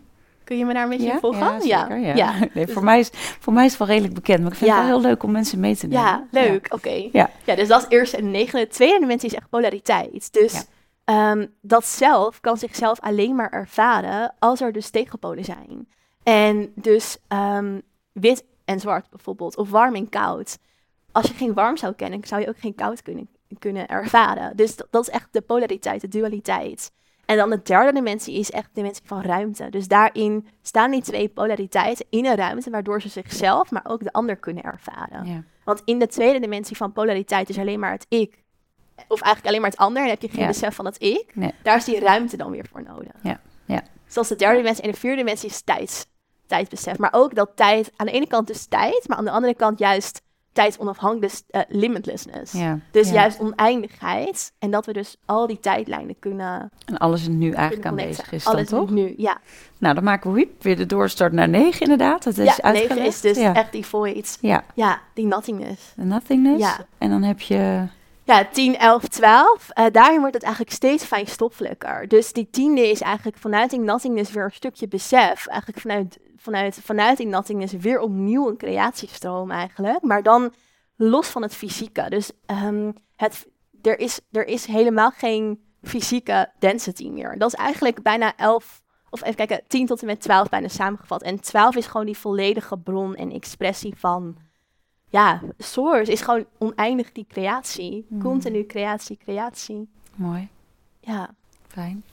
Kun 0.46 0.58
je 0.58 0.64
me 0.64 0.72
daar 0.72 0.82
een 0.82 0.88
beetje 0.88 1.12
in 1.12 1.18
volgen? 1.18 1.66
ja, 1.66 1.88
zeker, 1.88 1.98
ja. 1.98 2.14
ja. 2.14 2.34
Nee, 2.54 2.66
voor, 2.66 2.84
mij 2.84 2.98
is, 2.98 3.10
voor 3.12 3.52
mij 3.52 3.64
is 3.64 3.70
het 3.70 3.78
wel 3.78 3.88
redelijk 3.88 4.14
bekend, 4.14 4.42
maar 4.42 4.52
ik 4.52 4.58
vind 4.58 4.70
het 4.70 4.78
wel 4.78 4.88
heel 4.88 5.00
leuk 5.00 5.22
om 5.22 5.30
mensen 5.30 5.60
mee 5.60 5.76
te 5.76 5.86
nemen. 5.86 6.04
Ja, 6.04 6.26
leuk. 6.30 6.66
Oké. 6.70 7.08
Ja. 7.12 7.30
Ja, 7.44 7.54
dus 7.54 7.68
dat 7.68 7.82
is 7.82 7.88
de 7.88 7.94
eerste 7.94 8.16
en 8.16 8.24
de 8.24 8.30
negende. 8.30 8.66
De 8.66 8.72
tweede 8.72 8.98
dimensie 8.98 9.28
is 9.28 9.34
echt 9.34 9.48
polariteit. 9.48 10.32
Dus 10.32 10.64
ehm, 11.04 11.46
dat 11.60 11.86
zelf 11.86 12.40
kan 12.40 12.56
zichzelf 12.56 13.00
alleen 13.00 13.34
maar 13.34 13.50
ervaren 13.50 14.34
als 14.38 14.60
er 14.60 14.72
dus 14.72 14.90
tegenpolen 14.90 15.44
zijn. 15.44 15.88
En 16.22 16.72
dus 16.74 17.18
ehm, 17.28 17.80
wit 18.12 18.44
en 18.64 18.80
zwart 18.80 19.10
bijvoorbeeld, 19.10 19.56
of 19.56 19.70
warm 19.70 19.94
en 19.94 20.08
koud. 20.08 20.58
Als 21.12 21.26
je 21.26 21.34
geen 21.34 21.54
warm 21.54 21.76
zou 21.76 21.94
kennen, 21.94 22.20
zou 22.24 22.40
je 22.40 22.48
ook 22.48 22.58
geen 22.58 22.74
koud 22.74 23.02
kunnen, 23.02 23.28
kunnen 23.58 23.86
ervaren. 23.86 24.56
Dus 24.56 24.76
dat, 24.76 24.86
dat 24.90 25.02
is 25.08 25.14
echt 25.14 25.28
de 25.30 25.40
polariteit, 25.40 26.00
de 26.00 26.08
dualiteit. 26.08 26.92
En 27.26 27.36
dan 27.36 27.50
de 27.50 27.62
derde 27.62 27.92
dimensie 27.92 28.38
is 28.38 28.50
echt 28.50 28.64
de 28.64 28.70
dimensie 28.74 29.06
van 29.06 29.20
ruimte. 29.22 29.70
Dus 29.70 29.88
daarin 29.88 30.48
staan 30.62 30.90
die 30.90 31.02
twee 31.02 31.28
polariteiten 31.28 32.06
in 32.10 32.26
een 32.26 32.36
ruimte, 32.36 32.70
waardoor 32.70 33.00
ze 33.00 33.08
zichzelf, 33.08 33.70
maar 33.70 33.84
ook 33.86 34.02
de 34.04 34.12
ander 34.12 34.36
kunnen 34.36 34.62
ervaren. 34.62 35.26
Ja. 35.26 35.42
Want 35.64 35.82
in 35.84 35.98
de 35.98 36.06
tweede 36.06 36.40
dimensie 36.40 36.76
van 36.76 36.92
polariteit 36.92 37.48
is 37.48 37.58
alleen 37.58 37.80
maar 37.80 37.92
het 37.92 38.06
ik. 38.08 38.44
Of 39.08 39.20
eigenlijk 39.20 39.46
alleen 39.46 39.60
maar 39.60 39.70
het 39.70 39.78
ander. 39.78 40.02
En 40.02 40.08
heb 40.08 40.22
je 40.22 40.28
geen 40.28 40.40
Ja. 40.40 40.46
besef 40.46 40.74
van 40.74 40.84
het 40.84 41.02
ik. 41.02 41.30
Nee. 41.34 41.54
Daar 41.62 41.76
is 41.76 41.84
die 41.84 42.00
ruimte 42.00 42.36
dan 42.36 42.50
weer 42.50 42.66
voor 42.72 42.82
nodig. 42.82 43.12
Ja, 43.22 43.40
ja. 43.64 43.82
Zoals 44.06 44.28
de 44.28 44.36
derde 44.36 44.56
dimensie. 44.56 44.84
En 44.84 44.90
de 44.90 44.96
vierde 44.96 45.16
dimensie 45.16 45.48
is 45.48 45.62
tijds, 45.62 46.06
tijdsbesef. 46.46 46.98
Maar 46.98 47.12
ook 47.12 47.34
dat 47.34 47.50
tijd, 47.54 47.92
aan 47.96 48.06
de 48.06 48.12
ene 48.12 48.26
kant 48.26 48.46
dus 48.46 48.66
tijd. 48.66 49.08
Maar 49.08 49.16
aan 49.16 49.24
de 49.24 49.30
andere 49.30 49.54
kant 49.54 49.78
juist 49.78 50.22
tijd 50.56 50.78
onafhankelijk, 50.78 51.32
dus 51.32 51.42
eh, 51.48 51.60
limitlessness. 51.68 52.52
Ja. 52.52 52.78
Dus 52.90 53.08
ja. 53.08 53.14
juist 53.14 53.40
oneindigheid. 53.40 54.52
En 54.58 54.70
dat 54.70 54.86
we 54.86 54.92
dus 54.92 55.16
al 55.24 55.46
die 55.46 55.60
tijdlijnen 55.60 56.18
kunnen, 56.18 56.70
En 56.86 56.98
alles 56.98 57.20
is 57.20 57.28
nu 57.28 57.50
eigenlijk 57.50 57.86
aanwezig 57.86 58.32
is 58.32 58.46
Alles 58.46 58.68
dan 58.68 58.80
toch? 58.80 58.90
nu, 58.90 59.14
ja. 59.16 59.38
Nou, 59.78 59.94
dan 59.94 60.04
maken 60.04 60.32
we 60.32 60.36
huip, 60.38 60.62
weer 60.62 60.76
de 60.76 60.86
doorstart 60.86 61.32
naar 61.32 61.48
9 61.48 61.80
inderdaad. 61.80 62.22
Dat 62.22 62.38
is 62.38 62.56
ja, 62.56 62.70
negen 62.70 63.04
is 63.04 63.20
dus 63.20 63.38
ja. 63.38 63.54
echt 63.54 63.72
die 63.72 63.86
void. 63.86 64.38
Ja, 64.40 64.64
Ja, 64.74 65.00
die 65.14 65.26
nothingness. 65.26 65.92
de 65.96 66.04
nothingness. 66.04 66.60
Ja. 66.60 66.86
En 66.98 67.10
dan 67.10 67.22
heb 67.22 67.40
je... 67.40 67.86
Ja, 68.24 68.46
10, 68.52 68.76
11, 68.76 69.08
12. 69.08 69.68
Eh, 69.68 69.84
daarin 69.92 70.18
wordt 70.18 70.34
het 70.34 70.42
eigenlijk 70.42 70.74
steeds 70.74 71.04
fijnstoffelijker. 71.04 72.08
Dus 72.08 72.32
die 72.32 72.48
tiende 72.50 72.90
is 72.90 73.00
eigenlijk 73.00 73.36
vanuit 73.36 73.70
die 73.70 73.80
nothingness 73.80 74.32
weer 74.32 74.44
een 74.44 74.50
stukje 74.50 74.88
besef. 74.88 75.46
Eigenlijk 75.46 75.80
vanuit, 75.80 76.18
vanuit, 76.46 76.80
vanuit 76.82 77.16
die 77.16 77.26
nothingness 77.26 77.72
weer 77.72 78.00
opnieuw 78.00 78.48
een 78.48 78.56
creatiestroom 78.56 79.50
eigenlijk. 79.50 80.02
Maar 80.02 80.22
dan 80.22 80.52
los 80.96 81.28
van 81.28 81.42
het 81.42 81.54
fysieke. 81.54 82.06
Dus 82.08 82.30
ehm, 82.46 82.92
het, 83.16 83.46
er, 83.82 83.98
is, 83.98 84.20
er 84.30 84.46
is 84.46 84.66
helemaal 84.66 85.10
geen 85.10 85.60
fysieke 85.82 86.52
density 86.58 87.08
meer. 87.10 87.38
Dat 87.38 87.48
is 87.48 87.58
eigenlijk 87.58 88.02
bijna 88.02 88.36
11, 88.36 88.82
of 89.10 89.22
even 89.22 89.46
kijken, 89.46 89.62
10 89.66 89.86
tot 89.86 90.00
en 90.00 90.06
met 90.06 90.20
12 90.20 90.48
bijna 90.48 90.68
samengevat. 90.68 91.22
En 91.22 91.40
12 91.40 91.76
is 91.76 91.86
gewoon 91.86 92.06
die 92.06 92.18
volledige 92.18 92.78
bron 92.78 93.14
en 93.14 93.32
expressie 93.32 93.94
van, 93.96 94.36
ja, 95.08 95.42
source 95.58 96.12
is 96.12 96.20
gewoon 96.20 96.46
oneindig 96.58 97.12
die 97.12 97.26
creatie. 97.28 98.06
Hmm. 98.08 98.22
Continu 98.22 98.66
creatie, 98.66 99.16
creatie. 99.16 99.88
Mooi, 100.14 100.48
Ja, 101.00 101.34
fijn. 101.76 102.04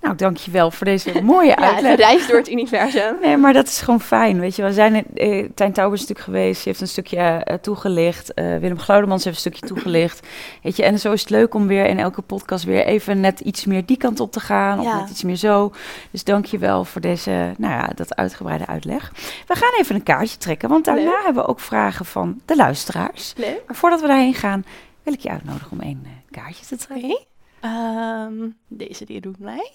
Nou, 0.00 0.16
dankjewel 0.16 0.70
voor 0.70 0.86
deze 0.86 1.22
mooie 1.22 1.48
ja 1.48 1.56
uitleg. 1.56 1.90
een 1.90 1.96
reis 1.96 2.26
door 2.26 2.36
het 2.36 2.50
universum. 2.50 3.16
Nee, 3.22 3.36
maar 3.36 3.52
dat 3.52 3.66
is 3.66 3.80
gewoon 3.80 4.00
fijn, 4.00 4.40
weet 4.40 4.56
je. 4.56 4.62
We 4.62 4.72
zijn, 4.72 5.04
eh, 5.14 5.48
Tijn 5.54 5.72
Tauber 5.72 5.94
is 5.98 6.00
natuurlijk 6.06 6.26
geweest, 6.36 6.54
die 6.54 6.64
heeft 6.72 6.80
een 6.80 6.88
stukje 6.88 7.16
eh, 7.18 7.56
toegelicht. 7.56 8.34
Eh, 8.34 8.44
Willem 8.58 8.78
Glaudemans 8.78 9.24
heeft 9.24 9.36
een 9.36 9.50
stukje 9.52 9.66
toegelicht. 9.74 10.26
Weet 10.62 10.76
je, 10.76 10.84
en 10.84 10.98
zo 10.98 11.12
is 11.12 11.20
het 11.20 11.30
leuk 11.30 11.54
om 11.54 11.66
weer 11.66 11.86
in 11.86 11.98
elke 11.98 12.22
podcast 12.22 12.64
weer 12.64 12.84
even 12.86 13.20
net 13.20 13.40
iets 13.40 13.64
meer 13.64 13.86
die 13.86 13.96
kant 13.96 14.20
op 14.20 14.32
te 14.32 14.40
gaan. 14.40 14.78
Of 14.78 14.84
Ja. 14.84 15.00
net 15.00 15.10
iets 15.10 15.22
meer 15.22 15.36
zo. 15.36 15.72
Dus 16.10 16.24
dank 16.24 16.44
je 16.44 16.58
wel 16.58 16.84
voor 16.84 17.00
deze, 17.00 17.54
nou 17.58 17.72
ja, 17.72 17.90
dat 17.94 18.16
uitgebreide 18.16 18.66
uitleg. 18.66 19.12
We 19.46 19.54
gaan 19.54 19.72
even 19.78 19.94
een 19.94 20.02
kaartje 20.02 20.36
trekken, 20.38 20.68
want 20.68 20.84
daarna 20.84 21.02
Leuk. 21.02 21.22
hebben 21.24 21.42
we 21.42 21.48
ook 21.48 21.60
vragen 21.60 22.04
van 22.04 22.40
de 22.44 22.56
luisteraars. 22.56 23.32
Leuk. 23.36 23.62
Maar 23.66 23.76
voordat 23.76 24.00
we 24.00 24.06
daarheen 24.06 24.34
gaan, 24.34 24.64
wil 25.02 25.12
ik 25.12 25.20
je 25.20 25.30
uitnodigen 25.30 25.70
om 25.70 25.80
één 25.80 26.00
eh, 26.04 26.10
kaartje 26.42 26.64
te 26.66 26.76
trekken. 26.76 27.18
Ehm, 27.64 28.50
deze 28.68 29.04
die 29.04 29.20
doet 29.20 29.38
mij. 29.38 29.72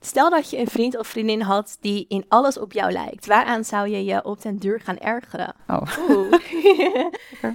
Stel 0.00 0.30
dat 0.30 0.50
je 0.50 0.58
een 0.58 0.66
vriend 0.66 0.98
of 0.98 1.06
vriendin 1.06 1.40
had 1.40 1.76
die 1.80 2.04
in 2.08 2.24
alles 2.28 2.58
op 2.58 2.72
jou 2.72 2.92
lijkt. 2.92 3.26
Waaraan 3.26 3.64
zou 3.64 3.88
je 3.88 4.04
je 4.04 4.24
op 4.24 4.42
den 4.42 4.56
duur 4.56 4.80
gaan 4.80 4.98
ergeren? 4.98 5.54
Oh, 5.68 5.98
Oeh. 6.08 6.34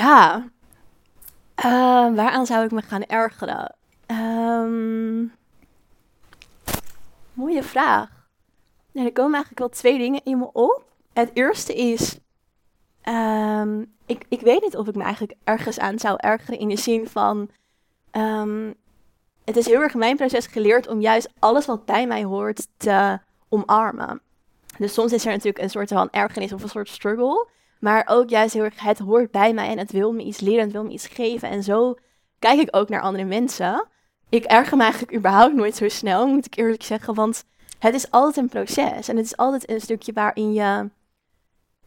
ja. 0.00 0.48
Ehm, 1.54 2.14
waaraan 2.14 2.46
zou 2.46 2.64
ik 2.64 2.70
me 2.70 2.82
gaan 2.82 3.04
ergeren? 3.04 3.74
Ehm, 4.06 5.24
mooie 7.32 7.62
vraag. 7.62 8.08
Er 8.92 9.12
komen 9.12 9.34
eigenlijk 9.34 9.58
wel 9.58 9.68
twee 9.68 9.98
dingen 9.98 10.24
in 10.24 10.38
me 10.38 10.52
op. 10.52 10.84
Het 11.12 11.30
eerste 11.34 11.74
is... 11.74 12.18
ehm, 13.02 13.84
ik, 14.06 14.24
ik 14.28 14.40
weet 14.40 14.62
niet 14.62 14.76
of 14.76 14.88
ik 14.88 14.94
me 14.94 15.02
eigenlijk 15.02 15.34
ergens 15.44 15.78
aan 15.78 15.98
zou 15.98 16.16
ergeren 16.20 16.58
in 16.58 16.68
de 16.68 16.76
zin 16.76 17.08
van... 17.08 17.50
ehm, 18.10 18.72
het 19.44 19.56
is 19.56 19.66
heel 19.66 19.80
erg 19.80 19.94
mijn 19.94 20.16
proces 20.16 20.46
geleerd 20.46 20.88
om 20.88 21.00
juist 21.00 21.28
alles 21.38 21.66
wat 21.66 21.84
bij 21.84 22.06
mij 22.06 22.24
hoort 22.24 22.66
te 22.76 23.18
omarmen. 23.48 24.20
Dus 24.78 24.94
soms 24.94 25.12
is 25.12 25.24
er 25.24 25.30
natuurlijk 25.30 25.58
een 25.58 25.70
soort 25.70 25.88
van 25.88 26.08
ergernis 26.10 26.52
of 26.52 26.62
een 26.62 26.68
soort 26.68 26.88
struggle. 26.88 27.48
Maar 27.80 28.04
ook 28.06 28.28
juist 28.28 28.54
heel 28.54 28.64
erg, 28.64 28.80
het 28.80 28.98
hoort 28.98 29.30
bij 29.30 29.52
mij 29.52 29.68
en 29.68 29.78
het 29.78 29.92
wil 29.92 30.12
me 30.12 30.22
iets 30.22 30.40
leren, 30.40 30.62
het 30.62 30.72
wil 30.72 30.84
me 30.84 30.90
iets 30.90 31.06
geven. 31.06 31.48
En 31.48 31.62
zo 31.62 31.94
kijk 32.38 32.60
ik 32.60 32.76
ook 32.76 32.88
naar 32.88 33.00
andere 33.00 33.24
mensen. 33.24 33.86
Ik 34.28 34.44
erger 34.44 34.76
me 34.76 34.82
eigenlijk 34.82 35.14
überhaupt 35.14 35.54
nooit 35.54 35.76
zo 35.76 35.88
snel, 35.88 36.26
moet 36.26 36.46
ik 36.46 36.56
eerlijk 36.56 36.82
zeggen. 36.82 37.14
Want 37.14 37.44
het 37.78 37.94
is 37.94 38.10
altijd 38.10 38.36
een 38.36 38.48
proces. 38.48 39.08
En 39.08 39.16
het 39.16 39.24
is 39.24 39.36
altijd 39.36 39.70
een 39.70 39.80
stukje 39.80 40.12
waarin 40.12 40.52
je, 40.52 40.90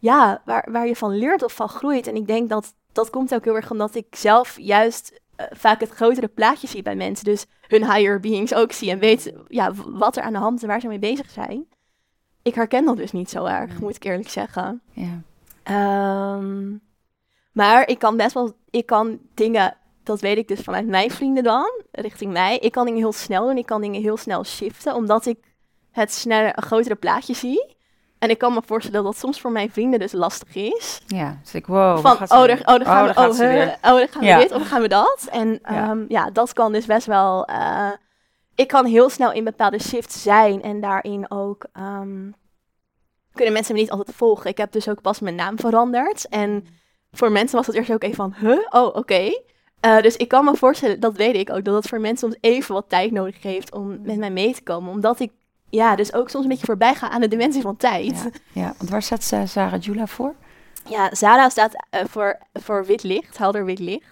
ja, 0.02 0.42
waar, 0.44 0.68
waar 0.70 0.86
je 0.86 0.96
van 0.96 1.16
leert 1.16 1.42
of 1.42 1.52
van 1.52 1.68
groeit. 1.68 2.06
En 2.06 2.16
ik 2.16 2.26
denk 2.26 2.48
dat 2.48 2.74
dat 2.92 3.10
komt 3.10 3.34
ook 3.34 3.44
heel 3.44 3.56
erg 3.56 3.70
omdat 3.70 3.94
ik 3.94 4.06
zelf 4.10 4.58
juist 4.58 5.20
eh, 5.36 5.46
vaak 5.50 5.80
het 5.80 5.90
grotere 5.90 6.28
plaatje 6.28 6.66
zie 6.66 6.82
bij 6.82 6.96
mensen. 6.96 7.24
Dus 7.24 7.46
hun 7.68 7.92
higher 7.92 8.20
beings 8.20 8.54
ook 8.54 8.72
zie 8.72 8.90
en 8.90 8.98
weet 8.98 9.32
ja, 9.48 9.72
wat 9.74 10.16
er 10.16 10.22
aan 10.22 10.32
de 10.32 10.38
hand 10.38 10.56
is 10.56 10.62
en 10.62 10.68
waar 10.68 10.80
ze 10.80 10.88
mee 10.88 10.98
bezig 10.98 11.30
zijn. 11.30 11.66
Ik 12.42 12.54
herken 12.54 12.84
dat 12.84 12.96
dus 12.96 13.12
niet 13.12 13.30
zo 13.30 13.44
erg, 13.44 13.80
moet 13.80 13.96
ik 13.96 14.04
eerlijk 14.04 14.28
zeggen. 14.28 14.82
ja. 14.92 15.20
Ehm, 15.62 16.76
maar 17.52 17.88
ik 17.88 17.98
kan 17.98 18.16
best 18.16 18.34
wel, 18.34 18.52
ik 18.70 18.86
kan 18.86 19.18
dingen, 19.34 19.76
dat 20.02 20.20
weet 20.20 20.36
ik 20.36 20.48
dus 20.48 20.60
vanuit 20.60 20.86
mijn 20.86 21.10
vrienden 21.10 21.42
dan, 21.42 21.82
richting 21.90 22.32
mij. 22.32 22.58
Ik 22.58 22.72
kan 22.72 22.84
dingen 22.84 23.00
heel 23.00 23.12
snel 23.12 23.46
doen, 23.46 23.56
ik 23.56 23.66
kan 23.66 23.80
dingen 23.80 24.02
heel 24.02 24.16
snel 24.16 24.44
shiften, 24.44 24.94
omdat 24.94 25.26
ik 25.26 25.38
het 25.90 26.12
sneller, 26.12 26.56
een 26.56 26.62
grotere 26.62 26.94
plaatje 26.94 27.34
zie. 27.34 27.80
En 28.22 28.30
ik 28.30 28.38
kan 28.38 28.52
me 28.54 28.62
voorstellen 28.66 29.02
dat 29.02 29.12
dat 29.12 29.20
soms 29.20 29.40
voor 29.40 29.52
mijn 29.52 29.70
vrienden 29.70 29.98
dus 29.98 30.12
lastig 30.12 30.54
is. 30.54 31.00
Ja, 31.06 31.38
dus 31.42 31.54
ik, 31.54 31.66
wow. 31.66 31.98
Van, 31.98 32.12
oh, 32.12 32.20
ze 32.20 32.26
daar, 32.26 32.46
weer? 32.46 32.58
oh, 32.58 32.64
daar 32.64 32.84
gaan 32.84 33.04
we, 33.06 33.20
oh, 33.20 33.38
weer. 33.38 33.68
oh, 33.68 33.80
daar 33.82 34.08
gaan 34.08 34.22
we 34.22 34.36
dit, 34.42 34.52
of 34.52 34.68
gaan 34.68 34.82
we 34.82 34.88
dat. 34.88 35.28
En 35.30 35.58
Ja. 35.62 35.74
ja. 35.74 35.96
ja, 36.08 36.30
dat 36.30 36.52
kan 36.52 36.72
dus 36.72 36.86
best 36.86 37.06
wel... 37.06 37.44
eh, 37.44 37.90
ik 38.54 38.68
kan 38.68 38.84
heel 38.84 39.08
snel 39.08 39.32
in 39.32 39.44
bepaalde 39.44 39.80
shifts 39.80 40.22
zijn 40.22 40.62
en 40.62 40.80
daarin 40.80 41.30
ook... 41.30 41.66
ehm, 41.72 42.30
kunnen 43.32 43.52
mensen 43.52 43.74
me 43.74 43.80
niet 43.80 43.90
altijd 43.90 44.16
volgen. 44.16 44.50
Ik 44.50 44.58
heb 44.58 44.72
dus 44.72 44.88
ook 44.88 45.00
pas 45.00 45.20
mijn 45.20 45.34
naam 45.34 45.58
veranderd. 45.58 46.28
En 46.28 46.66
voor 47.12 47.32
mensen 47.32 47.56
was 47.56 47.66
het 47.66 47.76
eerst 47.76 47.92
ook 47.92 48.02
even 48.02 48.16
van, 48.16 48.34
huh? 48.38 48.58
Oh, 48.70 48.96
oké. 48.96 49.30
Eh, 49.80 50.00
dus 50.00 50.16
ik 50.16 50.28
kan 50.28 50.44
me 50.44 50.56
voorstellen, 50.56 51.00
dat 51.00 51.16
weet 51.16 51.34
ik 51.34 51.50
ook, 51.50 51.64
dat 51.64 51.74
het 51.74 51.88
voor 51.88 52.00
mensen 52.00 52.30
soms 52.30 52.42
even 52.52 52.74
wat 52.74 52.88
tijd 52.88 53.10
nodig 53.10 53.42
heeft 53.42 53.72
om 53.72 54.02
met 54.02 54.16
mij 54.18 54.30
mee 54.30 54.54
te 54.54 54.62
komen. 54.62 54.92
Omdat 54.92 55.20
ik, 55.20 55.32
ja, 55.72 55.96
dus 55.96 56.12
ook 56.12 56.28
soms 56.30 56.44
een 56.44 56.50
beetje 56.50 56.66
voorbij 56.66 56.94
ga 56.94 57.08
aan 57.10 57.20
de 57.20 57.28
dimensie 57.28 57.62
van 57.62 57.76
tijd. 57.76 58.30
Ja, 58.52 58.60
ja, 58.62 58.74
want 58.78 58.90
waar 58.90 59.02
staat 59.02 59.22
Sa- 59.22 59.46
Sarah 59.46 59.80
Jula 59.82 60.06
voor? 60.06 60.34
Ja, 60.88 61.14
Zara 61.14 61.48
staat 61.48 61.86
eh, 61.90 62.00
voor, 62.08 62.38
voor 62.52 62.84
wit 62.86 63.02
licht, 63.02 63.38
helder 63.38 63.64
wit 63.64 63.78
licht. 63.78 64.10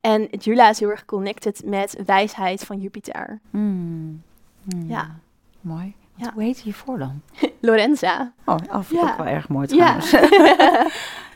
En 0.00 0.28
Jula 0.30 0.68
is 0.70 0.80
heel 0.80 0.90
erg 0.90 1.04
connected 1.04 1.62
met 1.64 1.96
wijsheid 2.06 2.64
van 2.64 2.80
Jupiter. 2.80 3.40
Hmm. 3.50 4.22
Hmm. 4.68 4.88
Ja. 4.88 5.18
Mooi. 5.60 5.94
Ja. 6.18 6.30
Hoe 6.34 6.42
heet 6.42 6.60
je 6.64 6.72
voor 6.72 6.98
dan? 6.98 7.20
Lorenza. 7.60 8.32
Oh, 8.44 8.56
ik 8.62 8.70
Ja. 8.88 9.00
ook 9.00 9.16
wel 9.16 9.26
erg 9.26 9.48
mooi 9.48 9.66
trouwens. 9.66 10.10
ja, 10.10 10.86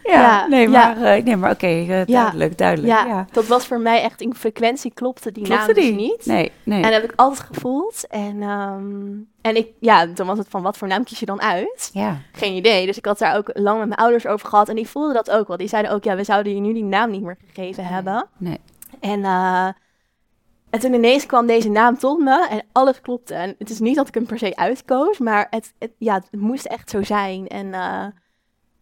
Ja, 0.03 0.47
nee, 0.47 0.68
maar, 0.68 1.03
eh, 1.03 1.25
nee, 1.25 1.37
maar 1.37 1.51
oké, 1.51 1.66
eh, 1.66 2.07
duidelijk, 2.07 2.59
duidelijk. 2.59 2.92
ja, 2.92 3.27
dat 3.33 3.47
was 3.47 3.66
voor 3.66 3.81
mij 3.81 4.03
echt 4.03 4.21
in 4.21 4.35
frequentie 4.35 4.92
klopte 4.95 5.33
die 5.33 5.45
Klopte 5.45 5.66
naam 5.66 5.75
dus 5.75 5.90
niet. 5.90 6.27
Nee, 6.27 6.53
nee. 6.62 6.83
En 6.83 6.90
dat 6.90 7.01
heb 7.01 7.11
ik 7.12 7.21
altijd 7.21 7.47
gevoeld. 7.53 8.07
En, 8.07 8.42
ehm, 8.42 9.11
en 9.40 9.57
ik, 9.57 9.68
ja, 9.81 10.07
toen 10.14 10.27
was 10.27 10.38
het 10.38 10.47
van, 10.49 10.62
wat 10.62 10.77
voor 10.77 10.88
naam 10.88 11.05
kies 11.05 11.18
je 11.21 11.27
dan 11.27 11.40
uit? 11.42 11.90
ja. 11.92 12.18
Geen 12.33 12.55
idee. 12.55 12.87
Dus 12.87 12.97
ik 12.97 13.05
had 13.05 13.18
daar 13.18 13.37
ook 13.37 13.51
lang 13.53 13.79
met 13.79 13.88
mijn 13.88 14.01
ouders 14.01 14.27
over 14.27 14.49
gehad. 14.49 14.68
En 14.68 14.77
die 14.77 14.88
voelden 14.88 15.14
dat 15.14 15.31
ook 15.31 15.49
wel. 15.49 15.57
Die 15.57 15.68
zeiden 15.68 15.92
ook, 15.92 16.05
ja, 16.05 16.16
we 16.16 16.25
zouden 16.25 16.55
je 16.55 16.61
nu 16.61 16.73
die 16.73 16.85
naam 16.85 17.11
niet 17.11 17.23
meer 17.23 17.37
gegeven 17.53 17.85
hebben. 17.85 18.27
Nee. 18.37 18.61
En, 19.01 19.25
eh, 19.25 19.68
en 20.73 20.81
toen 20.81 20.95
ineens 20.95 21.27
kwam 21.27 21.47
deze 21.47 21.69
naam 21.71 21.99
tot 21.99 22.19
me 22.19 22.47
en 22.49 22.63
alles 22.73 23.01
klopte. 23.01 23.35
En 23.35 23.55
het 23.59 23.71
is 23.71 23.79
niet 23.81 23.97
dat 23.97 24.09
ik 24.09 24.15
hem 24.15 24.27
per 24.27 24.39
se 24.39 24.57
uitkoos, 24.57 25.19
maar 25.19 25.47
het, 25.51 25.73
het, 25.79 25.91
ja, 25.99 26.15
het 26.15 26.41
moest 26.41 26.65
echt 26.67 26.91
zo 26.91 27.03
zijn. 27.03 27.49
En 27.49 27.75
eh, 27.75 28.05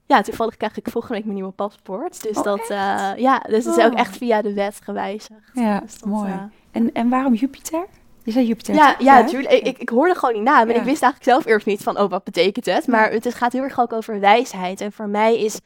ja, 0.07 0.22
toevallig 0.22 0.57
krijg 0.57 0.76
ik 0.76 0.88
volgende 0.90 1.14
week 1.16 1.24
mijn 1.24 1.37
nieuwe 1.37 1.53
paspoort. 1.53 2.22
Dus 2.22 2.37
Oh, 2.37 2.42
dat, 2.44 2.61
eh, 2.68 3.11
ja, 3.16 3.38
dus 3.38 3.64
het 3.64 3.76
is 3.76 3.85
ook 3.85 3.92
Oh. 3.92 3.98
echt 3.98 4.16
via 4.16 4.42
de 4.42 4.55
wet 4.55 4.81
gewijzigd. 4.85 5.50
Ja, 5.55 5.81
Dus 5.81 5.98
dat, 5.98 6.09
mooi. 6.09 6.31
eh, 6.31 6.42
En, 6.70 6.92
en 6.92 7.09
waarom 7.09 7.35
Jupiter? 7.35 7.87
Je 8.24 8.31
zei 8.33 8.46
Jupiter. 8.46 8.74
ja, 8.74 8.94
ja, 8.98 9.14
hè? 9.16 9.26
tuurlijk. 9.29 9.53
Ik, 9.55 9.66
ik, 9.66 9.79
ik 9.79 9.88
hoorde 9.88 10.14
gewoon 10.14 10.35
die 10.35 10.42
naam 10.42 10.68
en 10.68 10.74
Ja. 10.74 10.81
ik 10.81 10.85
wist 10.87 11.03
eigenlijk 11.03 11.24
zelf 11.33 11.44
eerst 11.46 11.66
niet 11.66 11.83
van, 11.83 11.98
oh, 11.98 12.11
wat 12.11 12.24
betekent 12.24 12.66
het? 12.66 12.87
Maar 12.87 13.11
het 13.11 13.35
gaat 13.35 13.53
heel 13.53 13.62
erg 13.62 13.81
ook 13.81 13.92
over 13.92 14.20
wijsheid. 14.20 14.81
En 14.81 14.92
voor 14.92 15.09
mij 15.09 15.38
is, 15.40 15.61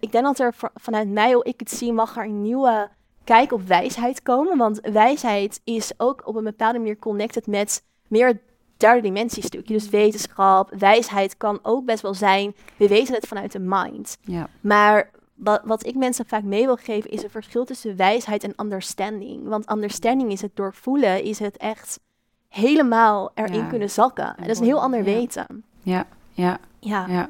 ik 0.00 0.12
denk 0.12 0.24
dat 0.24 0.38
er 0.38 0.54
vanuit 0.74 1.08
mij, 1.08 1.32
hoe 1.32 1.44
ik 1.44 1.60
het 1.60 1.70
zie, 1.70 1.92
mag 1.92 2.16
er 2.16 2.24
een 2.24 2.42
nieuwe 2.42 2.88
kijk 3.24 3.52
op 3.52 3.66
wijsheid 3.66 4.22
komen. 4.22 4.56
Want 4.58 4.80
wijsheid 4.92 5.60
is 5.64 5.92
ook 5.96 6.22
op 6.26 6.34
een 6.36 6.44
bepaalde 6.44 6.78
manier 6.78 6.98
connected 6.98 7.46
met 7.46 7.84
meer 8.08 8.26
het 8.26 8.38
derde 8.76 9.00
dimentiestukje. 9.00 9.74
Dus 9.74 9.88
wetenschap, 9.88 10.70
wijsheid 10.78 11.36
kan 11.36 11.58
ook 11.62 11.84
best 11.84 12.02
wel 12.02 12.14
zijn, 12.14 12.54
we 12.76 12.88
weten 12.88 13.14
het 13.14 13.26
vanuit 13.26 13.52
de 13.52 13.58
mind. 13.58 14.16
Ja. 14.20 14.48
Maar 14.60 15.10
wat, 15.34 15.60
wat 15.64 15.86
ik 15.86 15.94
mensen 15.94 16.26
vaak 16.26 16.42
mee 16.42 16.64
wil 16.64 16.76
geven 16.76 17.10
is 17.10 17.22
een 17.22 17.30
verschil 17.30 17.64
tussen 17.64 17.96
wijsheid 17.96 18.44
en 18.44 18.52
understanding. 18.56 19.48
Want 19.48 19.70
understanding 19.70 20.32
is 20.32 20.40
het 20.40 20.56
doorvoelen, 20.56 21.22
is 21.22 21.38
het 21.38 21.56
echt 21.56 22.00
helemaal 22.48 23.30
erin 23.34 23.54
Ja. 23.60 23.66
kunnen 23.68 23.90
zakken. 23.90 24.26
En 24.26 24.34
dat 24.42 24.48
is 24.50 24.58
een 24.58 24.64
heel 24.64 24.80
ander 24.82 24.98
Ja. 24.98 25.04
weten. 25.04 25.64
Ja, 25.82 26.06
ja, 26.30 26.58
Ja. 26.80 27.06
ja. 27.08 27.28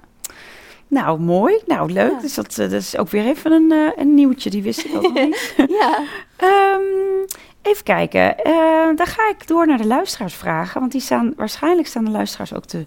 Nou, 0.89 1.21
mooi. 1.21 1.61
Nou, 1.67 1.93
leuk. 1.93 2.11
Ja. 2.13 2.21
Dus 2.21 2.35
dat, 2.35 2.49
eh, 2.49 2.57
dat 2.57 2.73
is 2.73 2.97
ook 2.97 3.09
weer 3.09 3.27
even 3.27 3.53
een, 3.53 3.73
eh, 3.73 4.03
een 4.03 4.15
nieuwtje. 4.15 4.51
Die 4.51 4.63
wist 4.63 4.85
ik 4.85 4.95
ook 4.95 5.03
nog 5.03 5.15
niet. 5.15 5.55
ja. 5.81 5.99
Ehm, 6.37 7.27
even 7.63 7.85
kijken. 7.85 8.39
Eh, 8.39 8.97
dan 8.97 9.07
ga 9.07 9.29
ik 9.29 9.47
door 9.47 9.67
naar 9.67 9.79
de 9.79 9.87
luisteraarsvragen. 9.87 10.81
Want 10.81 10.93
die 10.93 11.01
staan, 11.01 11.33
waarschijnlijk 11.37 11.89
staan 11.89 12.05
de 12.05 12.11
luisteraars 12.11 12.55
ook 12.55 12.65
te 12.65 12.85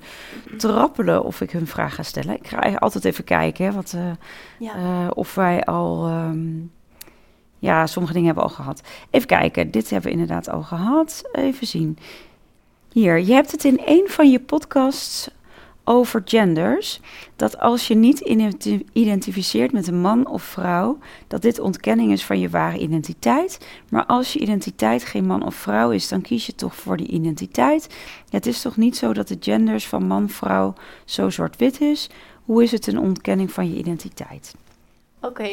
trappelen 0.57 1.23
of 1.23 1.41
ik 1.41 1.51
hun 1.51 1.67
vraag 1.67 1.95
ga 1.95 2.03
stellen. 2.03 2.35
Ik 2.35 2.47
ga 2.47 2.75
altijd 2.75 3.05
even 3.05 3.23
kijken 3.23 3.65
hè, 3.65 3.71
wat, 3.71 3.95
Ja. 4.59 5.07
of 5.13 5.35
wij 5.35 5.63
al... 5.63 6.05
ehm, 6.05 6.45
ja, 7.59 7.87
sommige 7.87 8.13
dingen 8.13 8.27
hebben 8.27 8.45
we 8.45 8.49
al 8.49 8.55
gehad. 8.55 8.81
Even 9.09 9.27
kijken. 9.27 9.71
Dit 9.71 9.89
hebben 9.89 10.11
we 10.11 10.17
inderdaad 10.17 10.49
al 10.49 10.61
gehad. 10.61 11.23
Even 11.31 11.67
zien. 11.67 11.97
Hier, 12.91 13.19
je 13.19 13.33
hebt 13.33 13.51
het 13.51 13.63
in 13.63 13.81
een 13.85 14.03
van 14.07 14.31
je 14.31 14.39
podcasts 14.39 15.29
over 15.87 16.21
genders. 16.25 16.99
Dat 17.35 17.59
als 17.59 17.87
je 17.87 17.95
niet 17.95 18.19
identi- 18.19 18.85
identificeert 18.93 19.71
met 19.71 19.87
een 19.87 20.01
man 20.01 20.27
of 20.27 20.43
vrouw, 20.43 20.97
dat 21.27 21.41
dit 21.41 21.59
ontkenning 21.59 22.11
is 22.11 22.25
van 22.25 22.39
je 22.39 22.49
ware 22.49 22.77
identiteit. 22.77 23.67
Maar 23.89 24.05
als 24.05 24.33
je 24.33 24.39
identiteit 24.39 25.03
geen 25.03 25.25
man 25.25 25.45
of 25.45 25.55
vrouw 25.55 25.91
is, 25.91 26.07
dan 26.07 26.21
kies 26.21 26.45
je 26.45 26.55
toch 26.55 26.75
voor 26.75 26.97
die 26.97 27.07
identiteit. 27.07 27.95
Het 28.29 28.45
is 28.45 28.61
toch 28.61 28.77
niet 28.77 28.97
zo 28.97 29.13
dat 29.13 29.27
de 29.27 29.37
genders 29.39 29.87
van 29.87 30.07
man, 30.07 30.29
vrouw 30.29 30.73
zo 31.05 31.29
zwart-wit 31.29 31.81
is? 31.81 32.09
Hoe 32.45 32.63
is 32.63 32.71
het 32.71 32.87
een 32.87 32.99
ontkenning 32.99 33.51
van 33.51 33.69
je 33.69 33.77
identiteit? 33.77 34.55
Oké. 35.21 35.49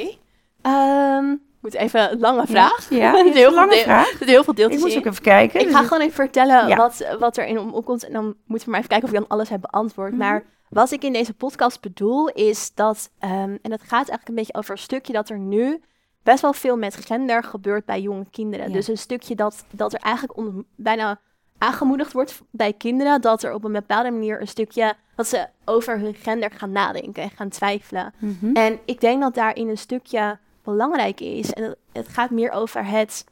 Ehm, 0.62 1.34
moet 1.64 1.74
even 1.74 2.12
een 2.12 2.18
lange 2.20 2.46
vraag. 2.46 2.90
Ja, 2.90 2.96
ja, 3.16 3.22
heel 3.24 3.32
veel 3.32 3.54
lange 3.54 3.70
deel- 3.74 3.82
vraag. 3.82 4.20
er 4.20 4.26
heel 4.26 4.44
veel 4.44 4.54
deeltjes 4.54 4.80
Ik 4.82 4.86
moet 4.88 4.96
ook 4.96 5.04
even 5.12 5.22
kijken. 5.22 5.60
Ik 5.60 5.66
dus 5.66 5.74
ga 5.74 5.82
gewoon 5.82 6.00
even 6.00 6.14
vertellen 6.14 6.68
Ja. 6.68 6.76
wat, 6.76 7.06
wat 7.18 7.36
er 7.36 7.46
in 7.46 7.58
om- 7.58 7.72
opkomt. 7.74 8.06
En 8.06 8.12
dan 8.12 8.24
moeten 8.46 8.64
we 8.66 8.70
maar 8.70 8.78
even 8.78 8.88
kijken 8.90 9.08
of 9.08 9.14
je 9.14 9.20
dan 9.20 9.28
alles 9.28 9.48
hebt 9.48 9.70
beantwoord. 9.70 10.10
Mhm. 10.10 10.18
Maar 10.20 10.44
wat 10.68 10.90
ik 10.90 11.02
in 11.04 11.12
deze 11.12 11.34
podcast 11.34 11.80
bedoel 11.80 12.28
is 12.28 12.74
dat... 12.74 13.10
ehm, 13.18 13.56
en 13.62 13.70
het 13.70 13.80
gaat 13.80 13.92
eigenlijk 14.08 14.28
een 14.28 14.34
beetje 14.34 14.54
over 14.54 14.70
een 14.70 14.78
stukje 14.78 15.12
dat 15.12 15.28
er 15.28 15.38
nu... 15.38 15.82
best 16.22 16.40
wel 16.42 16.52
veel 16.52 16.76
met 16.76 16.94
gender 17.06 17.42
gebeurt 17.44 17.84
bij 17.84 18.00
jonge 18.00 18.26
kinderen. 18.30 18.66
Ja. 18.66 18.72
Dus 18.72 18.88
een 18.88 18.98
stukje 18.98 19.34
dat, 19.34 19.64
dat 19.70 19.92
er 19.92 20.00
eigenlijk 20.00 20.50
bijna 20.76 21.20
aangemoedigd 21.58 22.12
wordt 22.12 22.40
bij 22.50 22.72
kinderen... 22.72 23.20
dat 23.20 23.42
er 23.42 23.54
op 23.54 23.64
een 23.64 23.72
bepaalde 23.72 24.10
manier 24.10 24.40
een 24.40 24.48
stukje... 24.48 24.94
dat 25.16 25.26
ze 25.26 25.46
over 25.64 25.98
hun 25.98 26.14
gender 26.14 26.50
gaan 26.50 26.72
nadenken 26.72 27.22
en 27.22 27.30
gaan 27.30 27.48
twijfelen. 27.48 28.14
Mhm. 28.18 28.56
En 28.56 28.78
ik 28.84 29.00
denk 29.00 29.20
dat 29.22 29.34
daarin 29.34 29.68
een 29.68 29.78
stukje 29.78 30.38
belangrijk 30.64 31.20
is. 31.20 31.52
En 31.52 31.76
het, 31.92 32.08
gaat 32.08 32.30
meer 32.30 32.50
over 32.50 32.86
het 32.86 33.24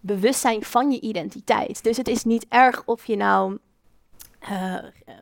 bewustzijn 0.00 0.62
van 0.62 0.90
je 0.90 1.00
identiteit. 1.00 1.84
Dus 1.84 1.96
het 1.96 2.08
is 2.08 2.24
niet 2.24 2.46
erg 2.48 2.82
of 2.84 3.06
je 3.06 3.16
nou 3.16 3.58
eh, 4.38 4.74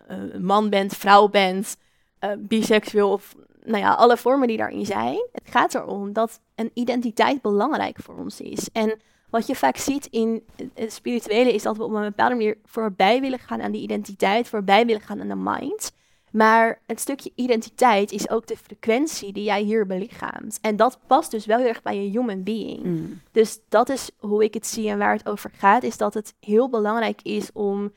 een 0.07 0.45
man 0.45 0.71
bent, 0.71 0.97
vrouw 0.97 1.29
bent, 1.29 1.77
eh, 2.19 2.31
biseksueel 2.39 3.11
of 3.11 3.35
nou 3.65 3.79
ja, 3.79 3.93
alle 3.93 4.17
vormen 4.17 4.49
die 4.49 4.57
daarin 4.57 4.87
zijn. 4.87 5.27
Het 5.33 5.51
gaat 5.51 5.75
erom 5.75 6.13
dat 6.13 6.41
een 6.55 6.71
identiteit 6.75 7.43
belangrijk 7.43 7.97
voor 8.01 8.15
ons 8.15 8.41
is. 8.41 8.69
En 8.73 9.01
wat 9.31 9.47
je 9.47 9.55
vaak 9.55 9.77
ziet 9.77 10.07
in 10.07 10.45
het 10.75 10.93
spirituele 10.93 11.55
is 11.55 11.63
dat 11.63 11.77
we 11.77 11.85
op 11.85 11.93
een 11.93 12.03
bepaalde 12.03 12.35
manier 12.35 12.59
voorbij 12.65 13.21
willen 13.21 13.39
gaan 13.39 13.63
aan 13.63 13.73
die 13.73 13.83
identiteit, 13.83 14.49
voorbij 14.49 14.87
willen 14.87 15.01
gaan 15.01 15.21
aan 15.21 15.29
de 15.29 15.37
mind. 15.37 15.93
Maar 16.37 16.81
het 16.87 17.01
stukje 17.01 17.33
identiteit 17.35 18.13
is 18.13 18.31
ook 18.31 18.47
de 18.47 18.57
frequentie 18.57 19.33
die 19.33 19.45
jij 19.45 19.63
hier 19.63 19.87
belichaamt. 19.87 20.59
En 20.61 20.77
dat 20.77 20.99
past 21.07 21.31
dus 21.31 21.47
wel 21.47 21.59
heel 21.59 21.67
erg 21.67 21.83
bij 21.83 22.03
je 22.03 22.11
human 22.11 22.43
being. 22.43 22.85
Mm. 22.85 23.21
Dus 23.33 23.59
dat 23.69 23.89
is 23.89 24.11
hoe 24.19 24.45
ik 24.45 24.55
het 24.55 24.67
zie 24.67 24.89
en 24.89 24.99
waar 24.99 25.13
het 25.17 25.29
over 25.29 25.51
gaat, 25.57 25.83
is 25.83 25.97
dat 25.97 26.15
het 26.15 26.35
heel 26.41 26.71
belangrijk 26.71 27.23
is 27.23 27.53
om 27.53 27.93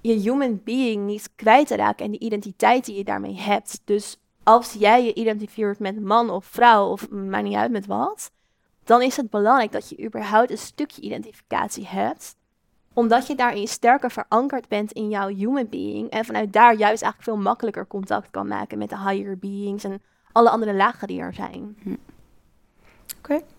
je 0.00 0.12
human 0.12 0.60
being 0.64 1.06
niet 1.06 1.30
kwijt 1.36 1.66
te 1.66 1.76
raken 1.76 2.04
en 2.04 2.10
die 2.10 2.20
identiteit 2.20 2.84
die 2.84 2.96
je 2.96 3.04
daarmee 3.04 3.36
hebt. 3.36 3.80
Dus 3.84 4.16
als 4.42 4.72
jij 4.72 5.04
je 5.04 5.14
identificeert 5.14 5.78
met 5.78 6.00
man 6.00 6.30
of 6.30 6.44
vrouw 6.44 6.88
of 6.88 7.10
maakt 7.10 7.44
niet 7.44 7.54
uit 7.54 7.70
met 7.70 7.86
wat, 7.86 8.30
dan 8.84 9.02
is 9.02 9.16
het 9.16 9.30
belangrijk 9.30 9.72
dat 9.72 9.88
je 9.88 10.04
überhaupt 10.04 10.50
een 10.50 10.58
stukje 10.58 11.02
identificatie 11.02 11.86
hebt 11.86 12.36
omdat 12.94 13.26
je 13.26 13.34
daarin 13.34 13.68
sterker 13.68 14.10
verankerd 14.10 14.68
bent 14.68 14.92
in 14.92 15.08
jouw 15.08 15.28
human 15.28 15.68
being. 15.68 16.10
En 16.10 16.24
vanuit 16.24 16.52
daar 16.52 16.74
juist 16.76 17.02
eigenlijk 17.02 17.22
veel 17.22 17.36
makkelijker 17.36 17.86
contact 17.86 18.30
kan 18.30 18.48
maken 18.48 18.78
met 18.78 18.88
de 18.88 18.98
higher 18.98 19.38
beings 19.38 19.84
en 19.84 20.02
alle 20.32 20.50
andere 20.50 20.74
lagen 20.74 21.08
die 21.08 21.20
er 21.20 21.34
zijn. 21.34 21.76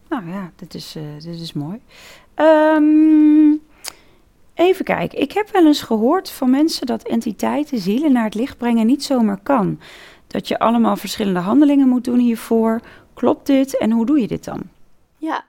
Nou 0.09 0.29
ja, 0.29 0.51
dit 0.55 0.73
is, 0.73 0.95
eh, 0.95 1.03
dit 1.19 1.39
is 1.39 1.53
mooi. 1.53 1.81
Ehm, 2.33 3.57
even 4.53 4.85
kijken. 4.85 5.21
Ik 5.21 5.31
heb 5.31 5.49
wel 5.51 5.65
eens 5.65 5.81
gehoord 5.81 6.29
van 6.29 6.49
mensen 6.49 6.85
dat 6.85 7.03
entiteiten 7.03 7.77
zielen 7.79 8.11
naar 8.11 8.23
het 8.23 8.35
licht 8.35 8.57
brengen 8.57 8.85
niet 8.85 9.03
zomaar 9.03 9.39
kan. 9.43 9.79
Dat 10.27 10.47
je 10.47 10.59
allemaal 10.59 10.95
verschillende 10.95 11.39
handelingen 11.39 11.87
moet 11.87 12.03
doen 12.03 12.19
hiervoor. 12.19 12.81
Klopt 13.13 13.45
dit 13.45 13.77
en 13.77 13.91
hoe 13.91 14.05
doe 14.05 14.21
je 14.21 14.27
dit 14.27 14.43
dan? 14.43 14.61
Ja, 15.17 15.45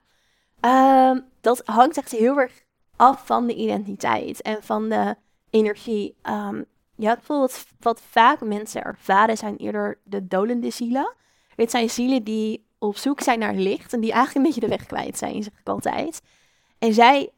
Ehm, 0.66 1.20
dat 1.40 1.62
hangt 1.64 1.96
echt 1.96 2.10
heel 2.10 2.38
erg 2.40 2.52
af 2.96 3.26
van 3.26 3.46
de 3.46 3.54
identiteit 3.54 4.42
en 4.42 4.62
van 4.62 4.88
de 4.88 5.16
energie. 5.50 6.16
Ehm 6.22 6.62
ja, 6.96 7.14
bijvoorbeeld 7.14 7.66
wat 7.80 8.00
vaak 8.00 8.40
mensen 8.40 8.82
ervaren 8.82 9.36
zijn 9.36 9.56
eerder 9.56 9.98
de 10.04 10.26
dolende 10.26 10.70
zielen. 10.70 11.14
Dit 11.54 11.70
zijn 11.70 11.90
zielen 11.90 12.24
die 12.24 12.66
op 12.78 12.96
zoek 12.96 13.20
zijn 13.20 13.38
naar 13.38 13.54
licht 13.54 13.92
en 13.92 14.00
die 14.00 14.12
eigenlijk 14.12 14.36
een 14.36 14.52
beetje 14.52 14.68
de 14.68 14.76
weg 14.76 14.86
kwijt 14.86 15.18
zijn, 15.18 15.42
zeg 15.42 15.52
ik 15.60 15.68
altijd. 15.68 16.22
En 16.78 16.94
zij 16.94 17.30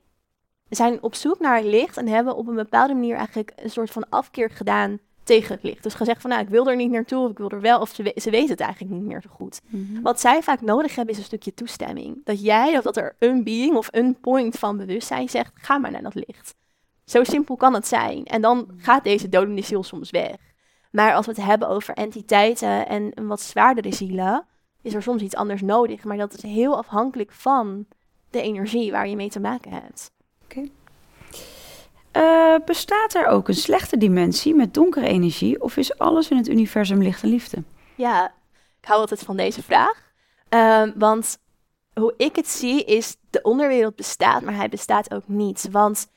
zijn 0.68 1.02
op 1.02 1.14
zoek 1.14 1.38
naar 1.38 1.62
licht 1.62 1.96
en 1.96 2.08
hebben 2.08 2.36
op 2.36 2.46
een 2.46 2.54
bepaalde 2.54 2.94
manier 2.94 3.16
eigenlijk 3.16 3.52
een 3.56 3.70
soort 3.70 3.90
van 3.90 4.08
afkeer 4.08 4.50
gedaan 4.50 4.98
tegen 5.28 5.54
het 5.54 5.62
licht. 5.62 5.82
Dus 5.82 5.94
gezegd 5.94 6.20
van, 6.20 6.30
nou, 6.30 6.42
ik 6.42 6.48
wil 6.48 6.66
er 6.68 6.76
niet 6.76 6.90
naartoe, 6.90 7.24
of 7.24 7.30
ik 7.30 7.38
wil 7.38 7.50
er 7.50 7.60
wel, 7.60 7.80
of 7.80 7.88
ze, 7.94 8.02
we- 8.02 8.20
ze 8.20 8.30
weten 8.30 8.50
het 8.50 8.60
eigenlijk 8.60 8.92
niet 8.94 9.04
meer 9.04 9.20
zo 9.22 9.28
goed. 9.32 9.60
Wat 10.02 10.20
zij 10.20 10.42
vaak 10.42 10.60
nodig 10.60 10.94
hebben 10.94 11.14
is 11.14 11.20
een 11.20 11.26
stukje 11.26 11.54
toestemming. 11.54 12.20
Dat 12.24 12.42
jij 12.42 12.76
of 12.78 12.82
dat 12.84 12.96
er 12.96 13.16
een 13.18 13.44
being 13.44 13.76
of 13.76 13.88
een 13.90 14.20
point 14.20 14.58
van 14.58 14.76
bewustzijn 14.76 15.28
zegt, 15.28 15.52
ga 15.54 15.78
maar 15.78 15.90
naar 15.90 16.02
dat 16.02 16.14
licht. 16.14 16.54
Zo 17.04 17.24
simpel 17.24 17.56
kan 17.56 17.74
het 17.74 17.86
zijn. 17.86 18.24
En 18.24 18.40
dan 18.42 18.70
gaat 18.76 19.04
deze 19.04 19.28
dodende 19.28 19.62
ziel 19.62 19.82
soms 19.82 20.10
weg. 20.10 20.36
Maar 20.90 21.14
als 21.14 21.26
we 21.26 21.32
het 21.32 21.44
hebben 21.44 21.68
over 21.68 21.94
entiteiten 21.94 22.88
en 22.88 23.10
een 23.14 23.26
wat 23.26 23.40
zwaardere 23.40 23.94
zielen, 23.94 24.46
is 24.82 24.94
er 24.94 25.02
soms 25.02 25.22
iets 25.22 25.34
anders 25.34 25.62
nodig. 25.62 26.04
Maar 26.04 26.16
dat 26.16 26.34
is 26.34 26.42
heel 26.42 26.76
afhankelijk 26.76 27.32
van 27.32 27.86
de 28.30 28.42
energie 28.42 28.90
waar 28.90 29.08
je 29.08 29.16
mee 29.16 29.28
te 29.30 29.40
maken 29.40 29.72
hebt. 29.72 30.10
Eh, 32.18 32.54
bestaat 32.64 33.14
er 33.14 33.26
ook 33.26 33.48
een 33.48 33.54
slechte 33.54 33.96
dimensie 33.96 34.54
met 34.54 34.74
donkere 34.74 35.06
energie 35.06 35.62
of 35.62 35.76
is 35.76 35.98
alles 35.98 36.30
in 36.30 36.36
het 36.36 36.48
universum 36.48 37.02
licht 37.02 37.22
en 37.22 37.28
liefde? 37.28 37.62
Ja, 37.94 38.34
ik 38.80 38.88
hou 38.88 39.00
altijd 39.00 39.20
van 39.22 39.36
deze 39.36 39.62
vraag. 39.62 40.12
Ehm, 40.48 40.92
want 40.96 41.38
hoe 41.94 42.14
ik 42.16 42.36
het 42.36 42.48
zie 42.48 42.84
is, 42.84 43.16
de 43.30 43.42
onderwereld 43.42 43.96
bestaat, 43.96 44.42
maar 44.42 44.54
hij 44.54 44.68
bestaat 44.68 45.14
ook 45.14 45.28
niet. 45.28 45.68
Want 45.70 46.10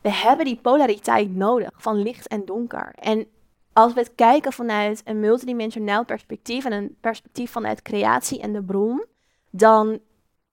we 0.00 0.12
hebben 0.12 0.44
die 0.44 0.60
polariteit 0.62 1.34
nodig 1.34 1.70
van 1.76 2.02
licht 2.02 2.28
en 2.28 2.44
donker. 2.44 2.92
En 2.94 3.26
als 3.72 3.92
we 3.92 4.00
het 4.00 4.14
kijken 4.14 4.52
vanuit 4.52 5.02
een 5.04 5.20
multidimensionaal 5.20 6.04
perspectief 6.04 6.64
en 6.64 6.72
een 6.72 6.96
perspectief 7.00 7.50
vanuit 7.50 7.82
creatie 7.82 8.40
en 8.40 8.52
de 8.52 8.62
bron, 8.62 9.04
dan 9.50 9.98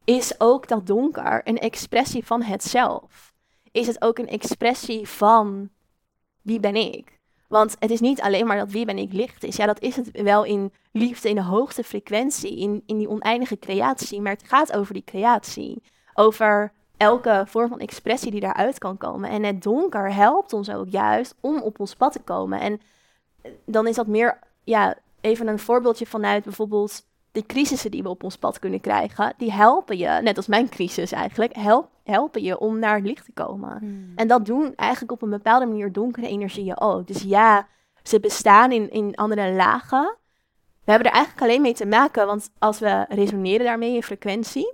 is 0.04 0.40
ook 0.40 0.68
dat 0.68 0.88
donker 0.88 1.42
een 1.44 1.60
expressie 1.60 2.26
van 2.26 2.42
het 2.42 2.64
zelf. 2.64 3.36
Is 3.72 3.88
het 3.88 4.02
ook 4.02 4.18
een 4.18 4.28
expressie 4.28 5.08
van 5.08 5.70
wie 6.42 6.60
ben 6.60 6.76
ik? 6.76 7.20
Want 7.48 7.76
het 7.80 7.92
is 7.92 8.00
niet 8.00 8.22
alleen 8.22 8.48
maar 8.48 8.58
dat 8.58 8.72
wie 8.72 8.86
ben 8.86 8.98
ik 8.98 9.14
licht 9.14 9.44
is. 9.44 9.56
Ja, 9.56 9.66
dat 9.66 9.80
is 9.80 9.96
het 9.96 10.22
wel 10.22 10.44
in 10.44 10.74
liefde, 10.92 11.30
in 11.30 11.36
de 11.36 11.44
hoogste 11.44 11.84
frequentie, 11.84 12.58
in, 12.58 12.84
in 12.86 12.98
die 12.98 13.10
oneindige 13.10 13.60
creatie. 13.60 14.22
Maar 14.22 14.32
het 14.32 14.48
gaat 14.48 14.74
over 14.74 14.94
die 14.94 15.04
creatie. 15.04 15.84
Over 16.14 16.72
elke 16.98 17.44
vorm 17.48 17.70
van 17.70 17.80
expressie 17.80 18.32
die 18.32 18.40
daaruit 18.40 18.78
kan 18.78 18.98
komen. 18.98 19.30
En 19.30 19.44
het 19.44 19.64
donker 19.64 20.14
helpt 20.14 20.54
ons 20.54 20.70
ook 20.70 20.90
juist 20.90 21.36
om 21.40 21.62
op 21.62 21.80
ons 21.80 21.96
pad 21.96 22.12
te 22.12 22.20
komen. 22.20 22.60
En 22.60 22.82
dan 23.66 23.88
is 23.88 23.96
dat 23.96 24.08
meer, 24.08 24.40
ja, 24.64 24.96
even 25.22 25.48
een 25.48 25.60
voorbeeldje 25.60 26.06
vanuit 26.06 26.44
bijvoorbeeld 26.44 27.06
de 27.38 27.46
crisissen 27.46 27.92
die 27.92 28.04
we 28.04 28.10
op 28.10 28.24
ons 28.24 28.38
pad 28.38 28.60
kunnen 28.60 28.82
krijgen. 28.82 29.34
Die 29.38 29.52
helpen 29.52 29.98
je, 29.98 30.20
net 30.22 30.38
als 30.38 30.48
mijn 30.48 30.70
crisis 30.70 31.12
eigenlijk, 31.12 31.56
help, 31.56 31.90
helpen 32.04 32.42
je 32.42 32.60
om 32.60 32.80
naar 32.80 32.96
het 32.96 33.06
licht 33.06 33.26
te 33.26 33.32
komen. 33.32 33.82
En 34.16 34.28
dat 34.28 34.46
doen 34.46 34.76
eigenlijk 34.76 35.12
op 35.12 35.22
een 35.22 35.30
bepaalde 35.30 35.66
manier 35.66 35.92
donkere 35.92 36.28
energieën 36.28 36.80
ook. 36.80 37.08
Dus 37.08 37.22
ja, 37.22 37.68
ze 38.04 38.20
bestaan 38.20 38.72
in, 38.72 38.92
in 38.92 39.16
andere 39.16 39.52
lagen. 39.52 40.16
We 40.84 40.92
hebben 40.92 41.08
er 41.08 41.16
eigenlijk 41.16 41.46
alleen 41.46 41.62
mee 41.62 41.74
te 41.74 41.86
maken, 41.86 42.26
want 42.26 42.50
als 42.60 42.80
we 42.80 43.06
resoneren 43.10 43.66
daarmee 43.66 43.96
in 43.96 44.04
frequentie, 44.04 44.74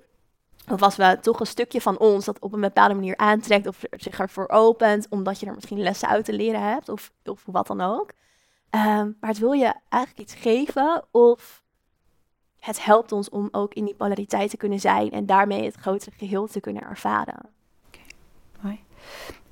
of 0.72 0.82
als 0.82 0.95
we 0.95 1.18
toch 1.22 1.39
een 1.39 1.45
stukje 1.45 1.82
van 1.82 1.99
ons 1.99 2.26
dat 2.26 2.39
op 2.39 2.53
een 2.53 2.61
bepaalde 2.61 2.93
manier 2.93 3.18
aantrekt 3.18 3.68
of 3.68 3.82
zich 3.91 4.20
ervoor 4.20 4.49
opent, 4.49 5.07
omdat 5.09 5.39
je 5.39 5.45
er 5.45 5.53
misschien 5.53 5.82
lessen 5.82 6.07
uit 6.07 6.26
te 6.26 6.34
leren 6.34 6.61
hebt 6.61 6.89
of, 6.89 7.11
of 7.26 7.43
wat 7.45 7.68
dan 7.68 7.82
ook. 7.82 8.11
Ehm, 8.70 9.11
maar 9.20 9.30
het 9.30 9.39
wil 9.39 9.51
je 9.51 9.74
eigenlijk 9.89 10.30
iets 10.30 10.34
geven 10.34 11.03
of 11.11 11.62
het 12.64 12.86
helpt 12.86 13.11
ons 13.11 13.30
om 13.30 13.47
ook 13.51 13.74
in 13.74 13.86
die 13.86 13.95
polariteit 13.95 14.49
te 14.49 14.57
kunnen 14.57 14.80
zijn 14.80 15.11
en 15.11 15.26
daarmee 15.26 15.64
het 15.64 15.76
grotere 15.76 16.11
geheel 16.18 16.47
te 16.47 16.59
kunnen 16.59 16.84
ervaren. 16.84 17.39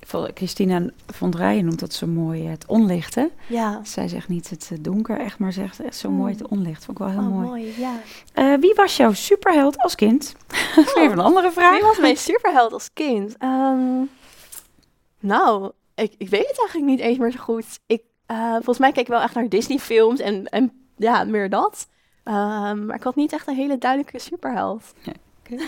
Vol- 0.06 0.28
Christina 0.34 0.90
van 1.06 1.30
Drijen 1.30 1.64
noemt 1.64 1.80
dat 1.80 1.92
zo 1.92 2.06
mooi, 2.06 2.44
eh, 2.44 2.50
het 2.50 2.66
onlicht. 2.66 3.14
Hè? 3.14 3.26
Ja, 3.46 3.80
Zij 3.84 4.08
zegt 4.08 4.28
niet 4.28 4.50
het 4.50 4.68
eh, 4.72 4.78
donker, 4.80 5.18
echt, 5.20 5.38
maar 5.38 5.52
zegt 5.52 5.80
echt 5.80 5.96
zo 5.96 6.08
Hmm. 6.08 6.16
mooi 6.16 6.32
het 6.32 6.48
onlicht. 6.48 6.84
Vond 6.84 6.98
ik 6.98 7.04
wel 7.06 7.12
heel 7.12 7.22
oh, 7.30 7.34
mooi. 7.34 7.46
mooi. 7.46 7.74
Ja. 7.78 7.94
Eh, 8.32 8.54
wie 8.60 8.74
was 8.74 8.96
jouw 8.96 9.12
superheld 9.12 9.78
als 9.78 9.94
kind? 9.94 10.34
Is 10.76 10.94
even 10.94 11.12
een 11.12 11.18
andere 11.24 11.52
vraag. 11.52 11.72
Wie 11.74 11.82
was 11.82 11.98
mijn 11.98 12.16
superheld 12.16 12.72
als 12.72 12.92
kind? 12.92 13.36
Ehm, 13.38 14.00
nou, 15.20 15.70
ik, 15.94 16.14
ik 16.18 16.28
weet 16.28 16.48
het 16.48 16.58
eigenlijk 16.58 16.90
niet 16.90 17.00
eens 17.00 17.18
meer 17.18 17.30
zo 17.32 17.38
goed. 17.40 17.78
Ik, 17.86 18.02
volgens 18.54 18.78
mij 18.78 18.92
keek 18.92 19.02
ik 19.02 19.08
wel 19.08 19.20
echt 19.20 19.34
naar 19.34 19.48
Disney-films 19.48 20.20
en, 20.20 20.46
en 20.46 20.72
ja, 20.96 21.24
meer 21.24 21.50
dat. 21.50 21.86
Ehm, 22.24 22.86
maar 22.86 22.96
ik 22.96 23.02
had 23.02 23.16
niet 23.16 23.32
echt 23.32 23.46
een 23.46 23.54
hele 23.54 23.78
duidelijke 23.78 24.18
superheld. 24.18 24.94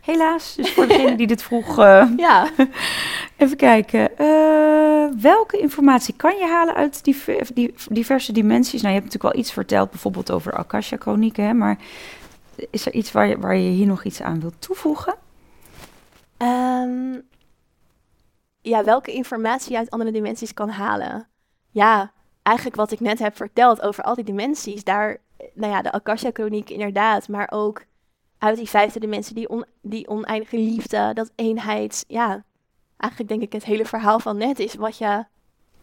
Helaas, 0.00 0.54
dus 0.54 0.72
voor 0.72 0.86
degene 0.86 1.16
die 1.16 1.26
dit 1.26 1.42
vroeg, 1.42 1.78
eh, 1.78 2.10
Ja, 2.16 2.50
even 3.36 3.56
kijken. 3.56 4.18
Eh, 4.18 5.20
welke 5.20 5.58
informatie 5.58 6.14
kan 6.16 6.36
je 6.36 6.46
halen 6.46 6.74
uit 6.74 7.04
die 7.04 7.16
diverse 7.90 8.32
dimensies? 8.32 8.82
Nou, 8.82 8.94
je 8.94 9.00
hebt 9.00 9.04
natuurlijk 9.04 9.34
wel 9.34 9.42
iets 9.42 9.52
verteld, 9.52 9.90
bijvoorbeeld 9.90 10.30
over 10.30 10.52
Akasha-chronieken, 10.52 11.44
hè, 11.44 11.52
maar 11.54 11.78
is 12.70 12.86
er 12.86 12.92
iets 12.92 13.12
waar 13.12 13.28
je, 13.28 13.38
waar 13.38 13.56
je 13.56 13.70
hier 13.70 13.86
nog 13.86 14.04
iets 14.04 14.22
aan 14.22 14.40
wilt 14.40 14.54
toevoegen? 14.58 15.14
Ehm, 16.36 17.20
ja, 18.60 18.84
welke 18.84 19.12
informatie 19.12 19.72
je 19.72 19.78
uit 19.78 19.90
andere 19.90 20.12
dimensies 20.12 20.54
kan 20.54 20.68
halen. 20.68 21.28
Ja, 21.70 22.12
eigenlijk 22.48 22.76
wat 22.76 22.90
ik 22.90 23.00
net 23.00 23.18
heb 23.18 23.36
verteld 23.36 23.82
over 23.82 24.04
al 24.04 24.14
die 24.14 24.24
dimensies. 24.24 24.84
Daar, 24.84 25.16
nou 25.54 25.72
ja, 25.72 25.82
de 25.82 25.92
Akasha-chroniek 25.92 26.70
inderdaad, 26.70 27.28
maar 27.28 27.48
ook 27.52 27.84
uit 28.38 28.56
die 28.56 28.68
vijfde 28.68 29.00
dimensie, 29.00 29.34
die, 29.34 29.48
on, 29.48 29.64
die 29.82 30.08
oneindige 30.08 30.56
liefde, 30.58 31.10
dat 31.14 31.30
eenheid. 31.34 32.04
Ja, 32.08 32.44
eigenlijk 32.96 33.30
denk 33.30 33.42
ik 33.42 33.52
het 33.52 33.64
hele 33.64 33.84
verhaal 33.84 34.18
van 34.20 34.36
net 34.36 34.58
is 34.58 34.74
wat 34.74 34.98
je 34.98 35.24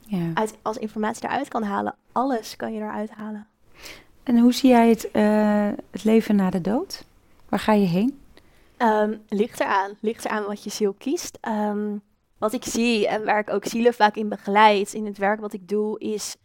Ja. 0.07 0.32
uit, 0.34 0.57
als 0.61 0.78
informatie 0.78 1.24
eruit 1.26 1.47
kan 1.47 1.63
halen. 1.63 1.95
Alles 2.11 2.55
kan 2.55 2.74
je 2.74 2.80
eruit 2.80 3.11
halen. 3.11 3.47
En 4.24 4.39
hoe 4.39 4.53
zie 4.53 4.70
jij 4.70 4.89
het, 4.89 5.11
eh, 5.11 5.70
het 5.91 6.03
leven 6.03 6.36
na 6.36 6.49
de 6.49 6.61
dood? 6.61 7.05
Waar 7.49 7.59
ga 7.59 7.74
je 7.74 7.86
heen? 7.86 8.20
Ehm, 8.78 9.18
ligt 9.30 9.59
eraan. 9.59 9.91
Ligt 9.99 10.26
eraan 10.26 10.45
wat 10.45 10.63
je 10.63 10.70
ziel 10.70 10.93
kiest. 10.97 11.38
Ehm, 11.41 11.97
wat 12.38 12.53
ik 12.53 12.63
zie 12.63 13.07
en 13.07 13.26
waar 13.26 13.39
ik 13.39 13.49
ook 13.49 13.66
zielen 13.66 13.93
vaak 13.93 14.16
in 14.16 14.30
begeleid 14.30 14.93
in 14.93 15.05
het 15.05 15.18
werk 15.18 15.39
wat 15.39 15.53
ik 15.53 15.68
doe, 15.70 15.99
is. 15.99 16.36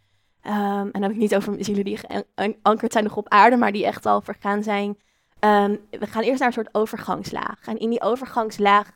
Ehm, 0.40 0.54
en 0.80 0.90
dan 0.92 1.02
heb 1.02 1.10
ik 1.10 1.16
niet 1.16 1.34
over 1.36 1.56
zielen 1.58 1.84
die 1.84 1.98
geankerd 2.34 2.92
zijn 2.92 3.04
nog 3.04 3.16
op 3.16 3.28
aarde, 3.28 3.56
maar 3.56 3.72
die 3.72 3.86
echt 3.86 4.06
al 4.06 4.20
vergaan 4.20 4.62
zijn. 4.62 4.98
Ehm, 5.38 5.76
we 5.90 6.06
gaan 6.06 6.22
eerst 6.22 6.38
naar 6.38 6.48
een 6.48 6.54
soort 6.54 6.74
overgangslaag. 6.74 7.66
En 7.66 7.78
in 7.78 7.90
die 7.90 8.02
overgangslaag 8.02 8.90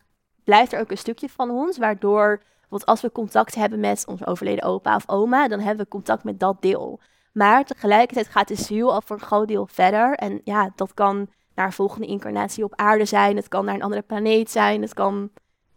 blijft 0.45 0.73
er 0.73 0.81
ook 0.81 0.91
een 0.91 0.99
stukje 0.99 1.29
van 1.29 1.51
ons, 1.51 1.79
waardoor, 1.79 2.43
want 2.69 2.87
als 2.87 3.01
we 3.01 3.13
contact 3.13 3.55
hebben 3.55 3.81
met 3.81 4.05
onze 4.07 4.27
overleden 4.27 4.65
opa 4.65 4.97
of 4.97 5.09
oma, 5.09 5.49
dan 5.49 5.61
hebben 5.61 5.85
we 5.85 5.91
contact 5.91 6.25
met 6.25 6.41
dat 6.41 6.63
deel. 6.63 7.01
Maar 7.33 7.65
tegelijkertijd 7.65 8.29
gaat 8.29 8.49
de 8.49 8.55
ziel 8.55 8.93
al 8.93 9.03
voor 9.03 9.17
een 9.17 9.23
groot 9.23 9.49
deel 9.49 9.67
verder. 9.67 10.15
En 10.15 10.41
ja, 10.45 10.71
dat 10.75 10.95
kan 10.95 11.29
naar 11.55 11.67
een 11.67 11.73
volgende 11.73 12.07
incarnatie 12.07 12.65
op 12.65 12.75
aarde 12.75 13.05
zijn. 13.05 13.37
Het 13.37 13.49
kan 13.49 13.65
naar 13.65 13.75
een 13.75 13.83
andere 13.83 14.03
planeet 14.03 14.51
zijn. 14.51 14.83
Het 14.83 14.95
kan 14.95 15.31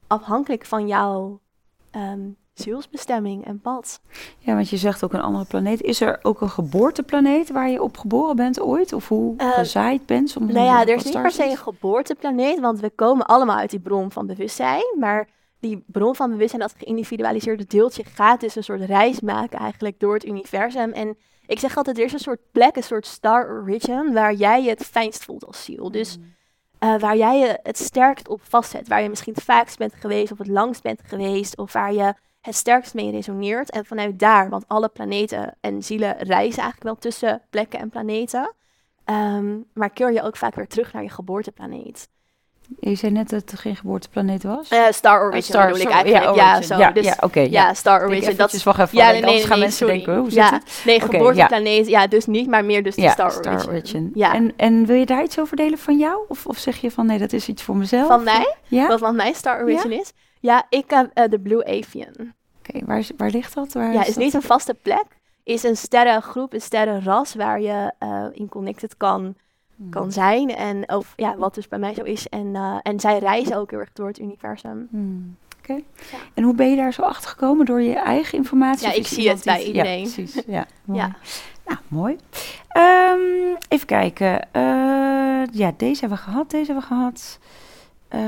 afhankelijk 0.07 0.65
van 0.65 0.87
jouw 0.87 1.41
ehm, 1.91 2.29
zielsbestemming 2.59 3.45
en 3.45 3.59
pad. 3.59 4.01
Ja, 4.37 4.53
want 4.53 4.69
je 4.69 4.77
zegt 4.77 5.03
ook 5.03 5.13
een 5.13 5.21
andere 5.21 5.45
planeet. 5.45 5.81
Is 5.81 6.01
er 6.01 6.19
ook 6.21 6.41
een 6.41 6.49
geboorteplaneet 6.49 7.51
waar 7.51 7.69
je 7.69 7.83
op 7.83 7.97
geboren 7.97 8.35
bent 8.35 8.59
ooit? 8.59 8.93
Of 8.93 9.07
hoe 9.07 9.33
Eh, 9.37 9.49
gezaaid 9.49 10.05
bent? 10.05 10.29
Soms 10.29 10.53
Nou 10.53 10.65
ja, 10.65 10.81
er 10.81 10.95
is 10.95 11.03
niet 11.03 11.21
per 11.21 11.31
se 11.31 11.49
een 11.49 11.57
geboorteplaneet, 11.57 12.59
want 12.59 12.79
we 12.79 12.89
komen 12.89 13.25
allemaal 13.25 13.57
uit 13.57 13.69
die 13.69 13.79
bron 13.79 14.11
van 14.11 14.27
bewustzijn. 14.27 14.95
Maar 14.99 15.27
die 15.59 15.83
bron 15.87 16.15
van 16.15 16.31
bewustzijn, 16.31 16.61
dat 16.61 16.75
geïndividualiseerde 16.77 17.65
deeltje, 17.67 18.03
gaat 18.03 18.39
dus 18.39 18.55
een 18.55 18.63
soort 18.63 18.81
reis 18.81 19.19
maken 19.19 19.59
eigenlijk 19.59 19.99
door 19.99 20.13
het 20.13 20.25
universum. 20.25 20.91
En 20.91 21.17
ik 21.47 21.59
zeg 21.59 21.77
altijd, 21.77 21.97
er 21.97 22.03
is 22.03 22.13
een 22.13 22.19
soort 22.19 22.51
plek, 22.51 22.75
een 22.75 22.83
soort 22.83 23.05
star 23.05 23.49
origin, 23.49 24.13
waar 24.13 24.33
jij 24.33 24.63
je 24.63 24.69
het 24.69 24.85
fijnst 24.85 25.23
voelt 25.23 25.45
als 25.45 25.63
ziel. 25.63 25.91
Dus 25.91 26.17
eh, 26.79 26.99
waar 26.99 27.17
jij 27.17 27.39
je 27.39 27.59
het 27.63 27.77
sterkst 27.77 28.27
op 28.27 28.41
vastzet. 28.43 28.87
Waar 28.87 29.01
je 29.01 29.09
misschien 29.09 29.33
het 29.33 29.43
vaakst 29.43 29.77
bent 29.77 29.93
geweest 29.99 30.31
of 30.31 30.37
het 30.37 30.47
langst 30.47 30.83
bent 30.83 31.01
geweest. 31.05 31.57
Of 31.57 31.73
waar 31.73 31.93
je 31.93 32.13
het 32.47 32.55
sterkst 32.55 32.93
mee 32.93 33.11
resoneert. 33.11 33.69
En 33.71 33.85
vanuit 33.85 34.19
daar, 34.19 34.49
want 34.49 34.63
alle 34.67 34.89
planeten 34.89 35.55
en 35.61 35.83
zielen 35.83 36.15
reizen 36.17 36.61
eigenlijk 36.61 36.83
wel 36.83 36.95
tussen 36.95 37.41
plekken 37.49 37.79
en 37.79 37.89
planeten. 37.89 38.53
ehm, 39.05 39.55
maar 39.73 39.89
keer 39.89 40.13
je 40.13 40.21
ook 40.21 40.37
vaak 40.37 40.55
weer 40.55 40.67
terug 40.67 40.93
naar 40.93 41.03
je 41.03 41.09
geboorteplaneet. 41.09 42.07
Je 42.79 42.95
zei 42.95 43.11
net 43.11 43.29
dat 43.29 43.51
er 43.51 43.57
geen 43.57 43.75
geboorteplaneet 43.75 44.43
was? 44.43 44.69
Eh, 44.69 44.83
Star 44.89 45.19
Oh, 45.19 45.25
Origin 45.25 45.43
Star- 45.43 45.67
bedoel 45.67 45.81
ik 45.81 45.89
eigenlijk. 45.89 46.35
ja, 46.35 46.55
Ja, 46.55 46.61
zo. 46.61 46.77
Ja, 46.77 46.91
dus, 46.91 47.05
ja, 47.05 47.17
oké, 47.19 47.39
ja, 47.39 47.47
ja. 47.49 47.73
Star 47.73 48.01
Origin. 48.01 48.21
Dat 48.21 48.31
eventjes, 48.31 48.63
wacht 48.63 48.79
even, 48.79 48.97
ja, 48.97 49.05
nee, 49.11 49.15
anders 49.15 49.31
nee, 49.33 49.41
gaan 49.41 49.49
nee, 49.49 49.59
mensen 49.59 49.77
sorry. 49.87 49.95
denken, 50.03 50.17
hoe 50.17 50.29
zit 50.31 50.39
ja, 50.39 50.53
het? 50.53 50.81
Nee, 50.85 50.99
geboorteplaneet. 51.01 51.87
Ja. 51.87 52.07
dus 52.07 52.25
niet, 52.25 52.47
maar 52.47 52.65
meer 52.65 52.83
dus 52.83 52.95
de 52.95 53.09
Star, 53.09 53.31
Star 53.31 53.53
Origin. 53.53 53.69
Origin. 53.69 54.11
Ja. 54.13 54.33
En, 54.33 54.53
en 54.57 54.85
wil 54.85 54.95
je 54.95 55.05
daar 55.05 55.23
iets 55.23 55.39
over 55.39 55.55
delen 55.57 55.77
van 55.77 55.97
jou? 55.97 56.25
Of, 56.27 56.45
of 56.45 56.57
zeg 56.57 56.77
je 56.77 56.91
van 56.91 57.05
nee, 57.05 57.17
dat 57.17 57.33
is 57.33 57.47
iets 57.47 57.63
voor 57.63 57.75
mezelf? 57.77 58.07
Van 58.07 58.23
mij? 58.23 58.55
Ja? 58.67 58.87
Wat 58.87 58.99
van 58.99 59.15
mijn 59.15 59.35
Star 59.35 59.61
Origin 59.63 59.91
is? 59.91 60.11
Ja, 60.39 60.65
ik 60.69 60.89
heb 60.89 61.09
eh, 61.13 61.29
de 61.29 61.39
Blue 61.39 61.65
Avian. 61.65 62.33
Oké, 62.59 62.85
waar, 62.85 62.97
is- 62.99 63.11
waar 63.17 63.29
ligt 63.29 63.53
dat? 63.53 63.73
Waar 63.73 63.93
Ja, 63.93 63.99
is 64.01 64.07
dat? 64.07 64.15
niet 64.23 64.33
een 64.33 64.41
vaste 64.41 64.73
plek. 64.73 65.05
Is 65.43 65.63
een 65.63 65.77
sterrengroep, 65.77 66.53
een 66.53 66.61
sterrenras 66.61 67.35
waar 67.35 67.61
je 67.61 67.91
eh, 67.99 68.25
in 68.31 68.49
connected 68.49 68.97
kan, 68.97 69.35
Hmm. 69.75 69.89
kan 69.89 70.11
zijn. 70.11 70.55
En 70.55 70.89
of, 70.93 71.13
ja, 71.15 71.37
wat 71.37 71.55
dus 71.55 71.67
bij 71.67 71.79
mij 71.79 71.93
zo 71.93 72.03
is. 72.03 72.29
En, 72.29 72.55
eh, 72.55 72.77
en 72.83 72.99
zij 72.99 73.19
reizen 73.19 73.55
ook 73.57 73.69
heel 73.71 73.79
erg 73.79 73.93
door 73.93 74.07
het 74.07 74.19
universum. 74.19 74.87
Hmm, 74.91 75.37
Oké. 75.59 75.73
Ja. 75.73 76.17
En 76.33 76.43
hoe 76.43 76.53
ben 76.55 76.69
je 76.69 76.75
daar 76.75 76.93
zo 76.93 77.01
achter 77.01 77.29
gekomen? 77.29 77.65
Door 77.65 77.81
je 77.81 77.93
eigen 77.95 78.37
informatie? 78.37 78.87
Ja, 78.87 78.93
ik 78.93 78.99
is 78.99 79.09
zie 79.13 79.29
het 79.29 79.43
bij 79.43 79.57
die- 79.57 79.65
iedereen. 79.67 79.97
Ja, 80.05 80.13
precies. 80.13 80.43
Ja, 80.47 80.65
mooi. 80.85 80.99
Ja. 80.99 81.15
Nou, 81.65 81.79
mooi. 81.87 82.17
Ehm, 82.67 83.55
even 83.67 83.87
kijken. 83.87 84.47
Ja, 85.51 85.73
deze 85.77 85.99
hebben 85.99 86.17
we 86.17 86.23
gehad. 86.23 86.49
Deze 86.49 86.65
hebben 86.71 86.89
we 86.89 86.95
gehad. 86.95 87.39
Eh, 88.07 88.19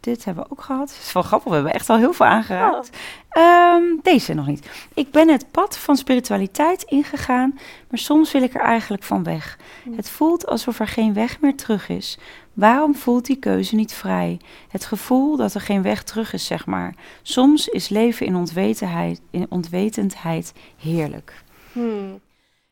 dit 0.00 0.24
hebben 0.24 0.44
we 0.44 0.50
ook 0.50 0.62
gehad. 0.62 0.90
Het 0.90 1.02
is 1.06 1.12
wel 1.12 1.22
grappig. 1.22 1.48
We 1.48 1.54
hebben 1.54 1.74
echt 1.74 1.90
al 1.90 1.96
heel 1.96 2.12
veel 2.12 2.26
aangeraakt. 2.26 2.90
Ehm, 3.28 3.82
deze 4.02 4.34
nog 4.34 4.46
niet. 4.46 4.68
Ik 4.94 5.10
ben 5.10 5.28
het 5.28 5.50
pad 5.50 5.78
van 5.78 5.96
spiritualiteit 5.96 6.82
ingegaan, 6.82 7.58
maar 7.90 7.98
soms 7.98 8.32
wil 8.32 8.42
ik 8.42 8.54
er 8.54 8.60
eigenlijk 8.60 9.02
van 9.02 9.22
weg. 9.22 9.58
Hm. 9.82 9.92
Het 9.92 10.10
voelt 10.10 10.46
alsof 10.46 10.80
er 10.80 10.86
geen 10.86 11.14
weg 11.14 11.40
meer 11.40 11.56
terug 11.56 11.88
is. 11.88 12.18
Waarom 12.52 12.94
voelt 12.94 13.26
die 13.26 13.38
keuze 13.38 13.74
niet 13.74 13.92
vrij? 13.92 14.40
Het 14.68 14.84
gevoel 14.84 15.36
dat 15.36 15.54
er 15.54 15.60
geen 15.60 15.82
weg 15.82 16.02
terug 16.02 16.32
is, 16.32 16.46
zeg 16.46 16.66
maar. 16.66 16.94
Soms 17.22 17.68
is 17.68 17.88
leven 17.88 18.26
in 18.26 18.36
onwetendheid, 18.36 19.20
in 19.30 19.46
onwetendheid 19.48 20.52
heerlijk. 20.76 21.42
Hmm. 21.72 22.20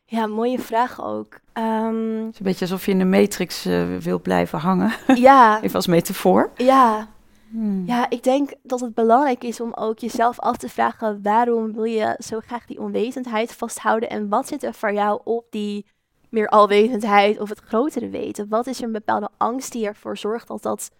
Ja, 0.05 0.27
mooie 0.27 0.59
vraag 0.59 1.01
ook. 1.03 1.39
Ehm, 1.57 2.25
Het 2.25 2.33
is 2.33 2.39
een 2.39 2.45
beetje 2.45 2.65
alsof 2.65 2.85
je 2.85 2.91
in 2.91 2.97
de 2.99 3.05
matrix 3.05 3.65
eh, 3.65 3.97
wil 3.97 4.21
blijven 4.21 4.59
hangen. 4.59 4.91
ja, 5.15 5.61
Even 5.61 5.75
als 5.75 5.87
metafoor. 5.87 6.51
ja, 6.55 7.07
Hmm. 7.49 7.83
ja, 7.85 8.09
ik 8.09 8.23
denk 8.23 8.53
dat 8.63 8.79
het 8.79 8.93
belangrijk 8.93 9.43
is 9.43 9.59
om 9.61 9.73
ook 9.73 9.99
jezelf 9.99 10.39
af 10.39 10.57
te 10.57 10.69
vragen... 10.69 11.19
waarom 11.23 11.73
wil 11.73 11.83
je 11.83 12.15
zo 12.19 12.39
graag 12.39 12.65
die 12.65 12.79
onwetendheid 12.79 13.53
vasthouden... 13.53 14.09
en 14.09 14.29
wat 14.29 14.47
zit 14.47 14.63
er 14.63 14.73
voor 14.73 14.93
jou 14.93 15.21
op 15.23 15.45
die 15.49 15.85
meer 16.29 16.47
alwetendheid 16.47 17.39
of 17.39 17.49
het 17.49 17.59
grotere 17.59 18.09
weten? 18.09 18.47
Wat 18.49 18.67
is 18.67 18.77
er 18.77 18.83
een 18.83 18.91
bepaalde 18.91 19.29
angst 19.37 19.71
die 19.71 19.87
ervoor 19.87 20.17
zorgt 20.17 20.47
dat 20.47 20.61
dat... 20.61 20.91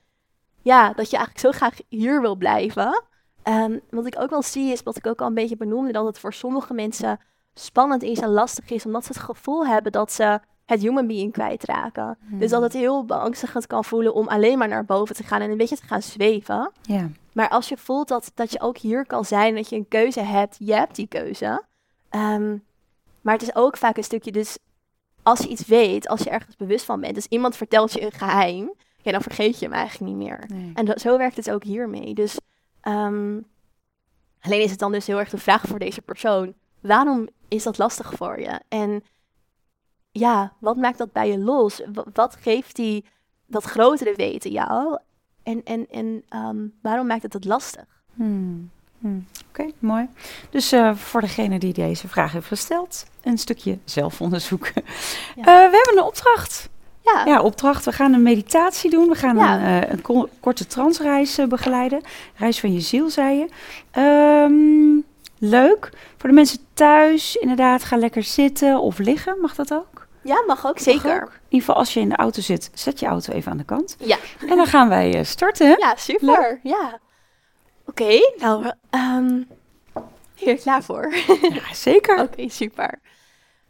Ja, 0.62 0.93
dat 0.93 1.10
je 1.10 1.18
eigenlijk 1.18 1.45
zo 1.45 1.51
graag 1.51 1.76
hier 1.89 2.22
wil 2.22 2.36
blijven? 2.36 3.03
Ehm, 3.43 3.80
wat 3.89 4.05
ik 4.05 4.20
ook 4.20 4.30
wel 4.30 4.43
zie 4.43 4.72
is, 4.72 4.84
wat 4.84 4.97
ik 4.97 5.08
ook 5.08 5.22
al 5.22 5.28
een 5.28 5.34
beetje 5.34 5.58
benoemde... 5.58 5.91
dat 5.91 6.05
het 6.05 6.20
voor 6.20 6.34
sommige 6.34 6.74
mensen 6.74 7.20
spannend 7.60 8.03
is 8.03 8.20
en 8.20 8.30
lastig 8.30 8.70
is... 8.70 8.86
omdat 8.86 9.05
ze 9.05 9.12
het 9.14 9.22
gevoel 9.22 9.68
hebben 9.68 9.91
dat 9.91 10.12
ze 10.12 10.39
het 10.66 10.82
human 10.82 11.08
being 11.08 11.32
kwijtraken. 11.32 12.18
Dus 12.30 12.49
dat 12.49 12.62
het 12.62 12.74
heel 12.74 13.05
beangstigend 13.05 13.68
kan 13.68 13.84
voelen 13.84 14.14
om 14.14 14.28
alleen 14.28 14.58
maar 14.58 14.68
naar 14.68 14.86
boven 14.86 15.16
te 15.16 15.24
gaan... 15.24 15.41
en 15.41 15.51
een 15.51 15.58
beetje 15.58 15.78
te 15.78 15.88
gaan 15.88 16.01
zweven... 16.01 16.72
Ja. 16.82 17.10
Maar 17.38 17.49
als 17.49 17.70
je 17.70 17.78
voelt 17.78 18.08
dat, 18.08 18.32
dat 18.34 18.51
je 18.51 18.62
ook 18.62 18.78
hier 18.78 19.05
kan 19.05 19.26
zijn, 19.26 19.55
dat 19.55 19.70
je 19.70 19.76
een 19.76 19.88
keuze 19.88 20.20
hebt, 20.20 20.55
je 20.60 20.74
hebt 20.74 20.95
die 20.95 21.08
keuze. 21.08 21.64
Ehm, 22.10 22.58
maar 23.22 23.34
het 23.34 23.41
is 23.41 23.55
ook 23.55 23.78
vaak 23.78 23.97
een 23.97 24.03
stukje, 24.03 24.32
dus 24.32 24.58
als 25.24 25.39
je 25.39 25.47
iets 25.47 25.66
weet, 25.66 26.08
als 26.08 26.22
je 26.22 26.30
ergens 26.30 26.55
bewust 26.55 26.86
van 26.86 26.99
bent, 26.99 27.16
dus 27.16 27.26
iemand 27.26 27.55
vertelt 27.55 27.93
je 27.93 28.01
een 28.01 28.12
geheim, 28.12 28.74
ja, 29.01 29.12
dan 29.12 29.22
vergeet 29.22 29.60
je 29.60 29.66
hem 29.66 29.74
eigenlijk 29.74 30.12
niet 30.12 30.28
meer. 30.28 30.43
Nee. 30.47 30.72
En 30.74 30.86
dat, 30.86 31.01
zo 31.01 31.18
werkt 31.18 31.36
het 31.36 31.51
ook 31.51 31.64
hiermee. 31.64 32.14
Dus 32.14 32.39
ehm, 32.82 33.39
alleen 34.39 34.62
is 34.62 34.72
het 34.72 34.80
dan 34.80 34.91
dus 34.91 35.08
heel 35.08 35.20
erg 35.20 35.30
de 35.30 35.38
vraag 35.38 35.62
voor 35.68 35.80
deze 35.80 36.01
persoon, 36.01 36.53
waarom 36.80 37.28
is 37.47 37.63
dat 37.63 37.77
lastig 37.77 38.13
voor 38.15 38.39
je? 38.39 38.59
En 38.67 39.03
ja, 40.11 40.53
wat 40.59 40.75
maakt 40.77 40.97
dat 40.97 41.11
bij 41.11 41.29
je 41.31 41.37
los? 41.39 41.81
Wa- 41.93 42.05
Wat 42.13 42.35
geeft 42.41 42.75
die, 42.75 43.05
dat 43.45 43.63
grotere 43.63 44.13
weten 44.15 44.51
jou? 44.51 44.97
En, 45.43 45.61
en, 45.63 45.87
en 45.91 46.23
ehm, 46.29 46.57
waarom 46.81 47.07
maakt 47.07 47.23
het 47.23 47.33
het 47.33 47.45
lastig? 47.45 47.85
Hmm. 48.13 48.69
Hmm. 48.99 49.25
Oké, 49.49 49.65
mooi. 49.79 50.07
Dus 50.49 50.71
eh, 50.71 50.95
voor 50.95 51.21
degene 51.21 51.59
die 51.59 51.73
deze 51.73 52.07
vraag 52.07 52.31
heeft 52.31 52.47
gesteld, 52.47 53.05
een 53.23 53.37
stukje 53.37 53.77
zelfonderzoek. 53.85 54.67
Ja. 54.75 54.81
Eh, 55.35 55.43
we 55.45 55.51
hebben 55.83 55.97
een 55.97 56.03
opdracht. 56.03 56.69
Ja, 57.01 57.23
Ja, 57.25 57.41
opdracht. 57.41 57.85
We 57.85 57.91
gaan 57.91 58.13
een 58.13 58.21
meditatie 58.21 58.89
doen. 58.89 59.07
We 59.09 59.15
gaan 59.15 59.35
Ja. 59.37 59.55
een, 59.55 59.83
eh, 59.83 59.91
een 59.91 60.01
ko- 60.01 60.29
korte 60.39 60.67
transreis 60.67 61.39
begeleiden. 61.49 62.01
Reis 62.35 62.59
van 62.59 62.73
je 62.73 62.79
ziel, 62.79 63.09
zei 63.09 63.37
je. 63.37 63.47
Ehm, 63.91 65.07
leuk. 65.39 65.89
Voor 66.17 66.29
de 66.29 66.35
mensen 66.35 66.59
thuis, 66.73 67.35
inderdaad, 67.35 67.83
ga 67.83 67.97
lekker 67.97 68.23
zitten 68.23 68.79
of 68.79 68.97
liggen. 68.97 69.41
Mag 69.41 69.55
dat 69.55 69.73
ook? 69.73 70.05
ja 70.21 70.43
mag 70.47 70.65
ook, 70.65 70.73
Mag 70.73 70.83
zeker. 70.83 71.15
ook. 71.15 71.29
In 71.29 71.39
ieder 71.49 71.59
geval, 71.67 71.75
als 71.75 71.93
je 71.93 71.99
in 71.99 72.09
de 72.09 72.15
auto 72.15 72.41
zit, 72.41 72.69
zet 72.73 72.99
je 72.99 73.05
auto 73.05 73.33
even 73.33 73.51
aan 73.51 73.57
de 73.57 73.63
kant. 73.63 73.95
Ja. 73.99 74.17
En 74.47 74.57
dan 74.57 74.65
gaan 74.65 74.89
wij 74.89 75.13
eh, 75.13 75.23
starten. 75.23 75.75
Ja, 75.79 75.95
super. 75.95 76.59
Ja. 76.63 76.99
Oké, 77.85 78.19
nou, 78.38 78.71
ehm 78.89 79.41
hier 80.35 80.57
klaar 80.57 80.83
voor. 80.83 81.13
Ja, 81.53 81.73
zeker. 81.73 82.21
Oké, 82.21 82.49
super. 82.49 82.99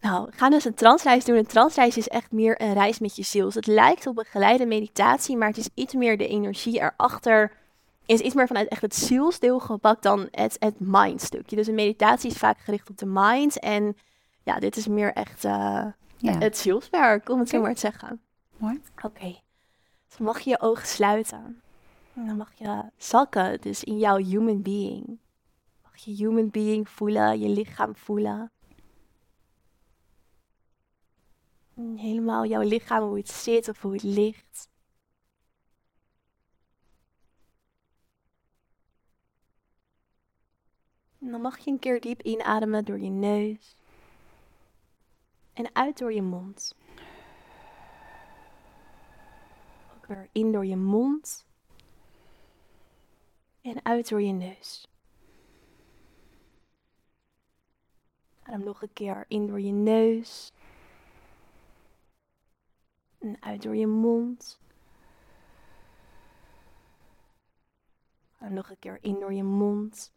Nou, 0.01 0.25
we 0.25 0.37
gaan 0.37 0.51
dus 0.51 0.65
een 0.65 0.73
transreis 0.73 1.25
doen. 1.25 1.35
Een 1.37 1.45
transreis 1.45 1.97
is 1.97 2.07
echt 2.07 2.31
meer 2.31 2.61
een 2.61 2.73
reis 2.73 2.99
met 2.99 3.15
je 3.15 3.23
ziel. 3.23 3.45
Dus 3.45 3.55
het 3.55 3.67
lijkt 3.67 4.07
op 4.07 4.17
een 4.17 4.25
geleide 4.25 4.65
meditatie, 4.65 5.37
maar 5.37 5.47
het 5.47 5.57
is 5.57 5.69
iets 5.73 5.93
meer 5.93 6.17
de 6.17 6.27
energie 6.27 6.79
erachter. 6.79 7.51
Is 8.07 8.19
iets 8.19 8.35
meer 8.35 8.47
vanuit 8.47 8.67
echt 8.67 8.81
het 8.81 8.95
zielsdeel 8.95 9.59
gepakt 9.59 10.03
dan 10.03 10.27
het, 10.31 10.55
het 10.59 10.79
mindstukje. 10.79 11.55
Dus 11.55 11.67
een 11.67 11.75
meditatie 11.75 12.29
is 12.31 12.37
vaak 12.37 12.59
gericht 12.59 12.89
op 12.89 12.97
de 12.97 13.05
mind. 13.05 13.59
En 13.59 13.97
ja, 14.43 14.59
dit 14.59 14.77
is 14.77 14.87
meer 14.87 15.13
echt 15.13 15.45
eh, 15.45 15.85
Ja. 16.17 16.37
het 16.37 16.57
zielswerk, 16.57 17.29
om 17.29 17.39
het 17.39 17.49
zo 17.49 17.61
maar 17.61 17.73
te 17.73 17.79
zeggen. 17.79 18.21
Mooi. 18.57 18.81
Oké. 19.01 19.35
Dus 20.07 20.17
mag 20.17 20.39
je 20.39 20.49
je 20.49 20.59
ogen 20.61 20.87
sluiten. 20.87 21.61
En 22.13 22.25
dan 22.27 22.37
mag 22.37 22.51
je 22.55 22.83
zakken, 22.97 23.61
dus 23.61 23.83
in 23.83 23.97
jouw 23.97 24.17
human 24.17 24.61
being. 24.61 25.19
Mag 25.83 25.95
je 25.95 26.11
human 26.11 26.49
being 26.49 26.89
voelen, 26.89 27.39
je 27.39 27.49
lichaam 27.49 27.95
voelen. 27.95 28.51
Helemaal 31.95 32.45
jouw 32.45 32.61
lichaam, 32.61 33.03
hoe 33.03 33.17
het 33.17 33.29
zit 33.29 33.69
of 33.69 33.81
hoe 33.81 33.93
het 33.93 34.03
ligt. 34.03 34.69
En 41.19 41.31
dan 41.31 41.41
mag 41.41 41.57
je 41.57 41.71
een 41.71 41.79
keer 41.79 42.01
diep 42.01 42.21
inademen 42.21 42.85
door 42.85 42.99
je 42.99 43.09
neus. 43.09 43.75
En 45.53 45.75
uit 45.75 45.97
door 45.97 46.13
je 46.13 46.21
mond. 46.21 46.75
Ook 49.95 50.05
weer 50.05 50.29
in 50.31 50.51
door 50.51 50.65
je 50.65 50.75
mond. 50.75 51.45
En 53.61 53.85
uit 53.85 54.09
door 54.09 54.21
je 54.21 54.31
neus. 54.31 54.87
Adem 58.43 58.63
nog 58.63 58.81
een 58.81 58.93
keer 58.93 59.25
in 59.27 59.47
door 59.47 59.61
je 59.61 59.71
neus. 59.71 60.51
En 63.19 63.37
uit 63.39 63.61
door 63.61 63.75
je 63.75 63.87
mond. 63.87 64.59
Adem 68.37 68.53
nog 68.53 68.69
een 68.69 68.79
keer 68.79 68.97
in 69.01 69.19
door 69.19 69.33
je 69.33 69.43
mond. 69.43 70.11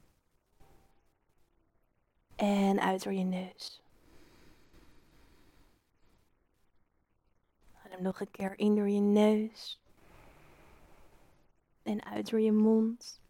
En 2.40 2.80
uit 2.80 3.02
door 3.02 3.12
je 3.12 3.24
neus. 3.24 3.82
Adem 7.84 8.02
nog 8.02 8.20
een 8.20 8.30
keer 8.30 8.58
in 8.58 8.74
door 8.74 8.88
je 8.88 9.00
neus. 9.00 9.80
En 11.82 12.04
uit 12.04 12.30
door 12.30 12.40
je 12.40 12.52
mond. 12.52 13.20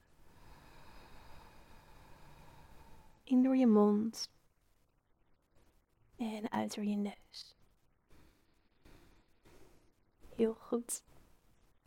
In 3.25 3.43
door 3.43 3.57
je 3.57 3.67
mond. 3.67 4.31
En 6.17 6.51
uit 6.51 6.75
door 6.75 6.85
je 6.85 6.97
neus. 6.97 7.57
Heel 10.37 10.55
goed. 10.55 11.03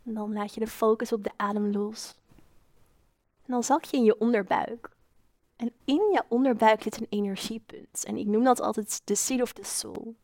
Dan 0.02 0.34
laat 0.34 0.54
je 0.54 0.60
de 0.60 0.68
focus 0.68 1.12
op 1.12 1.24
de 1.24 1.32
adem 1.36 1.72
los. 1.72 2.16
En 3.46 3.52
dan 3.52 3.64
zak 3.64 3.84
je 3.84 3.98
in 3.98 4.04
je 4.04 4.20
onderbuik. 4.20 4.93
En 5.64 5.74
in 5.86 6.10
je 6.12 6.24
onderbuik 6.28 6.84
zit 6.84 7.00
een 7.00 7.08
energiepunt. 7.10 8.04
En 8.06 8.18
ik 8.18 8.28
noem 8.28 8.44
dat 8.44 8.62
altijd 8.62 9.02
de 9.04 9.16
seed 9.16 9.42
of 9.42 9.54
the 9.54 9.64
soul. 9.64 10.16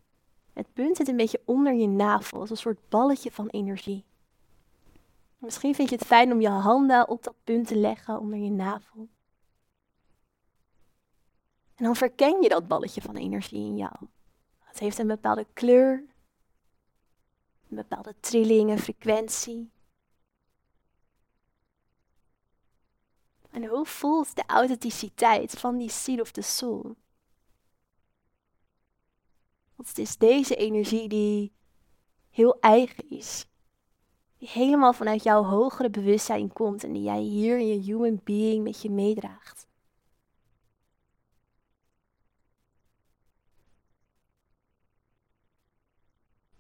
Het 0.54 0.74
punt 0.74 0.98
zit 0.98 1.08
een 1.08 1.18
beetje 1.18 1.42
onder 1.46 1.74
je 1.74 1.88
navel, 1.88 2.40
als 2.40 2.50
een 2.50 2.58
soort 2.58 2.90
balletje 2.90 3.32
van 3.32 3.48
energie. 3.48 4.06
Misschien 5.38 5.76
vind 5.76 5.90
je 5.90 5.96
het 5.96 6.06
fijn 6.06 6.32
om 6.32 6.42
je 6.42 6.50
handen 6.50 7.08
op 7.08 7.24
dat 7.24 7.34
punt 7.44 7.68
te 7.68 7.76
leggen 7.76 8.20
onder 8.20 8.40
je 8.40 8.50
navel. 8.50 9.08
En 11.76 11.84
dan 11.86 11.96
verken 11.96 12.42
je 12.42 12.50
dat 12.50 12.68
balletje 12.68 13.02
van 13.02 13.16
energie 13.16 13.66
in 13.66 13.78
jou. 13.78 13.96
Het 14.60 14.80
heeft 14.80 14.98
een 14.98 15.08
bepaalde 15.08 15.46
kleur, 15.54 16.04
een 17.70 17.76
bepaalde 17.76 18.16
trilling 18.20 18.70
en 18.70 18.80
frequentie. 18.80 19.72
En 23.52 23.66
hoe 23.66 23.86
voelt 23.86 24.36
de 24.36 24.44
authenticiteit 24.48 25.52
van 25.52 25.78
die 25.78 25.90
seed 25.90 26.22
of 26.22 26.32
the 26.32 26.42
soul? 26.42 26.96
Want 29.76 29.88
het 29.88 29.98
is 29.98 30.18
deze 30.18 30.56
energie 30.56 31.10
die 31.10 31.54
heel 32.30 32.60
eigen 32.60 33.10
is. 33.10 33.48
Die 34.38 34.50
helemaal 34.50 34.94
vanuit 34.94 35.24
jouw 35.24 35.44
hogere 35.44 35.90
bewustzijn 35.90 36.54
komt 36.54 36.84
en 36.84 36.94
die 36.94 37.04
jij 37.04 37.22
hier 37.22 37.58
in 37.58 37.68
je 37.68 37.80
human 37.80 38.22
being 38.24 38.64
met 38.64 38.82
je 38.82 38.90
meedraagt. 38.90 39.68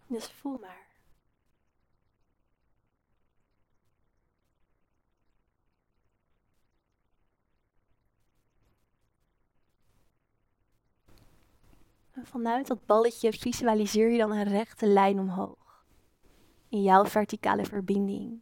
Dus 0.08 0.32
voel 0.32 0.58
maar. 0.58 0.79
Vanuit 12.24 12.68
dat 12.68 12.86
balletje 12.86 13.34
visualiseer 13.34 14.12
je 14.12 14.18
dan 14.18 14.32
een 14.32 14.44
rechte 14.44 14.88
lijn 14.88 15.20
omhoog. 15.20 15.86
In 16.68 16.82
jouw 16.82 17.06
verticale 17.06 17.66
verbinding. 17.66 18.42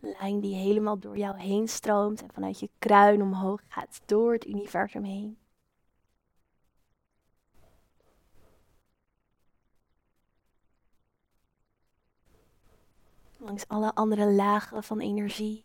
Een 0.00 0.14
lijn 0.18 0.40
die 0.40 0.54
helemaal 0.54 0.98
door 0.98 1.18
jou 1.18 1.40
heen 1.40 1.68
stroomt 1.68 2.22
en 2.22 2.32
vanuit 2.32 2.60
je 2.60 2.70
kruin 2.78 3.22
omhoog 3.22 3.60
gaat 3.68 4.00
door 4.04 4.32
het 4.32 4.46
universum 4.46 5.04
heen. 5.04 5.38
Langs 13.36 13.68
alle 13.68 13.94
andere 13.94 14.32
lagen 14.32 14.82
van 14.82 15.00
energie. 15.00 15.64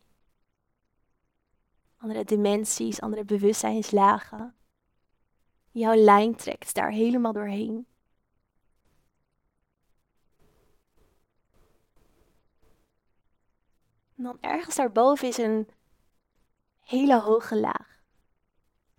Andere 1.98 2.24
dimensies, 2.24 3.02
andere 3.02 3.24
bewustzijnslagen. 3.24 4.56
Jouw 5.74 5.96
lijn 5.96 6.36
trekt 6.36 6.74
daar 6.74 6.92
helemaal 6.92 7.34
doorheen. 7.34 7.88
En 14.16 14.24
dan 14.24 14.38
ergens 14.42 14.76
daarboven 14.76 15.28
is 15.28 15.38
een 15.38 15.70
hele 16.80 17.20
hoge 17.22 17.60
laag. 17.60 18.04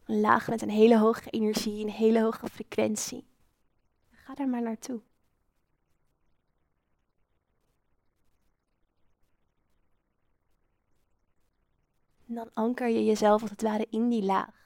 Een 0.04 0.20
laag 0.20 0.48
met 0.48 0.62
een 0.62 0.70
hele 0.70 0.98
hoge 0.98 1.30
energie, 1.30 1.84
een 1.84 1.90
hele 1.90 2.22
hoge 2.22 2.48
frequentie. 2.48 3.26
Ga 4.10 4.34
daar 4.34 4.48
maar 4.48 4.62
naartoe. 4.62 5.00
En 12.26 12.34
dan 12.34 12.50
anker 12.54 12.88
je 12.88 13.04
jezelf 13.04 13.42
als 13.42 13.50
het 13.50 13.62
ware 13.62 13.86
in 13.90 14.08
die 14.08 14.22
laag. 14.22 14.63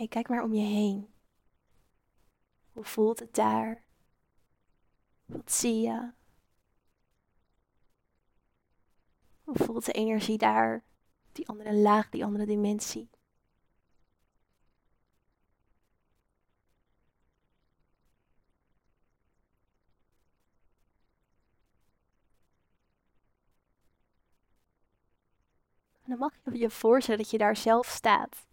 Hey, 0.00 0.08
kijk 0.08 0.28
maar 0.28 0.42
om 0.42 0.54
je 0.54 0.66
heen. 0.66 1.08
Hoe 2.72 2.84
voelt 2.84 3.18
het 3.18 3.34
daar? 3.34 3.84
Wat 5.26 5.52
zie 5.52 5.80
je? 5.80 6.12
Hoe 9.44 9.56
voelt 9.56 9.84
de 9.84 9.92
energie 9.92 10.38
daar? 10.38 10.84
Die 11.32 11.48
andere 11.48 11.74
laag, 11.74 12.10
die 12.10 12.24
andere 12.24 12.46
dimensie. 12.46 13.10
En 26.02 26.10
dan 26.10 26.18
mag 26.18 26.32
je 26.44 26.58
je 26.58 26.70
voorstellen 26.70 27.20
dat 27.20 27.30
je 27.30 27.38
daar 27.38 27.56
zelf 27.56 27.86
staat. 27.86 28.48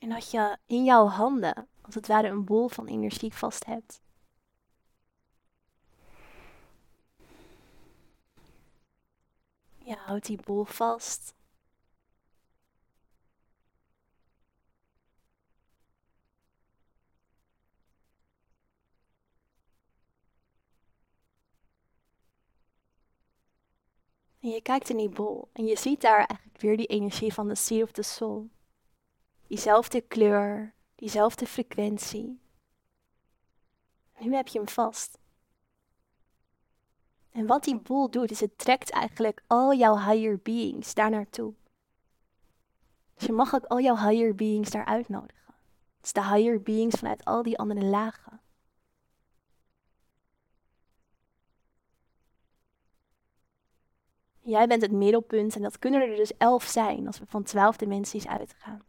En 0.00 0.08
dat 0.08 0.30
je 0.30 0.58
in 0.66 0.84
jouw 0.84 1.06
handen, 1.06 1.68
als 1.80 1.94
het 1.94 2.06
ware, 2.06 2.28
een 2.28 2.44
bol 2.44 2.68
van 2.68 2.86
energie 2.86 3.34
vast 3.34 3.64
hebt. 3.64 4.00
Je 9.78 9.96
houdt 9.96 10.26
die 10.26 10.40
bol 10.44 10.64
vast. 10.64 11.34
En 24.40 24.48
je 24.48 24.60
kijkt 24.62 24.88
in 24.90 24.96
die 24.96 25.08
bol 25.08 25.48
en 25.52 25.66
je 25.66 25.76
ziet 25.76 26.00
daar 26.00 26.16
eigenlijk 26.16 26.60
weer 26.60 26.76
die 26.76 26.86
energie 26.86 27.32
van 27.32 27.48
de 27.48 27.54
Seed 27.54 27.82
of 27.82 27.92
the 27.92 28.02
Soul. 28.02 28.48
Diezelfde 29.50 30.00
kleur, 30.00 30.74
diezelfde 30.94 31.46
frequentie. 31.46 32.40
Nu 34.18 34.34
heb 34.34 34.48
je 34.48 34.58
hem 34.58 34.68
vast. 34.68 35.18
En 37.30 37.46
wat 37.46 37.64
die 37.64 37.80
bol 37.80 38.10
doet, 38.10 38.30
is 38.30 38.40
het 38.40 38.58
trekt 38.58 38.90
eigenlijk 38.90 39.42
al 39.46 39.74
jouw 39.74 39.96
higher 39.96 40.38
beings 40.42 40.94
daar 40.94 41.10
naartoe. 41.10 41.54
Dus 43.14 43.26
je 43.26 43.32
mag 43.32 43.54
ook 43.54 43.64
al 43.64 43.80
jouw 43.80 43.96
higher 43.96 44.34
beings 44.34 44.70
daar 44.70 44.84
uitnodigen. 44.84 45.54
Het 45.96 46.06
is 46.06 46.12
de 46.12 46.24
higher 46.24 46.62
beings 46.62 46.98
vanuit 46.98 47.24
al 47.24 47.42
die 47.42 47.58
andere 47.58 47.84
lagen. 47.84 48.40
Jij 54.40 54.66
bent 54.66 54.82
het 54.82 54.92
middelpunt 54.92 55.56
en 55.56 55.62
dat 55.62 55.78
kunnen 55.78 56.00
er 56.00 56.16
dus 56.16 56.36
elf 56.36 56.64
zijn 56.64 57.06
als 57.06 57.18
we 57.18 57.26
van 57.26 57.42
twaalf 57.42 57.76
dimensies 57.76 58.26
uitgaan. 58.26 58.88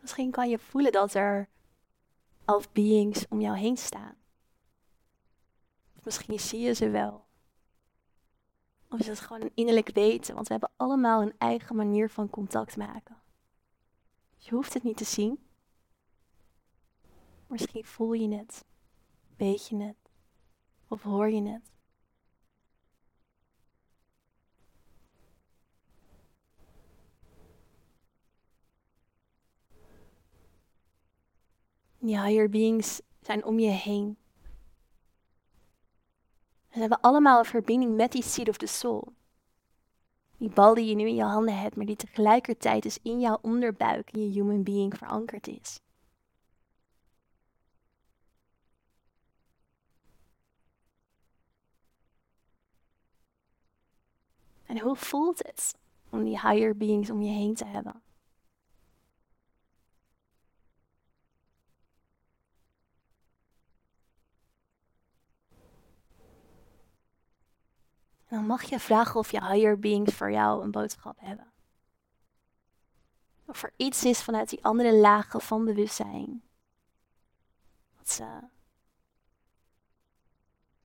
Misschien 0.00 0.30
kan 0.30 0.48
je 0.48 0.58
voelen 0.58 0.92
dat 0.92 1.14
er 1.14 1.48
elf 2.44 2.72
beings 2.72 3.28
om 3.28 3.40
jou 3.40 3.56
heen 3.56 3.76
staan. 3.76 4.14
Misschien 6.02 6.40
zie 6.40 6.60
je 6.60 6.72
ze 6.74 6.90
wel. 6.90 7.24
Of 8.90 8.98
is 8.98 9.06
het 9.06 9.20
gewoon 9.20 9.42
een 9.42 9.52
innerlijk 9.54 9.90
weten? 9.92 10.34
Want 10.34 10.46
we 10.46 10.52
hebben 10.52 10.72
allemaal 10.76 11.22
een 11.22 11.34
eigen 11.38 11.76
manier 11.76 12.10
van 12.10 12.30
contact 12.30 12.76
maken. 12.76 13.16
Je 14.36 14.54
hoeft 14.54 14.74
het 14.74 14.82
niet 14.82 14.96
te 14.96 15.04
zien. 15.04 15.38
Misschien 17.46 17.84
voel 17.84 18.12
je 18.12 18.36
het, 18.36 18.64
weet 19.36 19.68
je 19.68 19.76
het, 19.76 20.10
of 20.88 21.02
hoor 21.02 21.30
je 21.30 21.42
het. 21.42 21.70
Die 32.02 32.20
higher 32.20 32.48
beings 32.48 33.00
zijn 33.20 33.44
om 33.44 33.58
je 33.58 33.70
heen. 33.70 34.18
En 36.68 36.74
ze 36.74 36.80
hebben 36.80 37.00
allemaal 37.00 37.38
een 37.38 37.44
verbinding 37.44 37.96
met 37.96 38.12
die 38.12 38.22
seed 38.22 38.48
of 38.48 38.56
the 38.56 38.66
soul. 38.66 39.12
Die 40.36 40.50
bal 40.50 40.74
die 40.74 40.86
je 40.86 40.94
nu 40.94 41.06
in 41.06 41.14
je 41.14 41.22
handen 41.22 41.58
hebt, 41.58 41.76
maar 41.76 41.86
die 41.86 41.96
tegelijkertijd 41.96 42.82
dus 42.82 42.98
in 43.02 43.20
jouw 43.20 43.38
onderbuik, 43.42 44.10
in 44.10 44.20
je 44.22 44.30
human 44.30 44.62
being 44.62 44.96
verankerd 44.96 45.48
is. 45.48 45.80
En 54.66 54.80
hoe 54.80 54.96
voelt 54.96 55.38
het 55.38 55.74
om 56.10 56.24
die 56.24 56.40
higher 56.40 56.76
beings 56.76 57.10
om 57.10 57.22
je 57.22 57.30
heen 57.30 57.54
te 57.54 57.64
hebben? 57.64 58.02
Dan 68.30 68.46
mag 68.46 68.62
je 68.62 68.78
vragen 68.78 69.20
of 69.20 69.30
je 69.30 69.46
higher 69.46 69.78
beings 69.78 70.14
voor 70.14 70.30
jou 70.30 70.62
een 70.62 70.70
boodschap 70.70 71.20
hebben. 71.20 71.52
Of 73.46 73.62
er 73.62 73.72
iets 73.76 74.04
is 74.04 74.22
vanuit 74.22 74.48
die 74.48 74.64
andere 74.64 74.94
lagen 74.94 75.40
van 75.40 75.64
bewustzijn. 75.64 76.42
Wat 77.96 78.10
ze 78.10 78.40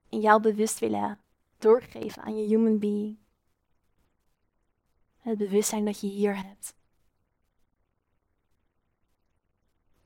in 0.08 0.20
jou 0.20 0.40
bewust 0.40 0.78
willen 0.78 1.20
doorgeven 1.58 2.22
aan 2.22 2.36
je 2.36 2.46
human 2.46 2.78
being. 2.78 3.18
Het 5.18 5.38
bewustzijn 5.38 5.84
dat 5.84 6.00
je 6.00 6.06
hier 6.06 6.36
hebt. 6.46 6.74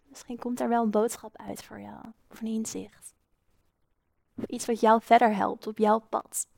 Misschien 0.03 0.39
komt 0.39 0.61
er 0.61 0.69
wel 0.69 0.83
een 0.83 0.91
boodschap 0.91 1.37
uit 1.37 1.63
voor 1.63 1.81
jou, 1.81 2.13
of 2.31 2.41
een 2.41 2.47
inzicht. 2.47 3.15
Of 4.35 4.45
iets 4.45 4.67
wat 4.67 4.81
jou 4.81 5.03
verder 5.03 5.35
helpt 5.35 5.67
op 5.67 5.79
jouw 5.79 5.99
pad. 5.99 6.50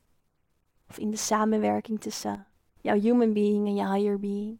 Of 0.89 0.97
in 0.97 1.11
de 1.11 1.17
samenwerking 1.17 2.01
tussen 2.01 2.47
jouw 2.81 2.99
human 2.99 3.33
being 3.33 3.67
en 3.67 3.75
je 3.75 3.87
higher 3.93 4.19
being. 4.19 4.59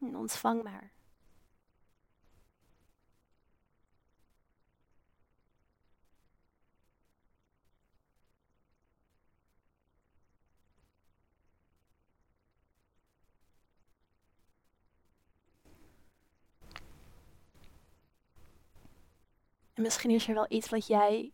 En 0.00 0.16
ontvang 0.16 0.62
maar. 0.62 0.99
Misschien 19.80 20.10
is 20.10 20.28
er 20.28 20.34
wel 20.34 20.46
iets 20.48 20.68
wat 20.68 20.86
jij 20.86 21.32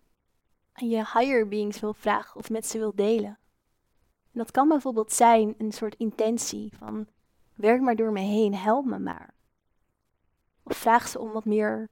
aan 0.73 0.89
je 0.89 0.97
higher 0.97 1.49
beings 1.49 1.81
wil 1.81 1.95
vragen 1.95 2.37
of 2.37 2.51
met 2.51 2.67
ze 2.67 2.79
wil 2.79 2.95
delen. 2.95 3.39
En 4.33 4.43
dat 4.43 4.51
kan 4.51 4.69
bijvoorbeeld 4.69 5.13
zijn 5.13 5.55
een 5.59 5.73
soort 5.73 5.95
intentie 5.95 6.73
van 6.77 7.07
werk 7.55 7.81
maar 7.81 7.97
door 7.97 8.13
me 8.13 8.21
heen, 8.21 8.55
help 8.55 8.85
me 8.85 8.99
maar. 8.99 9.35
Of 10.63 10.77
vraag 10.77 11.09
ze 11.09 11.19
om 11.19 11.33
wat 11.33 11.45
meer 11.45 11.89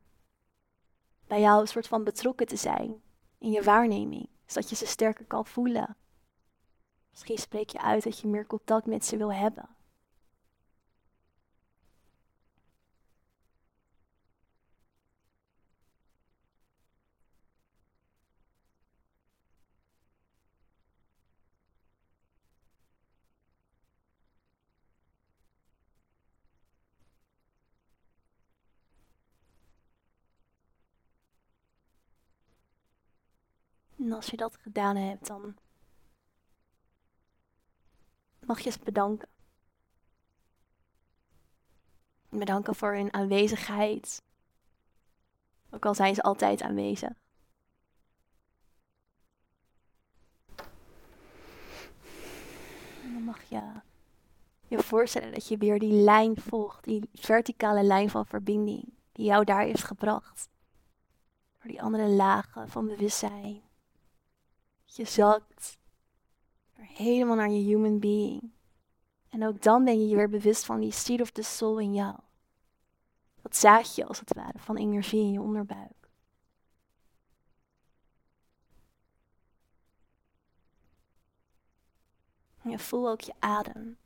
bij 1.27 1.41
jou 1.41 1.61
een 1.61 1.69
soort 1.69 1.89
van 1.89 2.05
betrokken 2.05 2.47
te 2.47 2.57
zijn 2.57 3.03
in 3.39 3.51
je 3.51 3.63
waarneming, 3.63 4.29
zodat 4.47 4.71
je 4.71 4.77
ze 4.77 4.87
sterker 4.87 5.25
kan 5.25 5.47
voelen. 5.47 5.97
Misschien 7.11 7.39
spreek 7.39 7.71
je 7.71 7.81
uit 7.81 8.05
dat 8.05 8.19
je 8.19 8.29
meer 8.29 8.47
contact 8.47 8.87
met 8.87 9.05
ze 9.05 9.17
wil 9.17 9.33
hebben. 9.33 9.74
En 34.05 34.13
als 34.13 34.27
je 34.27 34.37
dat 34.37 34.57
gedaan 34.57 34.97
hebt, 34.97 35.27
dan 35.27 35.57
mag 38.41 38.61
je 38.61 38.71
ze 38.71 38.79
bedanken. 38.85 39.29
Bedanken 42.29 42.75
voor 42.75 42.95
hun 42.95 43.13
aanwezigheid. 43.13 44.23
Ook 45.71 45.87
al 45.87 45.95
zijn 45.95 46.15
ze 46.15 46.23
altijd 46.23 46.63
aanwezig. 46.63 47.13
Dan 53.03 53.23
mag 53.25 53.43
je 53.43 53.81
je 54.67 54.79
voorstellen 54.79 55.33
dat 55.33 55.49
je 55.49 55.57
weer 55.57 55.79
die 55.79 55.93
lijn 55.93 56.41
volgt, 56.41 56.85
die 56.85 57.09
verticale 57.13 57.83
lijn 57.83 58.11
van 58.11 58.27
verbinding, 58.27 58.95
die 59.13 59.27
jou 59.27 59.45
daar 59.45 59.63
heeft 59.63 59.85
gebracht. 59.85 60.49
Door 61.53 61.71
die 61.71 61.83
andere 61.83 62.09
lagen 62.09 62.69
van 62.69 62.87
bewustzijn. 62.87 63.73
Je 64.97 65.05
zakt 65.05 65.79
helemaal 66.73 67.37
naar 67.37 67.51
je 67.51 67.63
human 67.63 67.99
being. 67.99 68.53
En 69.29 69.47
ook 69.47 69.63
dan 69.63 69.85
ben 69.85 70.01
je 70.01 70.09
je 70.09 70.17
weer 70.17 70.29
bewust 70.29 70.65
van 70.65 70.81
die 70.81 70.93
seed 70.93 71.21
of 71.21 71.31
the 71.31 71.43
soul 71.43 71.79
in 71.79 71.95
jou. 71.95 72.19
Dat 73.43 73.57
zaadje 73.57 74.07
als 74.07 74.21
het 74.21 74.35
ware 74.35 74.59
van 74.59 74.77
energie 74.77 75.21
in 75.21 75.33
je 75.33 75.41
onderbuik. 75.41 76.11
Je 82.63 82.79
voelt 82.79 83.09
ook 83.09 83.21
je 83.21 83.35
adem. 83.39 83.99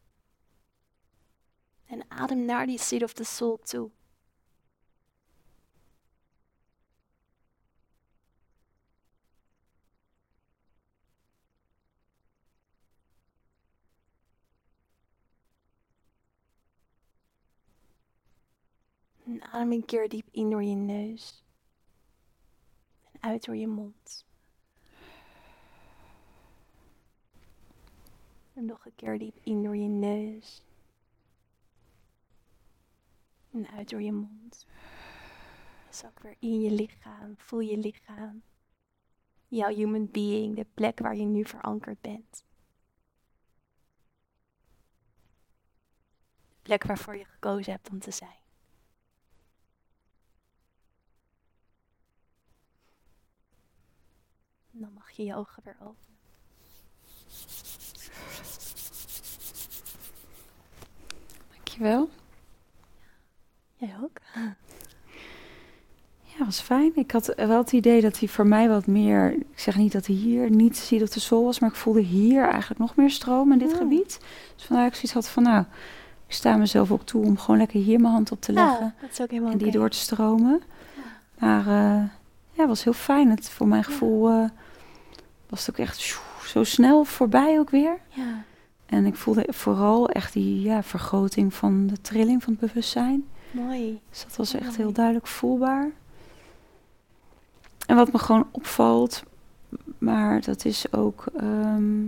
En 1.85 2.11
adem 2.11 2.45
naar 2.45 2.67
die 2.67 2.79
seed 2.79 3.03
of 3.03 3.13
the 3.13 3.25
soul 3.25 3.59
toe. 3.59 3.91
En 19.29 19.38
adem 19.53 19.73
een 19.73 19.85
keer 19.85 20.09
diep 20.09 20.29
in 20.31 20.51
door 20.51 20.63
je 20.63 20.75
neus. 20.75 21.45
En 23.11 23.21
uit 23.21 23.45
door 23.45 23.57
je 23.57 23.67
mond. 23.67 24.27
En 28.53 28.65
nog 28.65 28.87
een 28.87 28.95
keer 28.95 29.19
diep 29.19 29.39
in 29.43 29.63
door 29.63 29.77
je 29.77 29.89
neus. 29.89 30.63
En 33.51 33.69
uit 33.69 33.91
door 33.91 34.03
je 34.03 34.13
mond. 34.13 34.67
Zak 35.91 36.19
weer 36.21 36.37
in 36.39 36.61
je 36.61 36.71
lichaam. 36.71 37.35
Voel 37.37 37.61
je 37.61 37.77
lichaam. 37.77 38.43
Jouw 39.49 39.75
human 39.75 40.11
being, 40.11 40.57
de 40.57 40.67
plek 40.75 40.99
waar 40.99 41.17
je 41.17 41.25
nu 41.25 41.45
verankerd 41.45 42.01
bent. 42.01 42.45
De 46.49 46.57
plek 46.63 46.83
waarvoor 46.83 47.17
je 47.17 47.25
gekozen 47.25 47.73
hebt 47.73 47.91
om 47.91 47.99
te 47.99 48.11
zijn. 48.11 48.48
En 54.79 54.85
dan 54.85 54.93
mag 54.95 55.11
je 55.11 55.25
je 55.25 55.35
ogen 55.35 55.63
weer 55.65 55.77
openen. 55.81 56.17
Dankjewel. 61.55 62.09
Jij 63.77 63.95
ook? 64.03 64.21
Ja, 66.23 66.39
dat 66.39 66.49
is 66.49 66.61
fijn. 66.61 66.93
Ik 66.95 67.11
had 67.11 67.33
wel 67.37 67.59
het 67.59 67.73
idee 67.73 68.01
dat 68.01 68.19
hij 68.19 68.29
voor 68.29 68.47
mij 68.47 68.69
wat 68.69 68.87
meer... 68.87 69.33
Ik 69.33 69.47
zeg 69.59 69.77
niet 69.77 69.93
dat 69.93 70.07
hij 70.07 70.15
hier 70.17 70.51
niet 70.51 70.77
ziet 70.77 71.03
of 71.03 71.09
de 71.09 71.21
sol 71.21 71.45
was... 71.45 71.59
maar 71.59 71.71
ik 71.71 71.77
voelde 71.77 72.01
hier 72.01 72.49
eigenlijk 72.49 72.81
nog 72.81 72.97
meer 72.97 73.11
stroom 73.11 73.53
in 73.53 73.59
dit 73.59 73.71
Ja. 73.71 73.77
gebied. 73.77 74.21
Dus 74.55 74.65
vandaar 74.65 74.85
dat 74.85 74.93
ik 74.93 75.09
zoiets 75.09 75.13
had 75.13 75.29
van... 75.29 75.43
nou, 75.43 75.65
ik 76.27 76.35
sta 76.35 76.57
mezelf 76.57 76.91
ook 76.93 77.03
toe 77.03 77.25
om 77.25 77.39
gewoon 77.39 77.59
lekker 77.59 77.81
hier 77.81 78.01
mijn 78.01 78.13
hand 78.13 78.33
op 78.33 78.41
te 78.41 78.53
leggen... 78.53 78.85
Ja, 78.85 78.95
dat 79.01 79.11
is 79.11 79.21
ook 79.21 79.31
helemaal 79.31 79.53
en 79.53 79.59
die 79.59 79.71
door 79.71 79.91
te 79.91 79.99
stromen. 79.99 80.63
Maar 81.39 81.61
eh, 81.67 82.03
ja, 82.53 82.61
het 82.65 82.69
was 82.69 82.85
heel 82.85 82.93
fijn. 82.93 83.31
Het, 83.31 83.51
voor 83.51 83.69
mijn 83.69 83.85
gevoel 83.85 84.29
eh, 84.29 84.45
was 85.49 85.67
het 85.67 85.71
ook 85.71 85.87
echt 85.87 86.21
zo 86.47 86.65
snel 86.65 87.05
voorbij 87.05 87.59
ook 87.59 87.71
weer. 87.71 87.99
Ja. 88.09 88.45
En 88.87 89.07
ik 89.07 89.15
voelde 89.15 89.47
vooral 89.49 90.09
echt 90.09 90.33
die 90.33 90.61
ja, 90.61 90.83
vergroting 90.83 91.55
van 91.55 91.87
de 91.87 92.01
trilling 92.01 92.43
van 92.43 92.57
het 92.59 92.69
bewustzijn. 92.69 93.25
Mooi. 93.51 94.01
Dus 94.11 94.23
dat 94.23 94.37
was 94.37 94.55
echt 94.55 94.65
mooi. 94.65 94.77
heel 94.77 94.93
duidelijk 94.93 95.27
voelbaar. 95.27 95.91
En 97.87 97.97
wat 97.97 98.13
me 98.13 98.19
gewoon 98.19 98.49
opvalt, 98.51 99.23
maar 99.99 100.41
dat 100.41 100.65
is 100.65 100.93
ook. 100.93 101.25
ehm, 101.37 102.07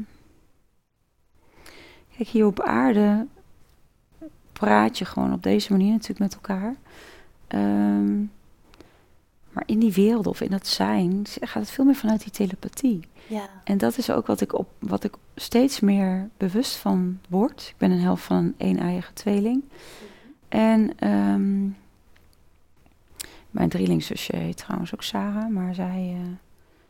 kijk, 2.16 2.28
hier 2.28 2.47
op 2.47 2.61
aarde 2.61 3.26
praat 4.53 4.99
je 4.99 5.05
gewoon 5.05 5.32
op 5.32 5.43
deze 5.43 5.72
manier 5.72 5.93
natuurlijk 5.93 6.18
met 6.20 6.34
elkaar. 6.34 6.76
Ehm, 7.47 8.22
maar 9.61 9.69
in 9.69 9.79
die 9.79 9.93
wereld 9.93 10.27
of 10.27 10.41
in 10.41 10.51
dat 10.51 10.67
zijn 10.67 11.23
gaat 11.41 11.63
het 11.63 11.71
veel 11.71 11.85
meer 11.85 11.95
vanuit 11.95 12.23
die 12.23 12.33
telepathie. 12.33 13.01
Ja. 13.27 13.49
En 13.65 13.79
dat 13.79 13.99
is 13.99 14.11
ook 14.11 14.27
wat 14.27 14.41
ik, 14.41 14.59
op, 14.59 14.69
wat 14.79 15.05
ik 15.05 15.15
steeds 15.35 15.81
meer 15.81 16.29
bewust 16.37 16.77
van 16.77 17.19
word. 17.29 17.67
Ik 17.69 17.75
ben 17.79 17.91
een 17.91 18.01
helft 18.01 18.25
van 18.25 18.37
een 18.37 18.55
een-eiige 18.59 19.13
tweeling. 19.13 19.63
En 20.49 20.99
ehm, 20.99 21.61
mijn 23.51 23.69
drielingzusje 23.69 24.37
heet 24.37 24.57
trouwens 24.57 24.95
ook 24.95 25.03
Sarah, 25.03 25.49
maar 25.49 25.75
zij, 25.75 26.17
eh, 26.17 26.29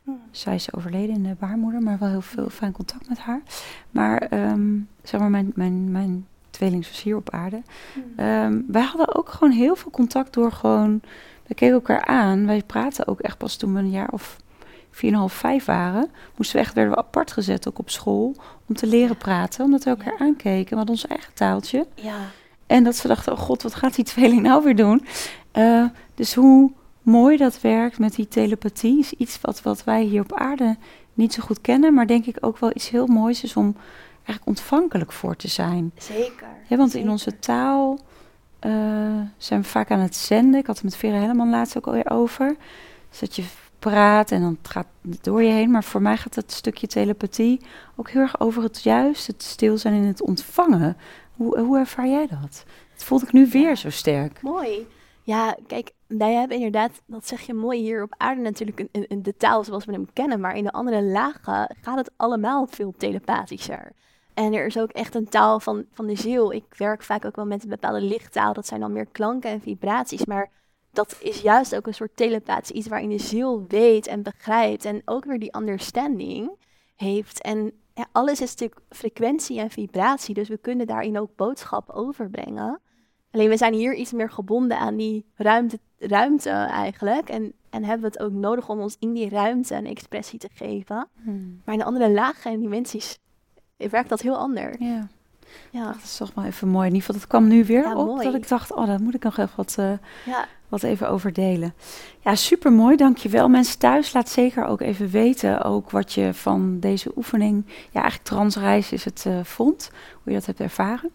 Hm. 0.04 0.10
zij 0.30 0.54
is 0.54 0.74
overleden 0.74 1.14
in 1.14 1.22
de 1.22 1.36
baarmoeder, 1.38 1.82
maar 1.82 1.98
wel 1.98 2.08
heel 2.08 2.20
veel 2.20 2.48
fijn 2.48 2.72
contact 2.72 3.08
met 3.08 3.18
haar. 3.18 3.42
Maar 3.90 4.18
ehm, 4.18 4.78
zeg 5.02 5.20
maar, 5.20 5.30
mijn, 5.30 5.52
mijn, 5.54 5.90
mijn 5.90 6.26
tweelingzus 6.50 7.02
hier 7.02 7.16
op 7.16 7.30
aarde. 7.30 7.62
Hm. 7.94 8.20
Ehm, 8.20 8.60
wij 8.66 8.82
hadden 8.82 9.14
ook 9.14 9.28
gewoon 9.28 9.52
heel 9.52 9.76
veel 9.76 9.90
contact 9.90 10.32
door 10.32 10.52
gewoon. 10.52 11.00
We 11.50 11.56
keken 11.56 11.74
elkaar 11.74 12.04
aan. 12.04 12.46
Wij 12.46 12.62
praten 12.62 13.06
ook 13.06 13.20
echt 13.20 13.38
pas 13.38 13.56
toen 13.56 13.72
we 13.72 13.78
een 13.78 13.90
jaar 13.90 14.08
of 14.10 14.36
4,5, 14.90 14.98
5 15.26 15.64
waren. 15.64 16.10
Moesten 16.36 16.56
we 16.56 16.62
echt, 16.62 16.74
werden 16.74 16.92
we 16.92 16.98
apart 16.98 17.32
gezet 17.32 17.68
ook 17.68 17.78
op 17.78 17.90
school. 17.90 18.36
Om 18.68 18.74
te 18.74 18.86
leren 18.86 19.16
praten. 19.16 19.64
Omdat 19.64 19.84
we 19.84 19.90
elkaar 19.90 20.14
Ja. 20.18 20.24
aankeken. 20.24 20.70
We 20.70 20.76
hadden 20.76 20.94
ons 20.94 21.06
eigen 21.06 21.34
taaltje. 21.34 21.86
Ja. 21.94 22.16
En 22.66 22.84
dat 22.84 22.96
ze 22.96 23.08
dachten: 23.08 23.32
oh 23.32 23.38
god, 23.38 23.62
wat 23.62 23.74
gaat 23.74 23.94
die 23.94 24.04
tweeling 24.04 24.42
nou 24.42 24.64
weer 24.64 24.76
doen? 24.76 25.06
Eh, 25.50 25.84
dus 26.14 26.34
hoe 26.34 26.72
mooi 27.02 27.36
dat 27.36 27.60
werkt 27.60 27.98
met 27.98 28.14
die 28.14 28.28
telepathie. 28.28 28.98
Is 28.98 29.12
iets 29.12 29.40
wat, 29.40 29.62
wat 29.62 29.84
wij 29.84 30.02
hier 30.02 30.20
op 30.22 30.32
aarde 30.32 30.76
niet 31.14 31.32
zo 31.32 31.42
goed 31.42 31.60
kennen. 31.60 31.94
Maar 31.94 32.06
denk 32.06 32.26
ik 32.26 32.36
ook 32.40 32.58
wel 32.58 32.70
iets 32.74 32.88
heel 32.90 33.06
moois 33.06 33.42
is 33.42 33.56
om 33.56 33.76
eigenlijk 34.14 34.46
ontvankelijk 34.46 35.12
voor 35.12 35.36
te 35.36 35.48
zijn. 35.48 35.92
Zeker. 35.98 36.48
Ja, 36.68 36.76
want 36.76 36.94
in 36.94 37.10
onze 37.10 37.38
taal 37.38 37.98
eh, 38.60 38.70
zijn 39.36 39.60
we 39.62 39.68
vaak 39.68 39.90
aan 39.90 39.98
het 40.00 40.16
zenden. 40.16 40.60
Ik 40.60 40.66
had 40.66 40.74
het 40.74 40.84
met 40.84 40.96
Vera 40.96 41.16
Helleman 41.16 41.50
laatst 41.50 41.76
ook 41.76 41.86
alweer 41.86 42.10
over. 42.10 42.56
Dus 43.08 43.18
dat 43.18 43.36
je 43.36 43.44
praat 43.78 44.30
en 44.30 44.40
dan 44.40 44.58
gaat 44.62 44.86
het 45.10 45.24
door 45.24 45.42
je 45.42 45.50
heen. 45.50 45.70
Maar 45.70 45.84
voor 45.84 46.02
mij 46.02 46.16
gaat 46.16 46.34
dat 46.34 46.52
stukje 46.52 46.86
telepathie 46.86 47.60
ook 47.96 48.10
heel 48.10 48.20
erg 48.22 48.40
over 48.40 48.62
het 48.62 48.82
juist, 48.82 49.26
het 49.26 49.42
stil 49.42 49.78
zijn 49.78 49.94
in 49.94 50.04
het 50.04 50.22
ontvangen. 50.22 50.96
Hoe, 51.36 51.58
hoe 51.60 51.78
ervaar 51.78 52.08
jij 52.08 52.26
dat? 52.26 52.64
Dat 52.94 53.04
voelde 53.04 53.24
ik 53.26 53.32
nu 53.32 53.48
weer 53.48 53.68
Ja. 53.68 53.74
zo 53.74 53.90
sterk. 53.90 54.42
Mooi. 54.42 54.86
Ja, 55.22 55.56
kijk, 55.66 55.90
wij 56.06 56.32
hebben 56.34 56.56
inderdaad, 56.56 56.90
dat 57.06 57.26
zeg 57.26 57.40
je 57.40 57.54
mooi, 57.54 57.80
hier 57.80 58.02
op 58.02 58.14
aarde 58.16 58.40
natuurlijk 58.40 58.78
een, 58.80 58.88
een, 58.92 59.04
een- 59.08 59.22
de 59.22 59.36
taal 59.36 59.64
zoals 59.64 59.84
we 59.84 59.92
hem 59.92 60.06
kennen, 60.12 60.40
maar 60.40 60.56
in 60.56 60.64
de 60.64 60.72
andere 60.72 61.02
lagen 61.02 61.76
gaat 61.80 61.96
het 61.96 62.10
allemaal 62.16 62.66
veel 62.66 62.94
telepathischer. 62.96 63.92
En 64.40 64.52
er 64.52 64.66
is 64.66 64.78
ook 64.78 64.90
echt 64.90 65.14
een 65.14 65.28
taal 65.28 65.60
van, 65.60 65.84
van 65.92 66.06
de 66.06 66.16
ziel. 66.16 66.52
Ik 66.52 66.64
werk 66.76 67.02
vaak 67.02 67.24
ook 67.24 67.36
wel 67.36 67.46
met 67.46 67.62
een 67.62 67.68
bepaalde 67.68 68.00
lichttaal, 68.00 68.52
dat 68.52 68.66
zijn 68.66 68.80
dan 68.80 68.92
meer 68.92 69.06
klanken 69.06 69.50
en 69.50 69.60
vibraties, 69.60 70.24
maar 70.24 70.50
dat 70.92 71.16
is 71.22 71.40
juist 71.40 71.76
ook 71.76 71.86
een 71.86 71.94
soort 71.94 72.16
telepathie, 72.16 72.76
iets 72.76 72.88
waarin 72.88 73.08
de 73.08 73.18
ziel 73.18 73.64
weet 73.68 74.06
en 74.06 74.22
begrijpt 74.22 74.84
en 74.84 75.02
ook 75.04 75.24
weer 75.24 75.38
die 75.38 75.56
understanding 75.56 76.50
heeft. 76.96 77.42
En 77.42 77.72
ja, 77.94 78.06
alles 78.12 78.40
is 78.40 78.50
natuurlijk 78.50 78.80
frequentie 78.88 79.60
en 79.60 79.70
vibratie, 79.70 80.34
dus 80.34 80.48
we 80.48 80.58
kunnen 80.58 80.86
daarin 80.86 81.18
ook 81.18 81.30
boodschap 81.36 81.90
overbrengen. 81.90 82.80
Alleen 83.30 83.48
we 83.48 83.56
zijn 83.56 83.74
hier 83.74 83.94
iets 83.94 84.12
meer 84.12 84.30
gebonden 84.30 84.78
aan 84.78 84.96
die 84.96 85.24
ruimte, 85.34 85.78
ruimte 85.98 86.50
eigenlijk. 86.50 87.28
En, 87.28 87.52
en 87.70 87.84
hebben 87.84 88.10
we 88.10 88.16
het 88.16 88.26
ook 88.26 88.40
nodig 88.40 88.68
om 88.68 88.80
ons 88.80 88.96
in 88.98 89.12
die 89.12 89.28
ruimte 89.28 89.74
een 89.74 89.86
expressie 89.86 90.38
te 90.38 90.48
geven. 90.52 91.08
Maar 91.64 91.74
in 91.74 91.80
de 91.80 91.86
andere 91.86 92.10
lagen 92.10 92.50
en 92.50 92.60
dimensies 92.60 93.18
werkt 93.90 94.08
dat 94.08 94.20
heel 94.20 94.36
anders. 94.36 94.76
Ja, 94.78 95.06
Ja, 95.70 95.84
dat 95.84 96.02
is 96.02 96.16
toch 96.16 96.30
wel 96.34 96.44
even 96.44 96.68
mooi. 96.68 96.86
In 96.88 96.94
ieder 96.94 97.06
geval, 97.06 97.20
dat 97.20 97.30
kwam 97.30 97.48
nu 97.48 97.64
weer 97.64 97.82
Ja, 97.82 97.94
op. 97.96 98.06
mooi. 98.06 98.24
Dat 98.24 98.34
ik 98.34 98.48
dacht, 98.48 98.72
oh, 98.72 98.86
daar 98.86 99.00
moet 99.02 99.14
ik 99.14 99.22
nog 99.22 99.36
even 99.38 99.52
wat, 99.56 99.74
eh, 99.78 99.92
ja. 100.26 100.46
wat 100.68 100.82
even 100.82 101.08
over 101.08 101.32
delen. 101.32 101.74
Ja, 102.20 102.34
super 102.34 102.72
mooi, 102.72 102.96
dankjewel. 102.96 103.48
Mensen 103.48 103.78
thuis, 103.78 104.12
laat 104.12 104.28
zeker 104.28 104.64
ook 104.64 104.80
even 104.80 105.08
weten 105.10 105.62
ook 105.62 105.90
wat 105.90 106.12
je 106.12 106.34
van 106.34 106.80
deze 106.80 107.12
oefening, 107.16 107.64
ja 107.66 108.00
eigenlijk 108.00 108.22
transreis 108.30 108.92
is 108.92 109.04
het, 109.04 109.24
eh, 109.26 109.40
vond. 109.44 109.90
Hoe 110.22 110.32
je 110.32 110.38
dat 110.38 110.46
hebt 110.46 110.60
ervaren. 110.60 111.10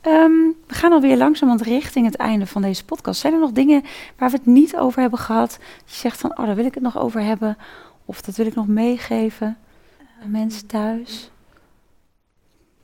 Ehm, 0.00 0.32
we 0.66 0.74
gaan 0.74 0.92
alweer 0.92 1.16
langzamerhand 1.16 1.66
richting 1.68 2.06
het 2.06 2.16
einde 2.16 2.46
van 2.46 2.62
deze 2.62 2.84
podcast. 2.84 3.20
Zijn 3.20 3.32
er 3.32 3.40
nog 3.40 3.52
dingen 3.52 3.82
waar 4.18 4.30
we 4.30 4.36
het 4.36 4.46
niet 4.46 4.76
over 4.76 5.00
hebben 5.00 5.18
gehad? 5.18 5.50
Dat 5.50 5.94
je 5.94 5.98
zegt 6.00 6.20
van, 6.20 6.38
oh, 6.38 6.46
daar 6.46 6.54
wil 6.56 6.64
ik 6.66 6.74
het 6.74 6.82
nog 6.82 6.98
over 6.98 7.20
hebben. 7.22 7.56
Of 8.04 8.20
dat 8.22 8.36
wil 8.36 8.46
ik 8.46 8.54
nog 8.54 8.66
meegeven 8.66 9.56
aan 10.22 10.30
mensen 10.30 10.66
thuis. 10.66 11.30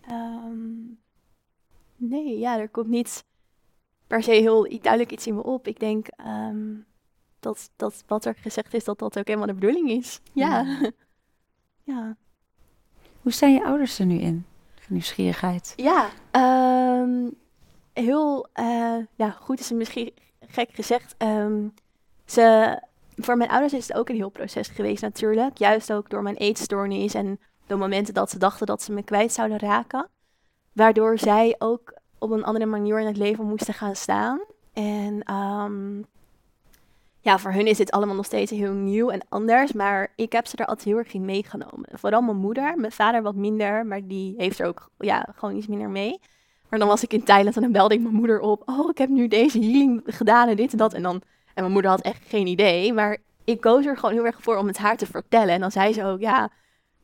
Ehm, 0.09 0.77
nee, 1.97 2.39
ja, 2.39 2.59
er 2.59 2.69
komt 2.69 2.89
niet 2.89 3.25
per 4.07 4.23
se 4.23 4.31
heel 4.31 4.63
duidelijk 4.63 5.13
iets 5.13 5.27
in 5.27 5.35
me 5.35 5.43
op. 5.43 5.67
Ik 5.67 5.81
denk 5.81 6.07
ehm, 6.07 6.75
dat, 7.41 7.71
dat 7.77 8.05
wat 8.07 8.25
er 8.25 8.35
gezegd 8.35 8.75
is, 8.75 8.85
dat 8.85 8.99
dat 8.99 9.19
ook 9.19 9.27
helemaal 9.27 9.47
de 9.47 9.55
bedoeling 9.55 9.91
is. 9.91 10.21
Ja. 10.33 10.61
Ja. 10.61 10.91
ja. 11.95 12.17
Hoe 13.23 13.33
staan 13.33 13.53
je 13.53 13.65
ouders 13.65 13.99
er 13.99 14.07
nu 14.07 14.19
in? 14.19 14.47
Nieuwsgierigheid. 14.89 15.73
Ja, 15.77 16.09
ehm, 16.31 17.31
heel 17.93 18.47
eh, 18.53 18.97
ja, 19.15 19.31
goed 19.31 19.61
is 19.61 19.69
het 19.69 19.79
misschien 19.79 20.13
gek 20.41 20.71
gezegd. 20.73 21.15
Ze, 22.25 22.79
voor 23.17 23.37
mijn 23.37 23.51
ouders 23.51 23.73
is 23.73 23.89
het 23.89 23.97
ook 23.97 24.09
een 24.09 24.15
heel 24.17 24.29
proces 24.29 24.69
geweest 24.69 25.03
natuurlijk. 25.03 25.59
Juist 25.59 25.93
ook 25.93 26.11
door 26.11 26.23
mijn 26.23 26.37
eetstoornis 26.37 27.15
en 27.15 27.41
de 27.67 27.77
momenten 27.77 28.15
dat 28.15 28.31
ze 28.31 28.39
dachten 28.39 28.67
dat 28.67 28.83
ze 28.83 28.93
me 28.93 29.03
kwijt 29.03 29.33
zouden 29.33 29.59
raken. 29.59 30.09
Waardoor 30.73 31.19
zij 31.19 31.55
ook 31.59 31.95
op 32.19 32.31
een 32.31 32.45
andere 32.45 32.67
manier 32.67 33.01
in 33.01 33.07
het 33.07 33.17
leven 33.17 33.45
moesten 33.45 33.75
gaan 33.75 33.97
staan. 33.97 34.41
En 34.73 35.23
ehm, 35.23 36.03
ja, 37.21 37.39
voor 37.39 37.53
hun 37.53 37.67
is 37.67 37.77
dit 37.77 37.91
allemaal 37.91 38.15
nog 38.15 38.25
steeds 38.25 38.51
heel 38.51 38.73
nieuw 38.73 39.11
en 39.11 39.21
anders. 39.29 39.73
Maar 39.73 40.13
ik 40.17 40.33
heb 40.33 40.47
ze 40.47 40.57
er 40.57 40.67
altijd 40.67 40.87
heel 40.87 40.99
erg 40.99 41.13
in 41.13 41.25
meegenomen. 41.25 41.89
Vooral 41.93 42.23
mijn 42.23 42.37
moeder. 42.37 42.77
Mijn 42.77 42.93
vader 42.93 43.23
wat 43.23 43.35
minder, 43.35 43.87
maar 43.87 44.07
die 44.07 44.35
heeft 44.37 44.59
er 44.59 44.67
ook 44.67 44.91
ja, 44.99 45.27
gewoon 45.37 45.57
iets 45.57 45.67
minder 45.67 45.91
mee. 45.91 46.21
Maar 46.69 46.79
dan 46.79 46.89
was 46.89 47.03
ik 47.03 47.13
in 47.13 47.25
Thailand 47.25 47.57
en 47.57 47.63
dan 47.63 47.73
belde 47.73 47.95
ik 47.95 48.01
mijn 48.01 48.15
moeder 48.15 48.41
op. 48.41 48.63
Oh, 48.67 48.91
ik 48.91 48.99
heb 48.99 49.09
nu 49.09 49.29
deze 49.29 49.59
healing 49.59 50.03
gedaan 50.05 50.49
en 50.49 50.57
dit 50.57 50.73
en 50.73 50.79
dat. 50.79 50.93
En, 50.93 51.03
dan, 51.03 51.15
en 51.15 51.63
mijn 51.63 51.73
moeder 51.73 51.91
had 51.91 52.01
echt 52.01 52.23
geen 52.29 52.47
idee. 52.47 52.93
Maar 52.93 53.19
ik 53.45 53.61
koos 53.61 53.87
er 53.87 53.97
gewoon 53.97 54.15
heel 54.15 54.27
erg 54.27 54.43
voor 54.43 54.57
om 54.57 54.67
het 54.67 54.79
haar 54.79 54.97
te 54.97 55.07
vertellen. 55.07 55.55
En 55.55 55.61
dan 55.61 55.71
zei 55.71 55.93
ze 55.93 56.05
ook, 56.05 56.21
ja, 56.21 56.51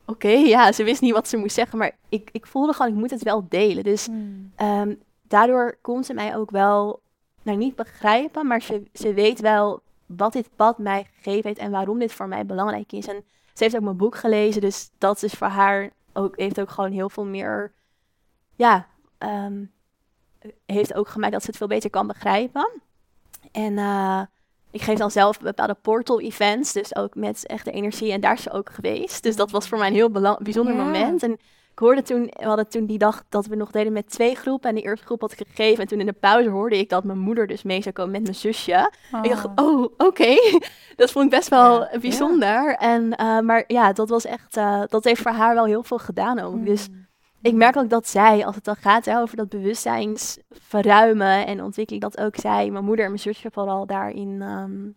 oké, 0.05 0.29
ja, 0.29 0.71
ze 0.71 0.83
wist 0.83 1.01
niet 1.01 1.13
wat 1.13 1.27
ze 1.27 1.37
moest 1.37 1.55
zeggen. 1.55 1.77
Maar 1.77 1.91
ik, 2.09 2.29
ik 2.31 2.45
voelde 2.45 2.73
gewoon, 2.73 2.91
ik 2.91 2.97
moet 2.97 3.11
het 3.11 3.23
wel 3.23 3.45
delen. 3.49 3.83
Dus 3.83 4.07
Ehm, 4.55 4.95
daardoor 5.27 5.77
kon 5.81 6.03
ze 6.03 6.13
mij 6.13 6.35
ook 6.35 6.51
wel, 6.51 7.01
nou 7.41 7.57
niet 7.57 7.75
begrijpen, 7.75 8.47
maar 8.47 8.61
ze, 8.61 8.83
ze 8.93 9.13
weet 9.13 9.39
wel 9.39 9.81
wat 10.05 10.33
dit 10.33 10.49
pad 10.55 10.77
mij 10.77 11.07
gegeven 11.15 11.47
heeft 11.47 11.59
en 11.59 11.71
waarom 11.71 11.99
dit 11.99 12.13
voor 12.13 12.27
mij 12.27 12.45
belangrijk 12.45 12.91
is. 12.91 13.07
En 13.07 13.23
ze 13.53 13.63
heeft 13.63 13.75
ook 13.75 13.81
mijn 13.81 13.97
boek 13.97 14.15
gelezen, 14.15 14.61
dus 14.61 14.89
dat 14.97 15.23
is 15.23 15.33
voor 15.33 15.47
haar 15.47 15.89
ook, 16.13 16.37
heeft 16.37 16.59
ook 16.59 16.69
gewoon 16.69 16.91
heel 16.91 17.09
veel 17.09 17.25
meer, 17.25 17.71
ja, 18.55 18.87
ehm, 19.17 19.65
heeft 20.65 20.93
ook 20.93 21.07
gemaakt 21.07 21.31
dat 21.31 21.41
ze 21.41 21.47
het 21.47 21.57
veel 21.57 21.67
beter 21.67 21.89
kan 21.89 22.07
begrijpen. 22.07 22.69
En 23.51 23.77
eh, 23.77 24.21
ik 24.71 24.81
geef 24.81 24.97
dan 24.97 25.11
zelf 25.11 25.39
bepaalde 25.39 25.75
portal-events, 25.81 26.73
dus 26.73 26.95
ook 26.95 27.15
met 27.15 27.45
echte 27.45 27.71
energie. 27.71 28.11
En 28.11 28.21
daar 28.21 28.33
is 28.33 28.41
ze 28.41 28.51
ook 28.51 28.69
geweest. 28.69 29.23
Dus 29.23 29.35
dat 29.35 29.51
was 29.51 29.67
voor 29.67 29.77
mij 29.77 29.87
een 29.87 29.93
heel 29.93 30.11
bijzonder 30.41 30.75
Ja. 30.75 30.83
moment. 30.83 31.23
En 31.23 31.31
ik 31.71 31.79
hoorde 31.79 32.01
toen, 32.01 32.23
we 32.39 32.45
hadden 32.45 32.67
toen 32.69 32.85
die 32.85 32.97
dag 32.97 33.23
dat 33.29 33.45
we 33.45 33.55
nog 33.55 33.71
deden 33.71 33.93
met 33.93 34.09
twee 34.09 34.35
groepen. 34.35 34.69
En 34.69 34.75
de 34.75 34.81
eerste 34.81 35.05
groep 35.05 35.21
had 35.21 35.31
ik 35.31 35.47
gegeven. 35.47 35.81
En 35.81 35.87
toen 35.87 35.99
in 35.99 36.05
de 36.05 36.13
pauze 36.13 36.49
hoorde 36.49 36.77
ik 36.77 36.89
dat 36.89 37.03
mijn 37.03 37.19
moeder 37.19 37.47
dus 37.47 37.63
mee 37.63 37.81
zou 37.81 37.93
komen 37.95 38.11
met 38.11 38.21
mijn 38.21 38.35
zusje. 38.35 38.91
Ik 39.21 39.29
dacht, 39.29 39.47
oh, 39.55 39.83
oké. 39.97 40.35
dat 40.95 41.11
vond 41.11 41.25
ik 41.25 41.31
best 41.31 41.49
wel 41.49 41.79
Ja, 41.91 41.99
bijzonder. 41.99 42.75
En, 42.75 43.15
eh, 43.15 43.39
maar 43.39 43.63
ja, 43.67 43.93
dat 43.93 44.09
was 44.09 44.25
echt, 44.25 44.57
eh, 44.57 44.81
dat 44.87 45.03
heeft 45.03 45.21
voor 45.21 45.31
haar 45.31 45.53
wel 45.53 45.65
heel 45.65 45.83
veel 45.83 45.99
gedaan 45.99 46.39
ook. 46.39 46.65
Dus 46.65 46.87
Mm. 46.89 47.00
Ik 47.41 47.53
merk 47.53 47.77
ook 47.77 47.89
dat 47.89 48.07
zij, 48.07 48.45
als 48.45 48.55
het 48.55 48.63
dan 48.63 48.75
gaat 48.75 49.05
hè, 49.05 49.19
over 49.19 49.37
dat 49.37 49.49
bewustzijnsverruimen 49.49 51.45
en 51.45 51.63
ontwikkeling, 51.63 52.03
dat 52.03 52.19
ook 52.19 52.35
zij, 52.35 52.69
mijn 52.69 52.85
moeder 52.85 53.05
en 53.05 53.11
mijn 53.11 53.23
zusje 53.23 53.49
vooral 53.51 53.85
daarin, 53.85 54.41
ehm, 54.41 54.89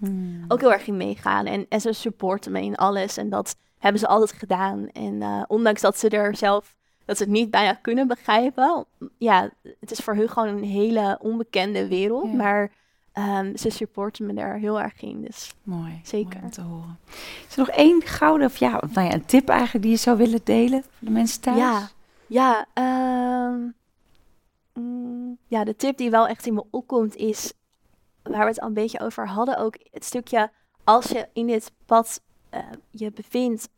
Hmm. 0.00 0.44
ook 0.48 0.60
heel 0.60 0.72
erg 0.72 0.86
in 0.86 0.96
meegaan. 0.96 1.46
En, 1.46 1.66
en 1.68 1.80
ze 1.80 1.92
supporten 1.92 2.52
me 2.52 2.62
in 2.62 2.76
alles. 2.76 3.16
En 3.16 3.30
dat 3.30 3.56
hebben 3.78 4.00
ze 4.00 4.06
altijd 4.06 4.32
gedaan. 4.32 4.88
En 4.92 5.22
eh, 5.22 5.42
ondanks 5.48 5.80
dat 5.80 5.98
ze 5.98 6.08
er 6.08 6.36
zelf, 6.36 6.76
dat 7.04 7.16
ze 7.16 7.22
het 7.22 7.32
niet 7.32 7.50
bijna 7.50 7.72
kunnen 7.72 8.06
begrijpen. 8.06 8.84
Ja, 9.18 9.50
het 9.80 9.90
is 9.90 9.98
voor 9.98 10.14
hun 10.14 10.28
gewoon 10.28 10.48
een 10.48 10.64
hele 10.64 11.18
onbekende 11.20 11.88
wereld. 11.88 12.30
Ja. 12.30 12.36
Maar 12.36 12.70
ehm, 13.12 13.56
ze 13.56 13.70
supporten 13.70 14.26
me 14.26 14.34
daar 14.34 14.54
heel 14.54 14.80
erg 14.80 15.00
in. 15.02 15.20
Dus 15.22 15.54
Mooi. 15.62 16.00
Zeker. 16.02 16.32
mooi 16.34 16.44
om 16.44 16.50
te 16.50 16.60
horen. 16.60 16.98
Is 17.48 17.52
er 17.52 17.58
nog 17.58 17.68
één 17.68 18.02
gouden, 18.02 18.46
of 18.46 18.56
ja, 18.56 18.82
nou 18.92 19.06
ja, 19.06 19.12
een 19.12 19.24
tip 19.24 19.48
eigenlijk 19.48 19.82
die 19.84 19.92
je 19.92 19.98
zou 19.98 20.16
willen 20.16 20.40
delen 20.44 20.82
voor 20.82 21.08
de 21.08 21.10
mensen 21.10 21.40
thuis? 21.40 21.58
Ja, 21.58 21.88
ja, 22.26 22.66
ehm, 22.72 23.68
mm, 24.74 25.38
ja, 25.46 25.64
de 25.64 25.76
tip 25.76 25.96
die 25.96 26.10
wel 26.10 26.26
echt 26.26 26.46
in 26.46 26.54
me 26.54 26.64
opkomt 26.70 27.16
is, 27.16 27.52
waar 28.22 28.40
we 28.40 28.50
het 28.50 28.60
al 28.60 28.68
een 28.68 28.74
beetje 28.74 29.00
over 29.00 29.28
hadden, 29.28 29.58
ook 29.58 29.76
het 29.90 30.04
stukje, 30.04 30.50
als 30.84 31.06
je 31.06 31.28
in 31.32 31.46
dit 31.46 31.72
pad 31.86 32.22
eh, 32.50 32.60
je 32.90 33.10
bevindt, 33.10 33.68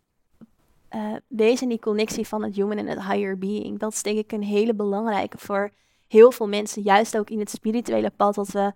eh, 0.89 1.12
wees 1.26 1.62
in 1.62 1.68
die 1.68 1.78
connectie 1.78 2.26
van 2.26 2.43
het 2.43 2.55
human 2.55 2.76
en 2.76 2.87
het 2.87 3.03
higher 3.03 3.39
being. 3.39 3.78
Dat 3.78 3.93
is 3.93 4.03
denk 4.03 4.18
ik 4.18 4.33
een 4.33 4.43
hele 4.43 4.74
belangrijke 4.74 5.39
voor 5.39 5.70
heel 6.09 6.33
veel 6.33 6.49
mensen, 6.49 6.83
juist 6.83 7.18
ook 7.18 7.30
in 7.30 7.39
het 7.39 7.51
spirituele 7.51 8.11
pad, 8.11 8.35
dat 8.35 8.49
we 8.49 8.72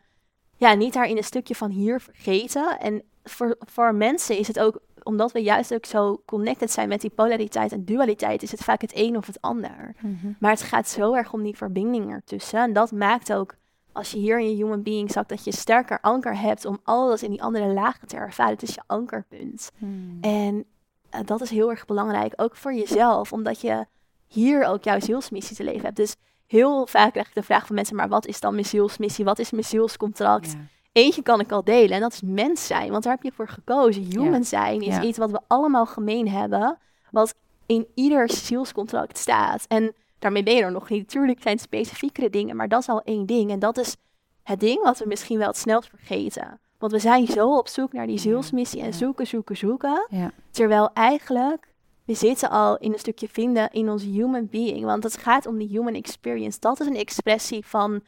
ja, 0.57 0.75
niet 0.75 0.93
daar 0.93 1.09
in 1.09 1.17
een 1.17 1.25
stukje 1.25 1.55
van 1.55 1.71
hier 1.71 2.01
vergeten. 2.01 2.81
En 2.81 3.03
voor, 3.25 3.57
voor 3.59 3.95
mensen 3.95 4.39
is 4.39 4.47
het 4.47 4.59
ook, 4.59 4.81
omdat 5.03 5.33
we 5.33 5.43
juist 5.43 5.75
ook 5.75 5.85
zo 5.85 6.23
connected 6.27 6.71
zijn 6.71 6.89
met 6.89 7.01
die 7.01 7.11
polariteit 7.11 7.73
en 7.73 7.85
dualiteit, 7.85 8.43
is 8.43 8.51
het 8.51 8.65
vaak 8.65 8.81
het 8.81 8.93
een 8.95 9.17
of 9.17 9.27
het 9.27 9.41
ander. 9.41 9.95
Mhm. 10.01 10.33
Maar 10.39 10.51
het 10.51 10.63
gaat 10.63 10.89
zo 10.89 11.15
erg 11.15 11.33
om 11.33 11.43
die 11.43 11.57
verbinding 11.57 12.11
ertussen. 12.11 12.61
En 12.61 12.73
dat 12.73 12.93
maakt 12.93 13.33
ook, 13.33 13.55
als 13.93 14.11
je 14.11 14.19
hier 14.19 14.41
in 14.41 14.49
je 14.49 14.55
human 14.55 14.83
being 14.83 15.11
zakt, 15.11 15.29
dat 15.29 15.45
je 15.45 15.53
sterker 15.53 16.01
anker 16.01 16.39
hebt 16.39 16.65
om 16.65 16.79
alles 16.83 17.23
in 17.23 17.31
die 17.31 17.43
andere 17.43 17.67
lagen 17.67 18.09
te 18.09 18.17
ervaren. 18.17 18.53
Het 18.53 18.63
is 18.63 18.75
je 18.75 18.83
ankerpunt. 18.87 19.71
Hmm. 19.79 20.19
En 20.21 20.65
eh, 21.11 21.21
dat 21.25 21.41
is 21.41 21.51
heel 21.51 21.71
erg 21.71 21.85
belangrijk, 21.85 22.33
ook 22.37 22.57
voor 22.57 22.75
jezelf, 22.75 23.33
omdat 23.33 23.61
je 23.61 23.87
hier 24.27 24.65
ook 24.65 24.85
jouw 24.85 25.01
zielsmissie 25.01 25.57
te 25.57 25.65
leven 25.65 25.85
hebt. 25.85 25.97
Dus 25.97 26.17
heel 26.47 26.87
vaak 26.87 27.11
krijg 27.13 27.29
ik 27.29 27.35
de 27.35 27.43
vraag 27.43 27.67
van 27.67 27.75
mensen, 27.75 27.97
maar 27.97 28.09
wat 28.09 28.27
is 28.27 28.41
dan 28.41 28.53
mijn 28.53 28.67
zielsmissie? 28.67 29.25
Wat 29.25 29.39
is 29.39 29.51
mijn 29.51 29.65
zielscontract? 29.65 30.53
Ja. 30.53 30.59
Eentje 30.93 31.23
kan 31.23 31.41
ik 31.41 31.53
al 31.53 31.65
delen 31.65 31.91
en 31.91 32.01
dat 32.01 32.13
is 32.13 32.23
mens 32.25 32.67
zijn, 32.67 32.91
want 32.91 33.03
daar 33.03 33.13
heb 33.13 33.23
je 33.23 33.33
voor 33.33 33.49
gekozen. 33.49 34.03
Human 34.03 34.45
zijn 34.45 34.81
is 34.81 34.99
iets 34.99 35.19
wat 35.19 35.31
we 35.31 35.41
allemaal 35.47 35.87
gemeen 35.87 36.29
hebben, 36.29 36.79
wat 37.11 37.35
in 37.67 37.87
ieder 37.95 38.31
zielscontract 38.31 39.19
staat. 39.19 39.65
En 39.69 39.95
daarmee 40.19 40.43
ben 40.43 40.55
je 40.55 40.63
er 40.63 40.73
nog 40.73 40.89
niet. 40.89 41.09
Tuurlijk 41.09 41.43
zijn 41.43 41.55
het 41.55 41.65
specifiekere 41.65 42.31
dingen, 42.31 42.57
maar 42.57 42.69
dat 42.69 42.81
is 42.81 42.89
al 42.89 43.03
één 43.03 43.27
ding. 43.27 43.51
En 43.51 43.59
dat 43.59 43.79
is 43.79 43.97
het 44.43 44.61
ding 44.61 44.83
wat 44.83 44.99
we 44.99 45.07
misschien 45.07 45.39
wel 45.39 45.47
het 45.47 45.57
snelst 45.57 45.89
vergeten. 45.89 46.61
Want 46.79 46.93
we 46.93 46.99
zijn 46.99 47.27
zo 47.27 47.57
op 47.57 47.69
zoek 47.69 47.93
naar 47.93 48.07
die 48.07 48.19
zielsmissie 48.19 48.81
en 48.81 48.95
zoeken, 48.95 49.27
zoeken, 49.27 49.57
zoeken. 49.57 50.07
Ja. 50.11 50.31
Terwijl 50.51 50.91
eigenlijk, 50.93 51.67
we 52.07 52.15
zitten 52.15 52.51
al 52.51 52.77
in 52.79 52.93
een 52.93 52.99
stukje 52.99 53.29
vinden 53.29 53.71
in 53.71 53.91
ons 53.91 54.03
human 54.03 54.49
being. 54.51 54.85
Want 54.85 55.03
het 55.03 55.17
gaat 55.17 55.47
om 55.47 55.59
die 55.59 55.69
human 55.69 55.95
experience. 55.95 56.61
Dat 56.61 56.81
is 56.81 56.87
een 56.87 56.97
expressie 56.97 57.67
van 57.67 58.01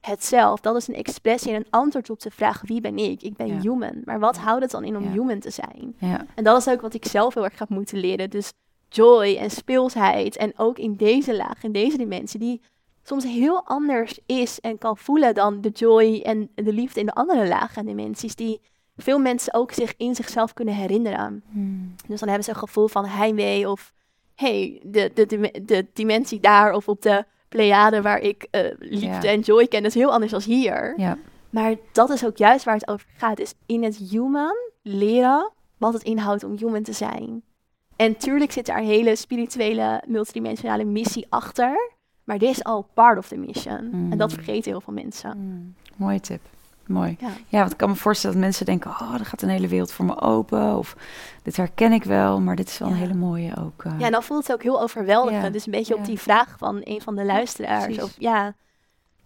het 0.00 0.24
zelf. 0.24 0.60
Dat 0.60 0.76
is 0.76 0.88
een 0.88 0.94
expressie 0.94 1.50
en 1.52 1.56
een 1.56 1.70
antwoord 1.70 2.10
op 2.10 2.20
de 2.20 2.30
vraag 2.30 2.60
wie 2.64 2.80
ben 2.80 2.98
ik? 2.98 3.22
Ik 3.22 3.36
ben 3.36 3.46
Ja. 3.46 3.60
human. 3.60 4.02
Maar 4.04 4.18
wat 4.20 4.36
houdt 4.36 4.62
het 4.62 4.70
dan 4.70 4.84
in 4.84 4.96
om 4.96 5.02
Ja. 5.04 5.10
human 5.10 5.38
te 5.38 5.50
zijn? 5.50 5.94
Ja. 5.98 6.26
En 6.34 6.44
dat 6.44 6.58
is 6.66 6.68
ook 6.72 6.80
wat 6.80 6.94
ik 6.94 7.04
zelf 7.04 7.34
heel 7.34 7.44
erg 7.44 7.58
heb 7.58 7.68
moeten 7.68 7.98
leren. 7.98 8.30
Dus 8.30 8.52
joy 8.88 9.36
en 9.36 9.50
speelsheid. 9.50 10.36
En 10.36 10.52
ook 10.56 10.78
in 10.78 10.96
deze 10.96 11.36
laag, 11.36 11.62
in 11.62 11.72
deze 11.72 11.96
dimensie, 11.96 12.40
die 12.40 12.60
soms 13.02 13.24
heel 13.24 13.66
anders 13.66 14.18
is 14.26 14.60
en 14.60 14.78
kan 14.78 14.96
voelen 14.96 15.34
dan 15.34 15.60
de 15.60 15.68
joy 15.68 16.20
en 16.24 16.50
de 16.54 16.72
liefde 16.72 17.00
in 17.00 17.06
de 17.06 17.14
andere 17.14 17.48
lagen 17.48 17.76
en 17.76 17.86
dimensies. 17.86 18.34
Die 18.34 18.60
veel 19.00 19.18
mensen 19.18 19.54
ook 19.54 19.72
zich 19.72 19.94
in 19.96 20.14
zichzelf 20.14 20.52
kunnen 20.52 20.74
herinneren. 20.74 21.42
Hmm. 21.50 21.94
Dus 22.06 22.18
dan 22.20 22.28
hebben 22.28 22.44
ze 22.46 22.50
een 22.50 22.56
gevoel 22.68 22.88
van 22.88 23.04
heimwee 23.06 23.68
of 23.70 23.92
hey, 24.34 24.80
de, 24.84 25.10
de, 25.14 25.26
de, 25.26 25.62
de 25.64 25.86
dimensie 25.92 26.40
daar 26.40 26.72
of 26.74 26.88
op 26.88 27.02
de 27.02 27.24
Pleiade 27.48 28.02
waar 28.02 28.18
ik 28.20 28.46
eh, 28.50 28.60
liefde 28.78 29.06
Ja. 29.06 29.22
en 29.22 29.40
joy 29.40 29.66
ken. 29.66 29.82
Dat 29.82 29.94
is 29.94 30.00
heel 30.00 30.12
anders 30.12 30.32
dan 30.32 30.42
hier. 30.42 30.94
Ja. 30.96 31.18
Maar 31.50 31.74
dat 31.92 32.10
is 32.10 32.24
ook 32.26 32.36
juist 32.36 32.64
waar 32.64 32.74
het 32.74 32.88
over 32.88 33.06
gaat. 33.16 33.38
Is 33.38 33.54
in 33.66 33.82
het 33.82 33.96
human 33.96 34.54
leren 34.82 35.50
wat 35.76 35.92
het 35.92 36.02
inhoudt 36.02 36.44
om 36.44 36.56
human 36.56 36.82
te 36.82 36.92
zijn. 36.92 37.42
En 37.96 38.16
tuurlijk 38.16 38.52
zit 38.52 38.66
daar 38.66 38.78
een 38.78 38.84
hele 38.84 39.16
spirituele, 39.16 40.02
multidimensionale 40.06 40.84
missie 40.84 41.26
achter. 41.28 41.90
Maar 42.24 42.38
dit 42.38 42.50
is 42.50 42.64
al 42.64 42.86
part 42.94 43.18
of 43.18 43.28
the 43.28 43.36
mission. 43.36 44.08
En 44.10 44.18
dat 44.18 44.28
Mm. 44.28 44.34
vergeten 44.34 44.70
heel 44.70 44.80
veel 44.80 44.92
mensen. 44.92 45.30
Hmm. 45.30 45.74
Mooie 45.96 46.20
tip. 46.20 46.40
Mooi. 46.90 47.16
Ja. 47.20 47.28
Ja, 47.48 47.58
want 47.58 47.72
ik 47.72 47.76
kan 47.78 47.88
me 47.88 47.94
voorstellen 47.96 48.36
dat 48.36 48.44
mensen 48.44 48.66
denken, 48.66 48.90
oh, 48.90 49.14
er 49.18 49.24
gaat 49.26 49.42
een 49.42 49.48
hele 49.48 49.68
wereld 49.68 49.92
voor 49.92 50.04
me 50.04 50.20
open. 50.20 50.76
Of 50.76 50.96
dit 51.42 51.56
herken 51.56 51.92
ik 51.92 52.04
wel, 52.04 52.40
maar 52.40 52.56
dit 52.56 52.68
is 52.68 52.78
wel 52.78 52.88
een 52.88 52.94
Ja. 52.94 53.00
hele 53.00 53.14
mooie 53.14 53.56
ook. 53.56 53.84
eh. 53.84 53.92
Ja, 53.98 54.06
en 54.06 54.12
dan 54.12 54.22
voelt 54.22 54.46
het 54.46 54.52
ook 54.56 54.62
heel 54.62 54.82
overweldigend. 54.82 55.42
Ja, 55.42 55.50
Dus 55.50 55.66
een 55.66 55.72
beetje 55.72 55.94
ja. 55.94 56.00
op 56.00 56.06
die 56.06 56.18
vraag 56.20 56.54
van 56.58 56.80
een 56.84 57.00
van 57.00 57.16
de 57.16 57.24
luisteraars. 57.24 57.84
precies. 57.84 58.02
of, 58.02 58.14
ja. 58.18 58.54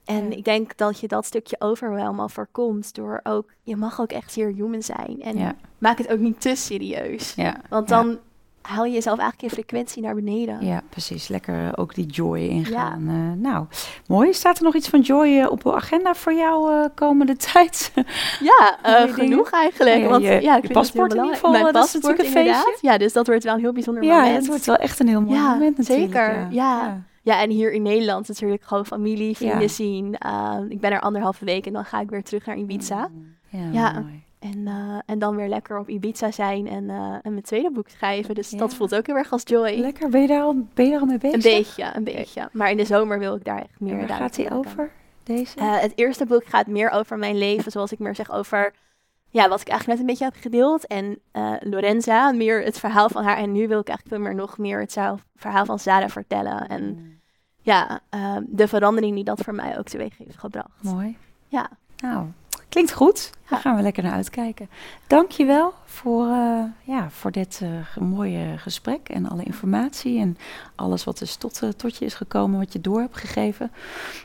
En 0.04 0.30
Ja. 0.30 0.36
ik 0.36 0.44
denk 0.44 0.76
dat 0.76 1.00
je 1.00 1.08
dat 1.08 1.24
stukje 1.26 1.56
overwhelm 1.58 2.20
al 2.20 2.28
voorkomt 2.28 2.94
door 2.94 3.20
ook... 3.22 3.52
Je 3.62 3.76
mag 3.76 4.00
ook 4.00 4.12
echt 4.12 4.34
hier 4.34 4.52
human 4.52 4.82
zijn. 4.82 5.22
En 5.22 5.38
ja, 5.38 5.54
maak 5.78 5.98
het 5.98 6.08
ook 6.12 6.18
niet 6.18 6.40
te 6.40 6.54
serieus. 6.54 7.34
ja, 7.34 7.56
Want 7.68 7.88
ja. 7.88 8.02
dan 8.02 8.18
haal 8.66 8.84
je 8.84 8.92
jezelf 8.92 9.18
eigenlijk 9.18 9.42
in 9.52 9.58
frequentie 9.58 10.02
naar 10.02 10.14
beneden. 10.14 10.66
Ja, 10.66 10.82
precies. 10.88 11.28
Lekker 11.28 11.78
ook 11.78 11.94
die 11.94 12.06
joy 12.06 12.38
ingaan. 12.40 13.08
Eh, 13.08 13.42
nou, 13.42 13.66
mooi. 14.06 14.32
Staat 14.32 14.56
er 14.58 14.64
nog 14.64 14.74
iets 14.74 14.88
van 14.88 15.00
joy 15.00 15.38
eh, 15.40 15.50
op 15.50 15.62
de 15.62 15.74
agenda 15.74 16.14
voor 16.14 16.32
jou 16.34 16.72
eh, 16.72 16.84
komende 16.94 17.36
tijd? 17.52 17.92
Ja, 18.40 18.78
genoeg 19.06 19.50
eigenlijk. 19.50 19.96
Ja, 19.98 20.08
want, 20.08 20.22
je- 20.24 20.38
ja, 20.42 20.56
ik 20.62 20.72
paspoort 20.72 21.12
in 21.12 21.18
ieder 21.18 21.34
geval, 21.34 21.50
Mijn 21.50 21.64
dat 21.64 21.74
is 21.74 21.80
paspoort 21.80 22.02
natuurlijk 22.02 22.28
een 22.28 22.40
inderdaad. 22.40 22.64
feestje. 22.64 22.86
Ja, 22.88 22.98
dus 22.98 23.12
dat 23.12 23.26
wordt 23.26 23.44
wel 23.44 23.54
een 23.54 23.60
heel 23.60 23.72
bijzonder 23.72 24.02
ja, 24.04 24.16
moment. 24.16 24.36
het 24.36 24.46
wordt 24.46 24.64
wel 24.66 24.76
echt 24.76 25.00
een 25.00 25.08
heel 25.08 25.20
mooi 25.20 25.34
Ja, 25.38 25.50
moment 25.52 25.76
natuurlijk. 25.78 26.12
zeker. 26.12 26.46
Ja. 26.50 27.02
Ja, 27.22 27.40
en 27.42 27.50
hier 27.50 27.72
in 27.72 27.82
Nederland 27.82 28.28
natuurlijk 28.28 28.62
gewoon 28.64 28.86
familie, 28.86 29.36
vrienden 29.36 29.60
Ja. 29.60 29.68
zien. 29.68 30.12
Ik 30.68 30.80
ben 30.80 30.90
er 30.92 31.00
anderhalve 31.00 31.44
week 31.44 31.66
en 31.66 31.72
dan 31.72 31.84
ga 31.84 32.00
ik 32.00 32.10
weer 32.10 32.22
terug 32.22 32.46
naar 32.46 32.56
Ibiza. 32.56 33.08
Ja, 33.48 33.58
Ja. 33.72 33.92
mooi. 34.00 34.23
En, 34.52 34.58
uh, 34.58 34.98
en 35.06 35.18
dan 35.18 35.36
weer 35.36 35.48
lekker 35.48 35.78
op 35.78 35.88
Ibiza 35.88 36.30
zijn 36.30 36.66
en, 36.68 36.84
uh, 36.84 37.12
en 37.22 37.30
mijn 37.30 37.42
tweede 37.42 37.70
boek 37.70 37.88
schrijven. 37.88 38.34
Dus 38.34 38.50
Ja. 38.50 38.58
dat 38.58 38.74
voelt 38.74 38.94
ook 38.94 39.06
heel 39.06 39.16
erg 39.16 39.32
als 39.32 39.42
joy. 39.44 39.70
Lekker. 39.78 40.08
Ben 40.10 40.20
je 40.20 40.26
daar 40.26 40.42
al, 40.42 40.66
ben 40.74 40.84
je 40.84 40.90
daar 40.90 41.00
al 41.00 41.06
mee 41.06 41.18
bezig? 41.18 41.34
Een 41.44 41.56
beetje, 41.56 41.90
een 41.94 42.04
beetje. 42.04 42.48
Maar 42.52 42.70
in 42.70 42.76
de 42.76 42.84
zomer 42.84 43.18
wil 43.18 43.34
ik 43.34 43.44
daar 43.44 43.58
echt 43.58 43.80
meer 43.80 43.98
En 43.98 44.06
waar 44.06 44.16
gaat 44.16 44.34
die 44.34 44.44
maken. 44.44 44.58
over? 44.58 44.90
Deze? 45.22 45.58
Uh, 45.58 45.80
het 45.80 45.92
eerste 45.94 46.26
boek 46.26 46.44
gaat 46.46 46.66
meer 46.66 46.90
over 46.90 47.18
mijn 47.18 47.38
leven, 47.38 47.72
zoals 47.72 47.92
ik 47.92 47.98
meer 47.98 48.14
zeg 48.14 48.30
over 48.30 48.72
ja, 49.30 49.48
wat 49.48 49.60
ik 49.60 49.68
eigenlijk 49.68 49.86
net 50.00 50.08
een 50.08 50.14
beetje 50.16 50.24
heb 50.32 50.42
gedeeld. 50.42 50.86
En 50.86 51.18
Lorenza, 51.70 52.32
meer 52.32 52.62
het 52.62 52.78
verhaal 52.78 53.08
van 53.08 53.24
haar. 53.24 53.36
En 53.36 53.52
nu 53.52 53.68
wil 53.68 53.80
ik 53.80 53.88
eigenlijk 53.88 54.08
veel 54.08 54.18
meer 54.18 54.34
nog 54.34 54.58
meer 54.58 54.80
het 54.80 54.98
verhaal 55.36 55.64
van 55.64 55.78
Zara 55.78 56.08
vertellen. 56.08 56.68
En 56.68 56.82
Mm, 56.84 57.20
ja, 57.60 58.00
de 58.46 58.68
verandering 58.68 59.14
die 59.14 59.24
dat 59.24 59.40
voor 59.40 59.54
mij 59.54 59.78
ook 59.78 59.88
teweeg 59.88 60.18
heeft 60.18 60.38
gebracht. 60.38 60.82
mooi. 60.82 61.16
Ja, 61.48 61.70
Nou, 62.02 62.26
klinkt 62.74 62.92
goed. 62.92 63.30
Daar 63.48 63.58
gaan 63.58 63.76
we 63.76 63.82
lekker 63.82 64.02
naar 64.02 64.12
uitkijken. 64.12 64.68
Dankjewel 65.06 65.72
voor, 65.84 66.28
eh 66.28 66.64
ja, 66.82 67.10
voor 67.10 67.30
dit 67.30 67.60
eh, 67.62 68.02
mooie 68.02 68.58
gesprek 68.58 69.08
en 69.08 69.28
alle 69.28 69.42
informatie 69.42 70.20
en 70.20 70.38
alles 70.74 71.04
wat 71.04 71.18
dus 71.18 71.36
tot, 71.36 71.62
tot 71.76 71.96
je 71.96 72.04
is 72.04 72.14
gekomen, 72.14 72.58
wat 72.58 72.72
je 72.72 72.80
door 72.80 73.00
hebt 73.00 73.16
gegeven. 73.16 73.70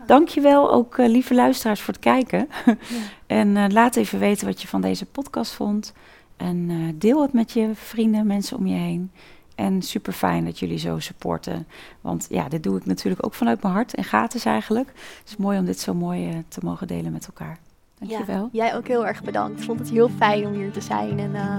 Dankjewel 0.06 0.72
ook, 0.72 0.98
lieve 0.98 1.34
luisteraars, 1.34 1.82
voor 1.82 1.94
het 1.94 2.04
kijken. 2.04 2.48
en 3.28 3.72
laat 3.74 3.96
even 3.96 4.20
weten 4.20 4.48
wat 4.48 4.62
je 4.62 4.68
van 4.68 4.82
deze 4.82 5.06
podcast 5.06 5.54
vond. 5.54 5.94
En 6.38 6.96
deel 7.00 7.22
het 7.22 7.34
met 7.34 7.52
je 7.52 7.70
vrienden, 7.74 8.28
mensen 8.28 8.58
om 8.58 8.68
je 8.68 8.78
heen. 8.78 9.12
En 9.56 9.82
super 9.82 10.14
fijn 10.14 10.46
dat 10.46 10.60
jullie 10.60 10.80
zo 10.80 11.00
supporten. 11.00 11.68
Want 12.02 12.28
ja, 12.30 12.50
dit 12.50 12.64
doe 12.64 12.78
ik 12.78 12.86
natuurlijk 12.86 13.26
ook 13.26 13.34
vanuit 13.34 13.62
mijn 13.62 13.74
hart 13.74 13.94
en 13.94 14.04
gratis 14.04 14.46
eigenlijk. 14.46 14.88
Het 14.88 15.30
is 15.30 15.38
mooi 15.38 15.60
om 15.60 15.66
dit 15.66 15.80
zo 15.80 15.94
mooi 15.94 16.44
te 16.48 16.60
mogen 16.64 16.88
delen 16.88 17.12
met 17.12 17.26
elkaar. 17.26 17.60
Dankjewel. 18.00 18.50
Ja, 18.52 18.64
jij 18.64 18.76
ook 18.76 18.88
heel 18.88 19.08
erg 19.08 19.24
bedankt. 19.24 19.60
Ik 19.60 19.66
vond 19.66 19.80
het 19.80 19.90
heel 19.90 20.10
fijn 20.18 20.46
om 20.46 20.54
hier 20.54 20.72
te 20.72 20.82
zijn. 20.82 21.20
En 21.20 21.32
uh, 21.32 21.56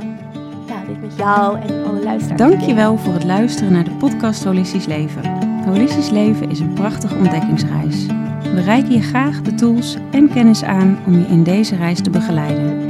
ja, 0.67 0.85
dit 0.87 1.01
met 1.01 1.17
jou 1.17 1.61
en 1.61 1.85
alle 1.85 2.03
luisteraars. 2.03 2.41
Dankjewel 2.41 2.97
voor 2.97 3.13
het 3.13 3.25
luisteren 3.25 3.73
naar 3.73 3.85
de 3.85 3.91
podcast 3.91 4.45
Holistisch 4.45 4.87
Leven. 4.87 5.39
Holistisch 5.65 6.11
Leven 6.11 6.51
is 6.51 6.61
een 6.61 6.73
prachtige 6.73 7.15
ontdekkingsreis. 7.15 8.07
We 8.43 8.61
reiken 8.61 8.93
je 8.93 9.03
graag 9.03 9.43
de 9.43 9.55
tools 9.55 9.97
en 10.11 10.29
kennis 10.29 10.63
aan 10.63 10.99
om 11.07 11.13
je 11.13 11.27
in 11.27 11.43
deze 11.43 11.77
reis 11.77 12.01
te 12.01 12.11
begeleiden. 12.11 12.89